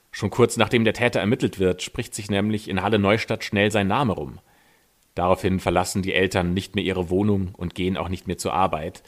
Schon 0.10 0.32
kurz 0.32 0.58
nachdem 0.58 0.84
der 0.86 0.95
Täter 0.95 1.19
ermittelt 1.19 1.60
wird, 1.60 1.84
spricht 1.84 2.15
sich 2.15 2.32
nämlich 2.32 2.67
in 2.67 2.82
Halle 2.82 2.97
Neustadt 2.97 3.43
schnell 3.43 3.69
sein 3.69 3.86
Name 3.86 4.13
rum. 4.13 4.39
Daraufhin 5.15 5.60
verlassen 5.60 6.02
die 6.02 6.13
Eltern 6.13 6.54
nicht 6.54 6.76
mehr 6.76 6.84
ihre 6.84 7.10
Wohnung 7.10 7.54
und 7.56 7.76
gehen 7.76 7.97
auch 7.97 8.10
nicht 8.10 8.28
mehr 8.28 8.38
zur 8.38 8.54
Arbeit. 8.54 9.04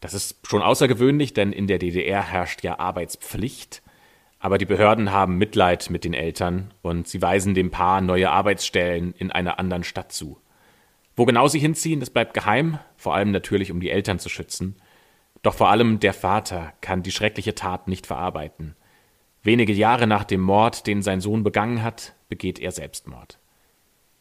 Das 0.00 0.14
ist 0.14 0.46
schon 0.46 0.62
außergewöhnlich, 0.62 1.34
denn 1.34 1.52
in 1.52 1.66
der 1.66 1.78
DDR 1.78 2.22
herrscht 2.22 2.62
ja 2.62 2.78
Arbeitspflicht. 2.78 3.82
Aber 4.38 4.58
die 4.58 4.66
Behörden 4.66 5.12
haben 5.12 5.38
Mitleid 5.38 5.90
mit 5.90 6.04
den 6.04 6.14
Eltern 6.14 6.74
und 6.82 7.06
sie 7.06 7.22
weisen 7.22 7.54
dem 7.54 7.70
Paar 7.70 8.00
neue 8.00 8.30
Arbeitsstellen 8.30 9.14
in 9.16 9.30
einer 9.30 9.60
anderen 9.60 9.84
Stadt 9.84 10.10
zu. 10.10 10.40
Wo 11.14 11.26
genau 11.26 11.46
sie 11.46 11.60
hinziehen, 11.60 12.00
das 12.00 12.10
bleibt 12.10 12.34
geheim, 12.34 12.78
vor 12.96 13.14
allem 13.14 13.30
natürlich, 13.30 13.70
um 13.70 13.80
die 13.80 13.90
Eltern 13.90 14.18
zu 14.18 14.28
schützen. 14.28 14.76
Doch 15.42 15.54
vor 15.54 15.68
allem 15.68 16.00
der 16.00 16.14
Vater 16.14 16.72
kann 16.80 17.02
die 17.02 17.12
schreckliche 17.12 17.54
Tat 17.54 17.86
nicht 17.86 18.06
verarbeiten. 18.06 18.74
Wenige 19.42 19.72
Jahre 19.72 20.06
nach 20.06 20.24
dem 20.24 20.40
Mord, 20.40 20.86
den 20.86 21.02
sein 21.02 21.20
Sohn 21.20 21.42
begangen 21.42 21.82
hat, 21.82 22.14
begeht 22.28 22.58
er 22.58 22.72
Selbstmord. 22.72 23.38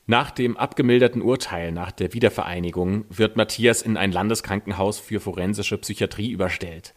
Nach 0.08 0.32
dem 0.32 0.58
abgemilderten 0.58 1.22
Urteil 1.22 1.72
nach 1.72 1.92
der 1.92 2.14
Wiedervereinigung 2.14 3.06
wird 3.10 3.38
Matthias 3.38 3.82
in 3.82 3.98
ein 3.98 4.12
Landeskrankenhaus 4.12 5.00
für 5.00 5.20
forensische 5.20 5.78
Psychiatrie 5.78 6.32
überstellt. 6.32 6.94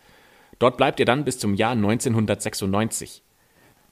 Dort 0.58 0.76
bleibt 0.76 1.00
er 1.00 1.06
dann 1.06 1.24
bis 1.24 1.38
zum 1.38 1.54
Jahr 1.54 1.72
1996. 1.72 3.22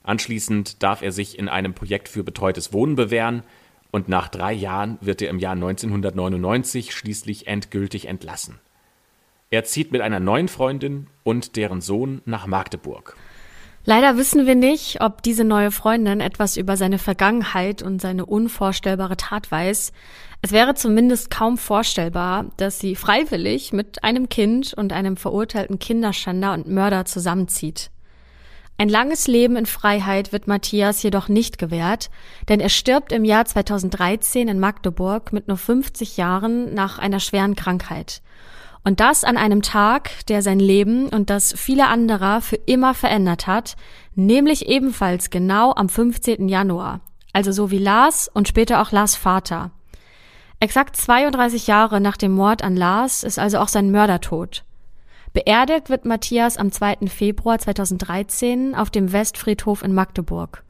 Anschließend 0.01 0.81
darf 0.81 1.01
er 1.01 1.11
sich 1.11 1.37
in 1.37 1.47
einem 1.47 1.73
Projekt 1.73 2.09
für 2.09 2.23
betreutes 2.23 2.73
Wohnen 2.73 2.95
bewähren 2.95 3.43
und 3.91 4.09
nach 4.09 4.27
drei 4.27 4.51
Jahren 4.51 4.97
wird 5.01 5.21
er 5.21 5.29
im 5.29 5.39
Jahr 5.39 5.53
1999 5.53 6.93
schließlich 6.93 7.47
endgültig 7.47 8.07
entlassen. 8.07 8.59
Er 9.51 9.63
zieht 9.63 9.91
mit 9.91 10.01
einer 10.01 10.19
neuen 10.19 10.47
Freundin 10.47 11.07
und 11.23 11.55
deren 11.55 11.79
Sohn 11.79 12.21
nach 12.25 12.47
Magdeburg. 12.47 13.15
Leider 13.85 14.15
wissen 14.15 14.45
wir 14.45 14.55
nicht, 14.55 15.01
ob 15.01 15.23
diese 15.23 15.43
neue 15.43 15.69
Freundin 15.69 16.21
etwas 16.21 16.55
über 16.55 16.77
seine 16.77 16.99
Vergangenheit 16.99 17.81
und 17.81 18.01
seine 18.01 18.25
unvorstellbare 18.25 19.17
Tat 19.17 19.51
weiß. 19.51 19.91
Es 20.41 20.51
wäre 20.53 20.73
zumindest 20.73 21.29
kaum 21.29 21.57
vorstellbar, 21.57 22.45
dass 22.55 22.79
sie 22.79 22.95
freiwillig 22.95 23.73
mit 23.73 24.03
einem 24.03 24.29
Kind 24.29 24.73
und 24.73 24.93
einem 24.93 25.17
verurteilten 25.17 25.79
Kinderschänder 25.79 26.53
und 26.53 26.67
Mörder 26.67 27.03
zusammenzieht. 27.03 27.89
Ein 28.77 28.89
langes 28.89 29.27
Leben 29.27 29.57
in 29.57 29.65
Freiheit 29.65 30.31
wird 30.31 30.47
Matthias 30.47 31.03
jedoch 31.03 31.27
nicht 31.27 31.57
gewährt, 31.57 32.09
denn 32.49 32.59
er 32.59 32.69
stirbt 32.69 33.11
im 33.11 33.23
Jahr 33.25 33.45
2013 33.45 34.47
in 34.47 34.59
Magdeburg 34.59 35.31
mit 35.33 35.47
nur 35.47 35.57
50 35.57 36.17
Jahren 36.17 36.73
nach 36.73 36.99
einer 36.99 37.19
schweren 37.19 37.55
Krankheit. 37.55 38.21
Und 38.85 38.99
das 38.99 39.23
an 39.23 39.37
einem 39.37 39.61
Tag, 39.61 40.25
der 40.27 40.41
sein 40.41 40.59
Leben 40.59 41.07
und 41.07 41.29
das 41.29 41.53
viele 41.57 41.87
anderer 41.87 42.41
für 42.41 42.57
immer 42.57 42.93
verändert 42.93 43.47
hat, 43.47 43.75
nämlich 44.15 44.67
ebenfalls 44.67 45.29
genau 45.29 45.73
am 45.73 45.87
15. 45.87 46.49
Januar. 46.49 46.99
Also 47.31 47.51
so 47.51 47.71
wie 47.71 47.77
Lars 47.77 48.29
und 48.31 48.47
später 48.47 48.81
auch 48.81 48.91
Lars 48.91 49.15
Vater. 49.15 49.71
Exakt 50.59 50.97
32 50.97 51.67
Jahre 51.67 52.01
nach 52.01 52.17
dem 52.17 52.33
Mord 52.33 52.61
an 52.61 52.75
Lars 52.75 53.23
ist 53.23 53.39
also 53.39 53.59
auch 53.59 53.69
sein 53.69 53.89
Mörder 53.89 54.19
tot. 54.19 54.63
Beerdigt 55.31 55.89
wird 55.89 56.05
Matthias 56.05 56.57
am 56.57 56.71
2. 56.71 57.07
Februar 57.07 57.59
2013 57.59 58.75
auf 58.75 58.89
dem 58.89 59.11
Westfriedhof 59.13 59.81
in 59.81 59.93
Magdeburg. 59.93 60.63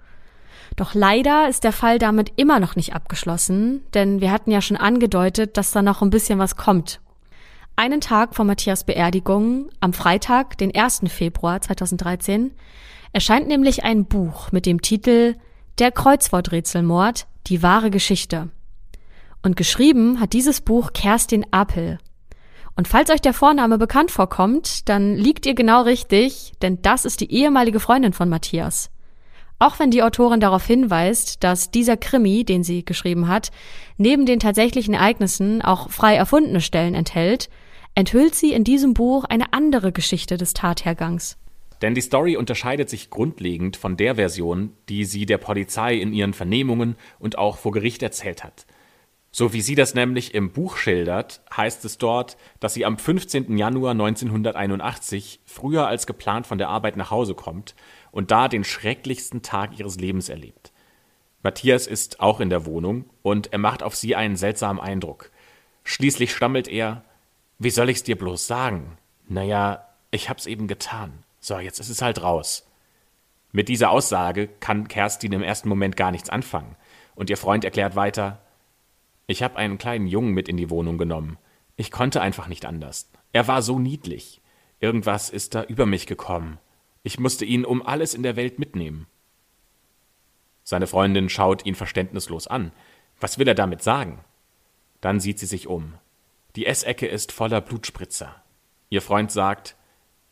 Doch 0.77 0.93
leider 0.93 1.49
ist 1.49 1.63
der 1.63 1.73
Fall 1.73 1.99
damit 1.99 2.31
immer 2.37 2.59
noch 2.59 2.75
nicht 2.75 2.95
abgeschlossen, 2.95 3.83
denn 3.93 4.21
wir 4.21 4.31
hatten 4.31 4.51
ja 4.51 4.61
schon 4.61 4.77
angedeutet, 4.77 5.57
dass 5.57 5.71
da 5.71 5.81
noch 5.81 6.01
ein 6.01 6.09
bisschen 6.11 6.39
was 6.39 6.55
kommt 6.55 7.01
einen 7.75 8.01
Tag 8.01 8.35
vor 8.35 8.45
Matthias 8.45 8.83
Beerdigung, 8.83 9.69
am 9.79 9.93
Freitag, 9.93 10.57
den 10.57 10.75
1. 10.75 11.01
Februar 11.07 11.61
2013, 11.61 12.51
erscheint 13.13 13.47
nämlich 13.47 13.83
ein 13.83 14.05
Buch 14.05 14.51
mit 14.51 14.65
dem 14.65 14.81
Titel 14.81 15.35
Der 15.79 15.91
Kreuzworträtselmord, 15.91 17.27
die 17.47 17.63
wahre 17.63 17.89
Geschichte. 17.89 18.49
Und 19.41 19.57
geschrieben 19.57 20.19
hat 20.19 20.33
dieses 20.33 20.61
Buch 20.61 20.93
Kerstin 20.93 21.45
Apel. 21.51 21.97
Und 22.75 22.87
falls 22.87 23.09
euch 23.09 23.21
der 23.21 23.33
Vorname 23.33 23.77
bekannt 23.77 24.11
vorkommt, 24.11 24.87
dann 24.89 25.15
liegt 25.15 25.45
ihr 25.45 25.53
genau 25.53 25.81
richtig, 25.81 26.53
denn 26.61 26.81
das 26.81 27.05
ist 27.05 27.21
die 27.21 27.31
ehemalige 27.31 27.79
Freundin 27.79 28.13
von 28.13 28.29
Matthias. 28.29 28.89
Auch 29.59 29.79
wenn 29.79 29.91
die 29.91 30.03
Autorin 30.03 30.39
darauf 30.39 30.65
hinweist, 30.65 31.43
dass 31.43 31.71
dieser 31.71 31.97
Krimi, 31.97 32.43
den 32.43 32.63
sie 32.63 32.83
geschrieben 32.83 33.27
hat, 33.27 33.51
neben 33.97 34.25
den 34.25 34.39
tatsächlichen 34.39 34.93
Ereignissen 34.93 35.61
auch 35.61 35.89
frei 35.89 36.15
erfundene 36.15 36.61
Stellen 36.61 36.95
enthält, 36.95 37.49
enthüllt 37.95 38.35
sie 38.35 38.53
in 38.53 38.63
diesem 38.63 38.93
Buch 38.93 39.23
eine 39.25 39.53
andere 39.53 39.91
Geschichte 39.91 40.37
des 40.37 40.53
Tathergangs. 40.53 41.37
Denn 41.81 41.95
die 41.95 42.01
Story 42.01 42.37
unterscheidet 42.37 42.89
sich 42.89 43.09
grundlegend 43.09 43.75
von 43.75 43.97
der 43.97 44.15
Version, 44.15 44.71
die 44.89 45.05
sie 45.05 45.25
der 45.25 45.37
Polizei 45.37 45.95
in 45.95 46.13
ihren 46.13 46.33
Vernehmungen 46.33 46.95
und 47.19 47.37
auch 47.37 47.57
vor 47.57 47.73
Gericht 47.73 48.01
erzählt 48.01 48.43
hat. 48.43 48.65
So 49.35 49.51
wie 49.51 49.61
sie 49.61 49.75
das 49.75 49.95
nämlich 49.95 50.35
im 50.35 50.51
Buch 50.51 50.77
schildert, 50.77 51.41
heißt 51.57 51.83
es 51.85 51.97
dort, 51.97 52.37
dass 52.59 52.75
sie 52.75 52.85
am 52.85 52.97
15. 52.99 53.57
Januar 53.57 53.91
1981 53.91 55.39
früher 55.43 55.87
als 55.87 56.05
geplant 56.05 56.45
von 56.45 56.59
der 56.59 56.69
Arbeit 56.69 56.97
nach 56.97 57.09
Hause 57.09 57.33
kommt 57.33 57.73
und 58.11 58.29
da 58.29 58.47
den 58.47 58.63
schrecklichsten 58.63 59.41
Tag 59.41 59.79
ihres 59.79 59.99
Lebens 59.99 60.29
erlebt. 60.29 60.71
Matthias 61.41 61.87
ist 61.87 62.19
auch 62.19 62.39
in 62.39 62.49
der 62.51 62.65
Wohnung 62.65 63.05
und 63.23 63.51
er 63.51 63.59
macht 63.59 63.83
auf 63.83 63.95
sie 63.95 64.15
einen 64.15 64.37
seltsamen 64.37 64.81
Eindruck. 64.81 65.31
Schließlich 65.83 66.31
stammelt 66.31 66.67
er, 66.67 67.03
wie 67.63 67.69
soll 67.69 67.89
ich's 67.89 68.03
dir 68.03 68.17
bloß 68.17 68.47
sagen? 68.47 68.97
Naja, 69.27 69.87
ich 70.11 70.29
hab's 70.29 70.45
eben 70.45 70.67
getan. 70.67 71.23
So, 71.39 71.59
jetzt 71.59 71.79
ist 71.79 71.89
es 71.89 72.01
halt 72.01 72.21
raus. 72.21 72.67
Mit 73.51 73.69
dieser 73.69 73.91
Aussage 73.91 74.47
kann 74.47 74.87
Kerstin 74.87 75.33
im 75.33 75.43
ersten 75.43 75.69
Moment 75.69 75.95
gar 75.95 76.11
nichts 76.11 76.29
anfangen. 76.29 76.75
Und 77.15 77.29
ihr 77.29 77.37
Freund 77.37 77.63
erklärt 77.63 77.95
weiter, 77.95 78.41
ich 79.27 79.43
habe 79.43 79.57
einen 79.57 79.77
kleinen 79.77 80.07
Jungen 80.07 80.33
mit 80.33 80.49
in 80.49 80.57
die 80.57 80.69
Wohnung 80.69 80.97
genommen. 80.97 81.37
Ich 81.75 81.91
konnte 81.91 82.21
einfach 82.21 82.47
nicht 82.47 82.65
anders. 82.65 83.09
Er 83.31 83.47
war 83.47 83.61
so 83.61 83.79
niedlich. 83.79 84.41
Irgendwas 84.79 85.29
ist 85.29 85.55
da 85.55 85.63
über 85.63 85.85
mich 85.85 86.07
gekommen. 86.07 86.59
Ich 87.03 87.19
musste 87.19 87.45
ihn 87.45 87.65
um 87.65 87.85
alles 87.85 88.13
in 88.13 88.23
der 88.23 88.35
Welt 88.35 88.59
mitnehmen. 88.59 89.07
Seine 90.63 90.87
Freundin 90.87 91.29
schaut 91.29 91.65
ihn 91.65 91.75
verständnislos 91.75 92.47
an. 92.47 92.71
Was 93.19 93.37
will 93.37 93.47
er 93.47 93.55
damit 93.55 93.81
sagen? 93.81 94.19
Dann 95.01 95.19
sieht 95.19 95.39
sie 95.39 95.45
sich 95.45 95.67
um. 95.67 95.93
Die 96.55 96.65
Essecke 96.65 97.07
ist 97.07 97.31
voller 97.31 97.61
Blutspritzer. 97.61 98.35
Ihr 98.89 99.01
Freund 99.01 99.31
sagt, 99.31 99.75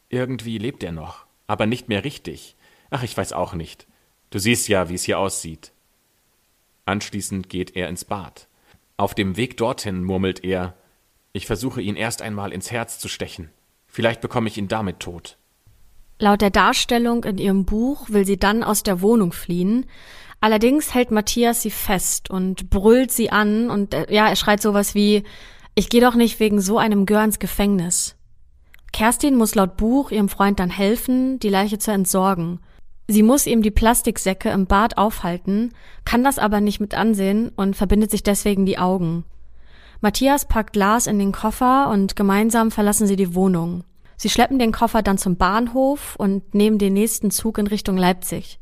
irgendwie 0.10 0.58
lebt 0.58 0.84
er 0.84 0.92
noch, 0.92 1.26
aber 1.48 1.66
nicht 1.66 1.90
mehr 1.90 2.04
richtig. 2.04 2.56
Ach, 2.92 3.04
ich 3.04 3.16
weiß 3.18 3.34
auch 3.34 3.54
nicht. 3.54 3.88
Du 4.30 4.38
siehst 4.38 4.68
ja, 4.68 4.90
wie 4.90 4.96
es 4.96 5.04
hier 5.04 5.20
aussieht. 5.20 5.72
Anschließend 6.86 7.50
geht 7.50 7.76
er 7.76 7.90
ins 7.90 8.06
Bad. 8.06 8.48
Auf 8.98 9.16
dem 9.16 9.36
Weg 9.36 9.58
dorthin 9.58 10.04
murmelt 10.04 10.44
er, 10.44 10.76
ich 11.34 11.48
versuche 11.48 11.82
ihn 11.82 11.96
erst 11.96 12.22
einmal 12.22 12.52
ins 12.52 12.72
Herz 12.72 13.00
zu 13.00 13.08
stechen. 13.08 13.50
Vielleicht 13.88 14.22
bekomme 14.22 14.48
ich 14.48 14.58
ihn 14.58 14.68
damit 14.68 15.00
tot. 15.00 15.38
Laut 16.20 16.42
der 16.42 16.52
Darstellung 16.52 17.24
in 17.24 17.40
ihrem 17.40 17.66
Buch 17.66 18.10
will 18.10 18.26
sie 18.26 18.38
dann 18.38 18.64
aus 18.64 18.84
der 18.84 19.02
Wohnung 19.02 19.34
fliehen. 19.34 19.88
Allerdings 20.40 20.94
hält 20.94 21.10
Matthias 21.10 21.62
sie 21.62 21.72
fest 21.72 22.30
und 22.30 22.70
brüllt 22.70 23.12
sie 23.12 23.32
an 23.32 23.70
und 23.70 23.94
äh, 23.94 24.06
ja, 24.14 24.28
er 24.28 24.36
schreit 24.36 24.62
sowas 24.62 24.94
wie 24.94 25.24
Ich 25.74 25.90
gehe 25.90 26.02
doch 26.02 26.16
nicht 26.16 26.40
wegen 26.40 26.60
so 26.60 26.78
einem 26.78 27.06
Gör 27.06 27.24
ins 27.24 27.40
Gefängnis. 27.40 28.16
Kerstin 28.92 29.36
muss 29.36 29.56
laut 29.56 29.78
Buch 29.78 30.12
ihrem 30.12 30.28
Freund 30.28 30.60
dann 30.60 30.70
helfen, 30.70 31.40
die 31.40 31.50
Leiche 31.50 31.80
zu 31.80 31.92
entsorgen. 31.92 32.60
Sie 33.08 33.24
muss 33.24 33.48
ihm 33.48 33.62
die 33.62 33.72
Plastiksäcke 33.72 34.50
im 34.50 34.66
Bad 34.66 34.98
aufhalten, 34.98 35.74
kann 36.06 36.24
das 36.24 36.40
aber 36.40 36.62
nicht 36.62 36.80
mit 36.80 36.94
ansehen 36.94 37.50
und 37.56 37.76
verbindet 37.76 38.12
sich 38.12 38.24
deswegen 38.24 38.66
die 38.66 38.78
Augen. 38.78 39.24
Matthias 40.02 40.46
packt 40.46 40.76
Lars 40.76 41.08
in 41.08 41.20
den 41.20 41.32
Koffer 41.32 41.90
und 41.90 42.16
gemeinsam 42.16 42.72
verlassen 42.72 43.08
sie 43.08 43.16
die 43.16 43.36
Wohnung. 43.36 43.84
Sie 44.18 44.30
schleppen 44.30 44.60
den 44.60 44.72
Koffer 44.72 45.02
dann 45.02 45.18
zum 45.18 45.38
Bahnhof 45.38 46.16
und 46.18 46.54
nehmen 46.54 46.78
den 46.80 46.94
nächsten 46.94 47.32
Zug 47.32 47.58
in 47.58 47.68
Richtung 47.68 47.98
Leipzig. 47.98 48.60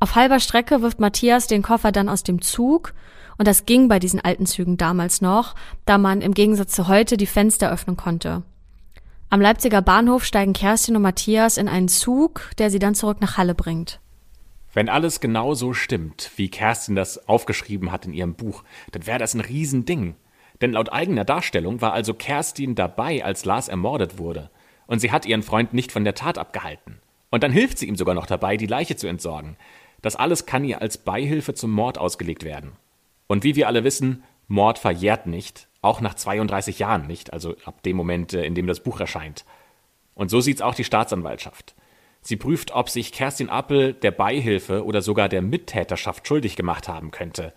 Auf 0.00 0.16
halber 0.16 0.40
Strecke 0.40 0.82
wirft 0.82 0.98
Matthias 0.98 1.46
den 1.46 1.62
Koffer 1.62 1.92
dann 1.92 2.08
aus 2.08 2.22
dem 2.22 2.42
Zug 2.42 2.94
und 3.42 3.48
das 3.48 3.66
ging 3.66 3.88
bei 3.88 3.98
diesen 3.98 4.20
alten 4.20 4.46
Zügen 4.46 4.76
damals 4.76 5.20
noch, 5.20 5.56
da 5.84 5.98
man 5.98 6.20
im 6.20 6.32
Gegensatz 6.32 6.74
zu 6.74 6.86
heute 6.86 7.16
die 7.16 7.26
Fenster 7.26 7.72
öffnen 7.72 7.96
konnte. 7.96 8.44
Am 9.30 9.40
Leipziger 9.40 9.82
Bahnhof 9.82 10.24
steigen 10.24 10.52
Kerstin 10.52 10.94
und 10.94 11.02
Matthias 11.02 11.56
in 11.56 11.66
einen 11.66 11.88
Zug, 11.88 12.52
der 12.58 12.70
sie 12.70 12.78
dann 12.78 12.94
zurück 12.94 13.20
nach 13.20 13.38
Halle 13.38 13.56
bringt. 13.56 13.98
Wenn 14.72 14.88
alles 14.88 15.18
genau 15.18 15.54
so 15.54 15.72
stimmt, 15.74 16.30
wie 16.36 16.50
Kerstin 16.50 16.94
das 16.94 17.28
aufgeschrieben 17.28 17.90
hat 17.90 18.06
in 18.06 18.12
ihrem 18.12 18.34
Buch, 18.34 18.62
dann 18.92 19.08
wäre 19.08 19.18
das 19.18 19.34
ein 19.34 19.40
Riesending. 19.40 20.14
Denn 20.60 20.74
laut 20.74 20.92
eigener 20.92 21.24
Darstellung 21.24 21.80
war 21.80 21.94
also 21.94 22.14
Kerstin 22.14 22.76
dabei, 22.76 23.24
als 23.24 23.44
Lars 23.44 23.66
ermordet 23.66 24.18
wurde. 24.18 24.50
Und 24.86 25.00
sie 25.00 25.10
hat 25.10 25.26
ihren 25.26 25.42
Freund 25.42 25.74
nicht 25.74 25.90
von 25.90 26.04
der 26.04 26.14
Tat 26.14 26.38
abgehalten. 26.38 27.00
Und 27.30 27.42
dann 27.42 27.50
hilft 27.50 27.78
sie 27.78 27.88
ihm 27.88 27.96
sogar 27.96 28.14
noch 28.14 28.26
dabei, 28.26 28.56
die 28.56 28.66
Leiche 28.68 28.94
zu 28.94 29.08
entsorgen. 29.08 29.56
Das 30.00 30.14
alles 30.14 30.46
kann 30.46 30.64
ihr 30.64 30.80
als 30.80 30.96
Beihilfe 30.96 31.54
zum 31.54 31.72
Mord 31.72 31.98
ausgelegt 31.98 32.44
werden. 32.44 32.76
Und 33.32 33.44
wie 33.44 33.56
wir 33.56 33.66
alle 33.66 33.82
wissen, 33.82 34.24
Mord 34.46 34.78
verjährt 34.78 35.26
nicht, 35.26 35.66
auch 35.80 36.02
nach 36.02 36.12
32 36.12 36.78
Jahren 36.80 37.06
nicht, 37.06 37.32
also 37.32 37.56
ab 37.64 37.82
dem 37.82 37.96
Moment, 37.96 38.34
äh, 38.34 38.44
in 38.44 38.54
dem 38.54 38.66
das 38.66 38.80
Buch 38.82 39.00
erscheint. 39.00 39.46
Und 40.14 40.28
so 40.28 40.42
sieht's 40.42 40.60
auch 40.60 40.74
die 40.74 40.84
Staatsanwaltschaft. 40.84 41.74
Sie 42.20 42.36
prüft, 42.36 42.74
ob 42.74 42.90
sich 42.90 43.10
Kerstin 43.10 43.48
Appel 43.48 43.94
der 43.94 44.10
Beihilfe 44.10 44.84
oder 44.84 45.00
sogar 45.00 45.30
der 45.30 45.40
Mittäterschaft 45.40 46.28
schuldig 46.28 46.56
gemacht 46.56 46.88
haben 46.88 47.10
könnte. 47.10 47.54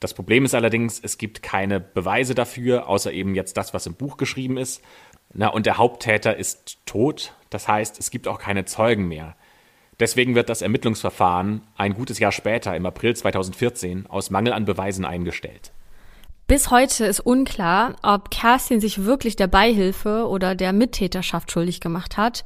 Das 0.00 0.14
Problem 0.14 0.44
ist 0.44 0.56
allerdings, 0.56 0.98
es 0.98 1.16
gibt 1.16 1.44
keine 1.44 1.78
Beweise 1.78 2.34
dafür, 2.34 2.88
außer 2.88 3.12
eben 3.12 3.36
jetzt 3.36 3.56
das, 3.56 3.72
was 3.72 3.86
im 3.86 3.94
Buch 3.94 4.16
geschrieben 4.16 4.56
ist. 4.56 4.82
Na, 5.32 5.46
und 5.46 5.66
der 5.66 5.78
Haupttäter 5.78 6.36
ist 6.36 6.84
tot, 6.86 7.36
das 7.50 7.68
heißt, 7.68 8.00
es 8.00 8.10
gibt 8.10 8.26
auch 8.26 8.40
keine 8.40 8.64
Zeugen 8.64 9.06
mehr. 9.06 9.36
Deswegen 10.00 10.34
wird 10.34 10.48
das 10.48 10.62
Ermittlungsverfahren 10.62 11.62
ein 11.76 11.94
gutes 11.94 12.20
Jahr 12.20 12.30
später, 12.30 12.76
im 12.76 12.86
April 12.86 13.16
2014, 13.16 14.06
aus 14.06 14.30
Mangel 14.30 14.52
an 14.52 14.64
Beweisen 14.64 15.04
eingestellt. 15.04 15.72
Bis 16.46 16.70
heute 16.70 17.04
ist 17.04 17.20
unklar, 17.20 17.96
ob 18.02 18.30
Kerstin 18.30 18.80
sich 18.80 19.04
wirklich 19.04 19.36
der 19.36 19.48
Beihilfe 19.48 20.26
oder 20.28 20.54
der 20.54 20.72
Mittäterschaft 20.72 21.52
schuldig 21.52 21.80
gemacht 21.80 22.16
hat 22.16 22.42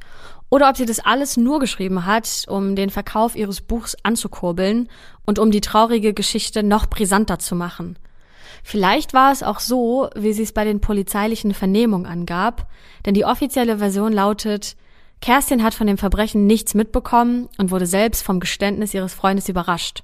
oder 0.49 0.67
ob 0.69 0.75
sie 0.75 0.85
das 0.85 0.99
alles 0.99 1.37
nur 1.37 1.59
geschrieben 1.59 2.05
hat, 2.05 2.43
um 2.47 2.75
den 2.75 2.89
Verkauf 2.89 3.35
ihres 3.35 3.61
Buchs 3.61 3.95
anzukurbeln 4.03 4.89
und 5.25 5.39
um 5.39 5.51
die 5.51 5.61
traurige 5.61 6.13
Geschichte 6.13 6.63
noch 6.63 6.87
brisanter 6.87 7.39
zu 7.39 7.55
machen. 7.55 7.97
Vielleicht 8.61 9.13
war 9.13 9.31
es 9.31 9.41
auch 9.41 9.59
so, 9.59 10.09
wie 10.15 10.33
sie 10.33 10.43
es 10.43 10.51
bei 10.51 10.65
den 10.65 10.81
polizeilichen 10.81 11.53
Vernehmungen 11.53 12.05
angab, 12.05 12.67
denn 13.05 13.13
die 13.13 13.25
offizielle 13.25 13.77
Version 13.77 14.11
lautet, 14.11 14.75
Kerstin 15.23 15.63
hat 15.63 15.73
von 15.73 15.87
dem 15.87 15.97
Verbrechen 15.97 16.47
nichts 16.47 16.73
mitbekommen 16.73 17.47
und 17.57 17.71
wurde 17.71 17.85
selbst 17.85 18.23
vom 18.25 18.41
Geständnis 18.41 18.93
ihres 18.93 19.13
Freundes 19.13 19.47
überrascht. 19.47 20.03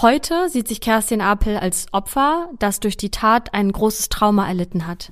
Heute 0.00 0.48
sieht 0.48 0.68
sich 0.68 0.80
Kerstin 0.80 1.20
Apel 1.20 1.56
als 1.56 1.88
Opfer, 1.90 2.48
das 2.60 2.78
durch 2.78 2.96
die 2.96 3.10
Tat 3.10 3.52
ein 3.54 3.72
großes 3.72 4.08
Trauma 4.08 4.46
erlitten 4.46 4.86
hat. 4.86 5.10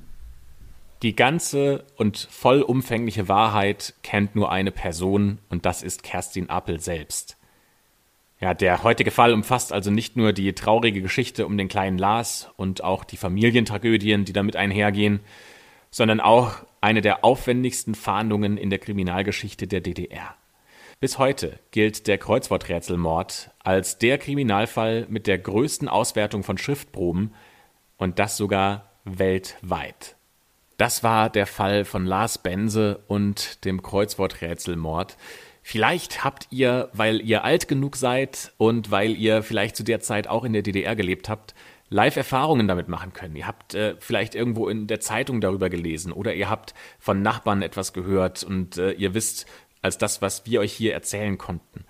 Die 1.01 1.17
ganze 1.17 1.83
und 1.97 2.29
vollumfängliche 2.31 3.27
Wahrheit 3.27 3.93
kennt 4.03 4.37
nur 4.37 4.53
eine 4.53 4.71
Person 4.71 5.39
und 5.49 5.65
das 5.65 5.83
ist 5.83 6.01
Kerstin 6.01 6.49
Apel 6.49 6.79
selbst. 6.79 7.35
Ja, 8.39 8.53
der 8.53 8.83
heutige 8.83 9.11
Fall 9.11 9.33
umfasst 9.33 9.73
also 9.73 9.91
nicht 9.91 10.15
nur 10.15 10.31
die 10.31 10.53
traurige 10.53 11.01
Geschichte 11.01 11.45
um 11.45 11.57
den 11.57 11.67
kleinen 11.67 11.97
Lars 11.97 12.47
und 12.55 12.85
auch 12.85 13.03
die 13.03 13.17
Familientragödien, 13.17 14.23
die 14.23 14.31
damit 14.31 14.55
einhergehen, 14.55 15.19
sondern 15.91 16.21
auch 16.21 16.53
eine 16.81 17.01
der 17.01 17.23
aufwendigsten 17.23 17.95
Fahndungen 17.95 18.57
in 18.57 18.69
der 18.69 18.79
Kriminalgeschichte 18.79 19.67
der 19.67 19.81
DDR. 19.81 20.35
Bis 20.99 21.17
heute 21.17 21.59
gilt 21.71 22.07
der 22.07 22.17
Kreuzworträtselmord 22.17 23.51
als 23.59 23.97
der 23.99 24.17
Kriminalfall 24.17 25.05
mit 25.09 25.27
der 25.27 25.37
größten 25.37 25.87
Auswertung 25.87 26.43
von 26.43 26.57
Schriftproben 26.57 27.33
und 27.97 28.19
das 28.19 28.35
sogar 28.35 28.91
weltweit. 29.05 30.17
Das 30.77 31.03
war 31.03 31.29
der 31.29 31.45
Fall 31.45 31.85
von 31.85 32.05
Lars 32.05 32.37
Bense 32.37 33.03
und 33.07 33.65
dem 33.65 33.81
Kreuzworträtselmord. 33.81 35.17
Vielleicht 35.71 36.23
habt 36.23 36.47
ihr, 36.49 36.89
weil 36.93 37.21
ihr 37.21 37.43
alt 37.43 37.67
genug 37.67 37.95
seid 37.95 38.53
und 38.57 38.89
weil 38.89 39.15
ihr 39.15 39.43
vielleicht 39.43 39.75
zu 39.75 39.83
der 39.83 39.99
Zeit 39.99 40.27
auch 40.27 40.43
in 40.43 40.51
der 40.51 40.63
DDR 40.63 40.95
gelebt 40.95 41.29
habt, 41.29 41.53
Live-Erfahrungen 41.89 42.67
damit 42.67 42.87
machen 42.87 43.13
können. 43.13 43.35
Ihr 43.35 43.45
habt 43.45 43.75
äh, 43.75 43.93
vielleicht 43.99 44.33
irgendwo 44.33 44.67
in 44.67 44.87
der 44.87 44.99
Zeitung 44.99 45.41
darüber 45.41 45.69
gelesen 45.69 46.11
oder 46.11 46.33
ihr 46.33 46.49
habt 46.49 46.73
von 46.97 47.21
Nachbarn 47.21 47.61
etwas 47.61 47.93
gehört 47.93 48.43
und 48.43 48.79
äh, 48.79 48.93
ihr 48.93 49.13
wisst, 49.13 49.45
als 49.83 49.99
das, 49.99 50.23
was 50.23 50.47
wir 50.47 50.61
euch 50.61 50.73
hier 50.73 50.93
erzählen 50.93 51.37
konnten. 51.37 51.85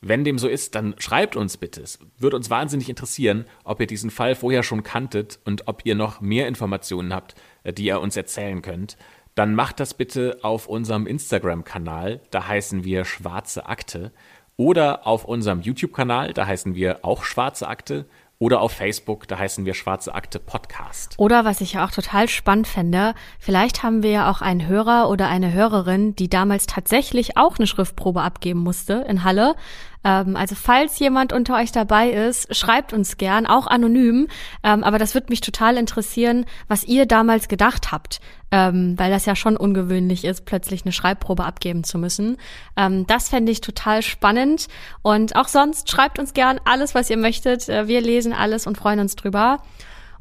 Wenn 0.00 0.22
dem 0.22 0.38
so 0.38 0.46
ist, 0.46 0.76
dann 0.76 0.94
schreibt 0.98 1.34
uns 1.34 1.56
bitte. 1.56 1.82
Es 1.82 1.98
würde 2.16 2.36
uns 2.36 2.50
wahnsinnig 2.50 2.88
interessieren, 2.88 3.46
ob 3.64 3.80
ihr 3.80 3.88
diesen 3.88 4.12
Fall 4.12 4.36
vorher 4.36 4.62
schon 4.62 4.84
kanntet 4.84 5.40
und 5.44 5.66
ob 5.66 5.84
ihr 5.84 5.96
noch 5.96 6.20
mehr 6.20 6.46
Informationen 6.46 7.12
habt, 7.12 7.34
äh, 7.64 7.72
die 7.72 7.86
ihr 7.86 8.00
uns 8.00 8.16
erzählen 8.16 8.62
könnt. 8.62 8.96
Dann 9.34 9.54
macht 9.54 9.80
das 9.80 9.94
bitte 9.94 10.38
auf 10.42 10.68
unserem 10.68 11.06
Instagram-Kanal, 11.06 12.20
da 12.30 12.46
heißen 12.46 12.84
wir 12.84 13.04
Schwarze 13.04 13.66
Akte, 13.66 14.12
oder 14.56 15.06
auf 15.06 15.24
unserem 15.24 15.60
YouTube-Kanal, 15.60 16.32
da 16.32 16.46
heißen 16.46 16.76
wir 16.76 17.00
auch 17.02 17.24
Schwarze 17.24 17.66
Akte 17.66 18.06
oder 18.38 18.60
auf 18.60 18.72
Facebook, 18.72 19.26
da 19.26 19.38
heißen 19.38 19.64
wir 19.64 19.74
Schwarze 19.74 20.14
Akte 20.14 20.38
Podcast. 20.38 21.14
Oder 21.18 21.44
was 21.44 21.60
ich 21.60 21.72
ja 21.72 21.84
auch 21.84 21.90
total 21.90 22.28
spannend 22.28 22.68
fände, 22.68 23.14
vielleicht 23.40 23.82
haben 23.82 24.02
wir 24.02 24.10
ja 24.10 24.30
auch 24.30 24.40
einen 24.40 24.66
Hörer 24.66 25.08
oder 25.08 25.28
eine 25.28 25.52
Hörerin, 25.52 26.14
die 26.14 26.28
damals 26.28 26.66
tatsächlich 26.66 27.36
auch 27.36 27.58
eine 27.58 27.66
Schriftprobe 27.66 28.22
abgeben 28.22 28.60
musste 28.60 29.04
in 29.08 29.24
Halle. 29.24 29.56
Ähm, 30.04 30.36
also 30.36 30.54
falls 30.54 30.98
jemand 30.98 31.32
unter 31.32 31.56
euch 31.56 31.72
dabei 31.72 32.10
ist, 32.10 32.54
schreibt 32.54 32.92
uns 32.92 33.16
gern, 33.16 33.46
auch 33.46 33.66
anonym. 33.66 34.28
Ähm, 34.62 34.84
aber 34.84 34.98
das 34.98 35.14
würde 35.14 35.28
mich 35.30 35.40
total 35.40 35.76
interessieren, 35.76 36.44
was 36.68 36.84
ihr 36.84 37.06
damals 37.06 37.48
gedacht 37.48 37.90
habt, 37.90 38.20
ähm, 38.50 38.98
weil 38.98 39.10
das 39.10 39.26
ja 39.26 39.34
schon 39.34 39.56
ungewöhnlich 39.56 40.24
ist, 40.24 40.44
plötzlich 40.44 40.84
eine 40.84 40.92
Schreibprobe 40.92 41.44
abgeben 41.44 41.82
zu 41.82 41.98
müssen. 41.98 42.36
Ähm, 42.76 43.06
das 43.06 43.30
fände 43.30 43.50
ich 43.50 43.60
total 43.62 44.02
spannend. 44.02 44.68
Und 45.02 45.36
auch 45.36 45.48
sonst 45.48 45.90
schreibt 45.90 46.18
uns 46.18 46.34
gern 46.34 46.60
alles, 46.64 46.94
was 46.94 47.10
ihr 47.10 47.16
möchtet. 47.16 47.68
Äh, 47.68 47.88
wir 47.88 48.00
lesen 48.00 48.32
alles 48.32 48.66
und 48.66 48.76
freuen 48.76 49.00
uns 49.00 49.16
drüber. 49.16 49.62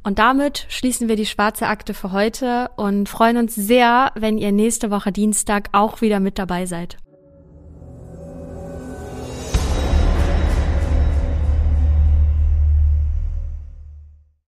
Und 0.06 0.20
damit 0.20 0.66
schließen 0.68 1.08
wir 1.08 1.16
die 1.16 1.26
schwarze 1.26 1.68
Akte 1.68 1.94
für 1.94 2.12
heute 2.12 2.70
und 2.76 3.08
freuen 3.08 3.38
uns 3.38 3.56
sehr, 3.56 4.12
wenn 4.16 4.38
ihr 4.38 4.52
nächste 4.52 4.92
Woche 4.92 5.14
Dienstag 5.14 5.70
auch 5.72 6.02
wieder 6.02 6.20
mit 6.20 6.38
dabei 6.38 6.66
seid. 6.66 6.98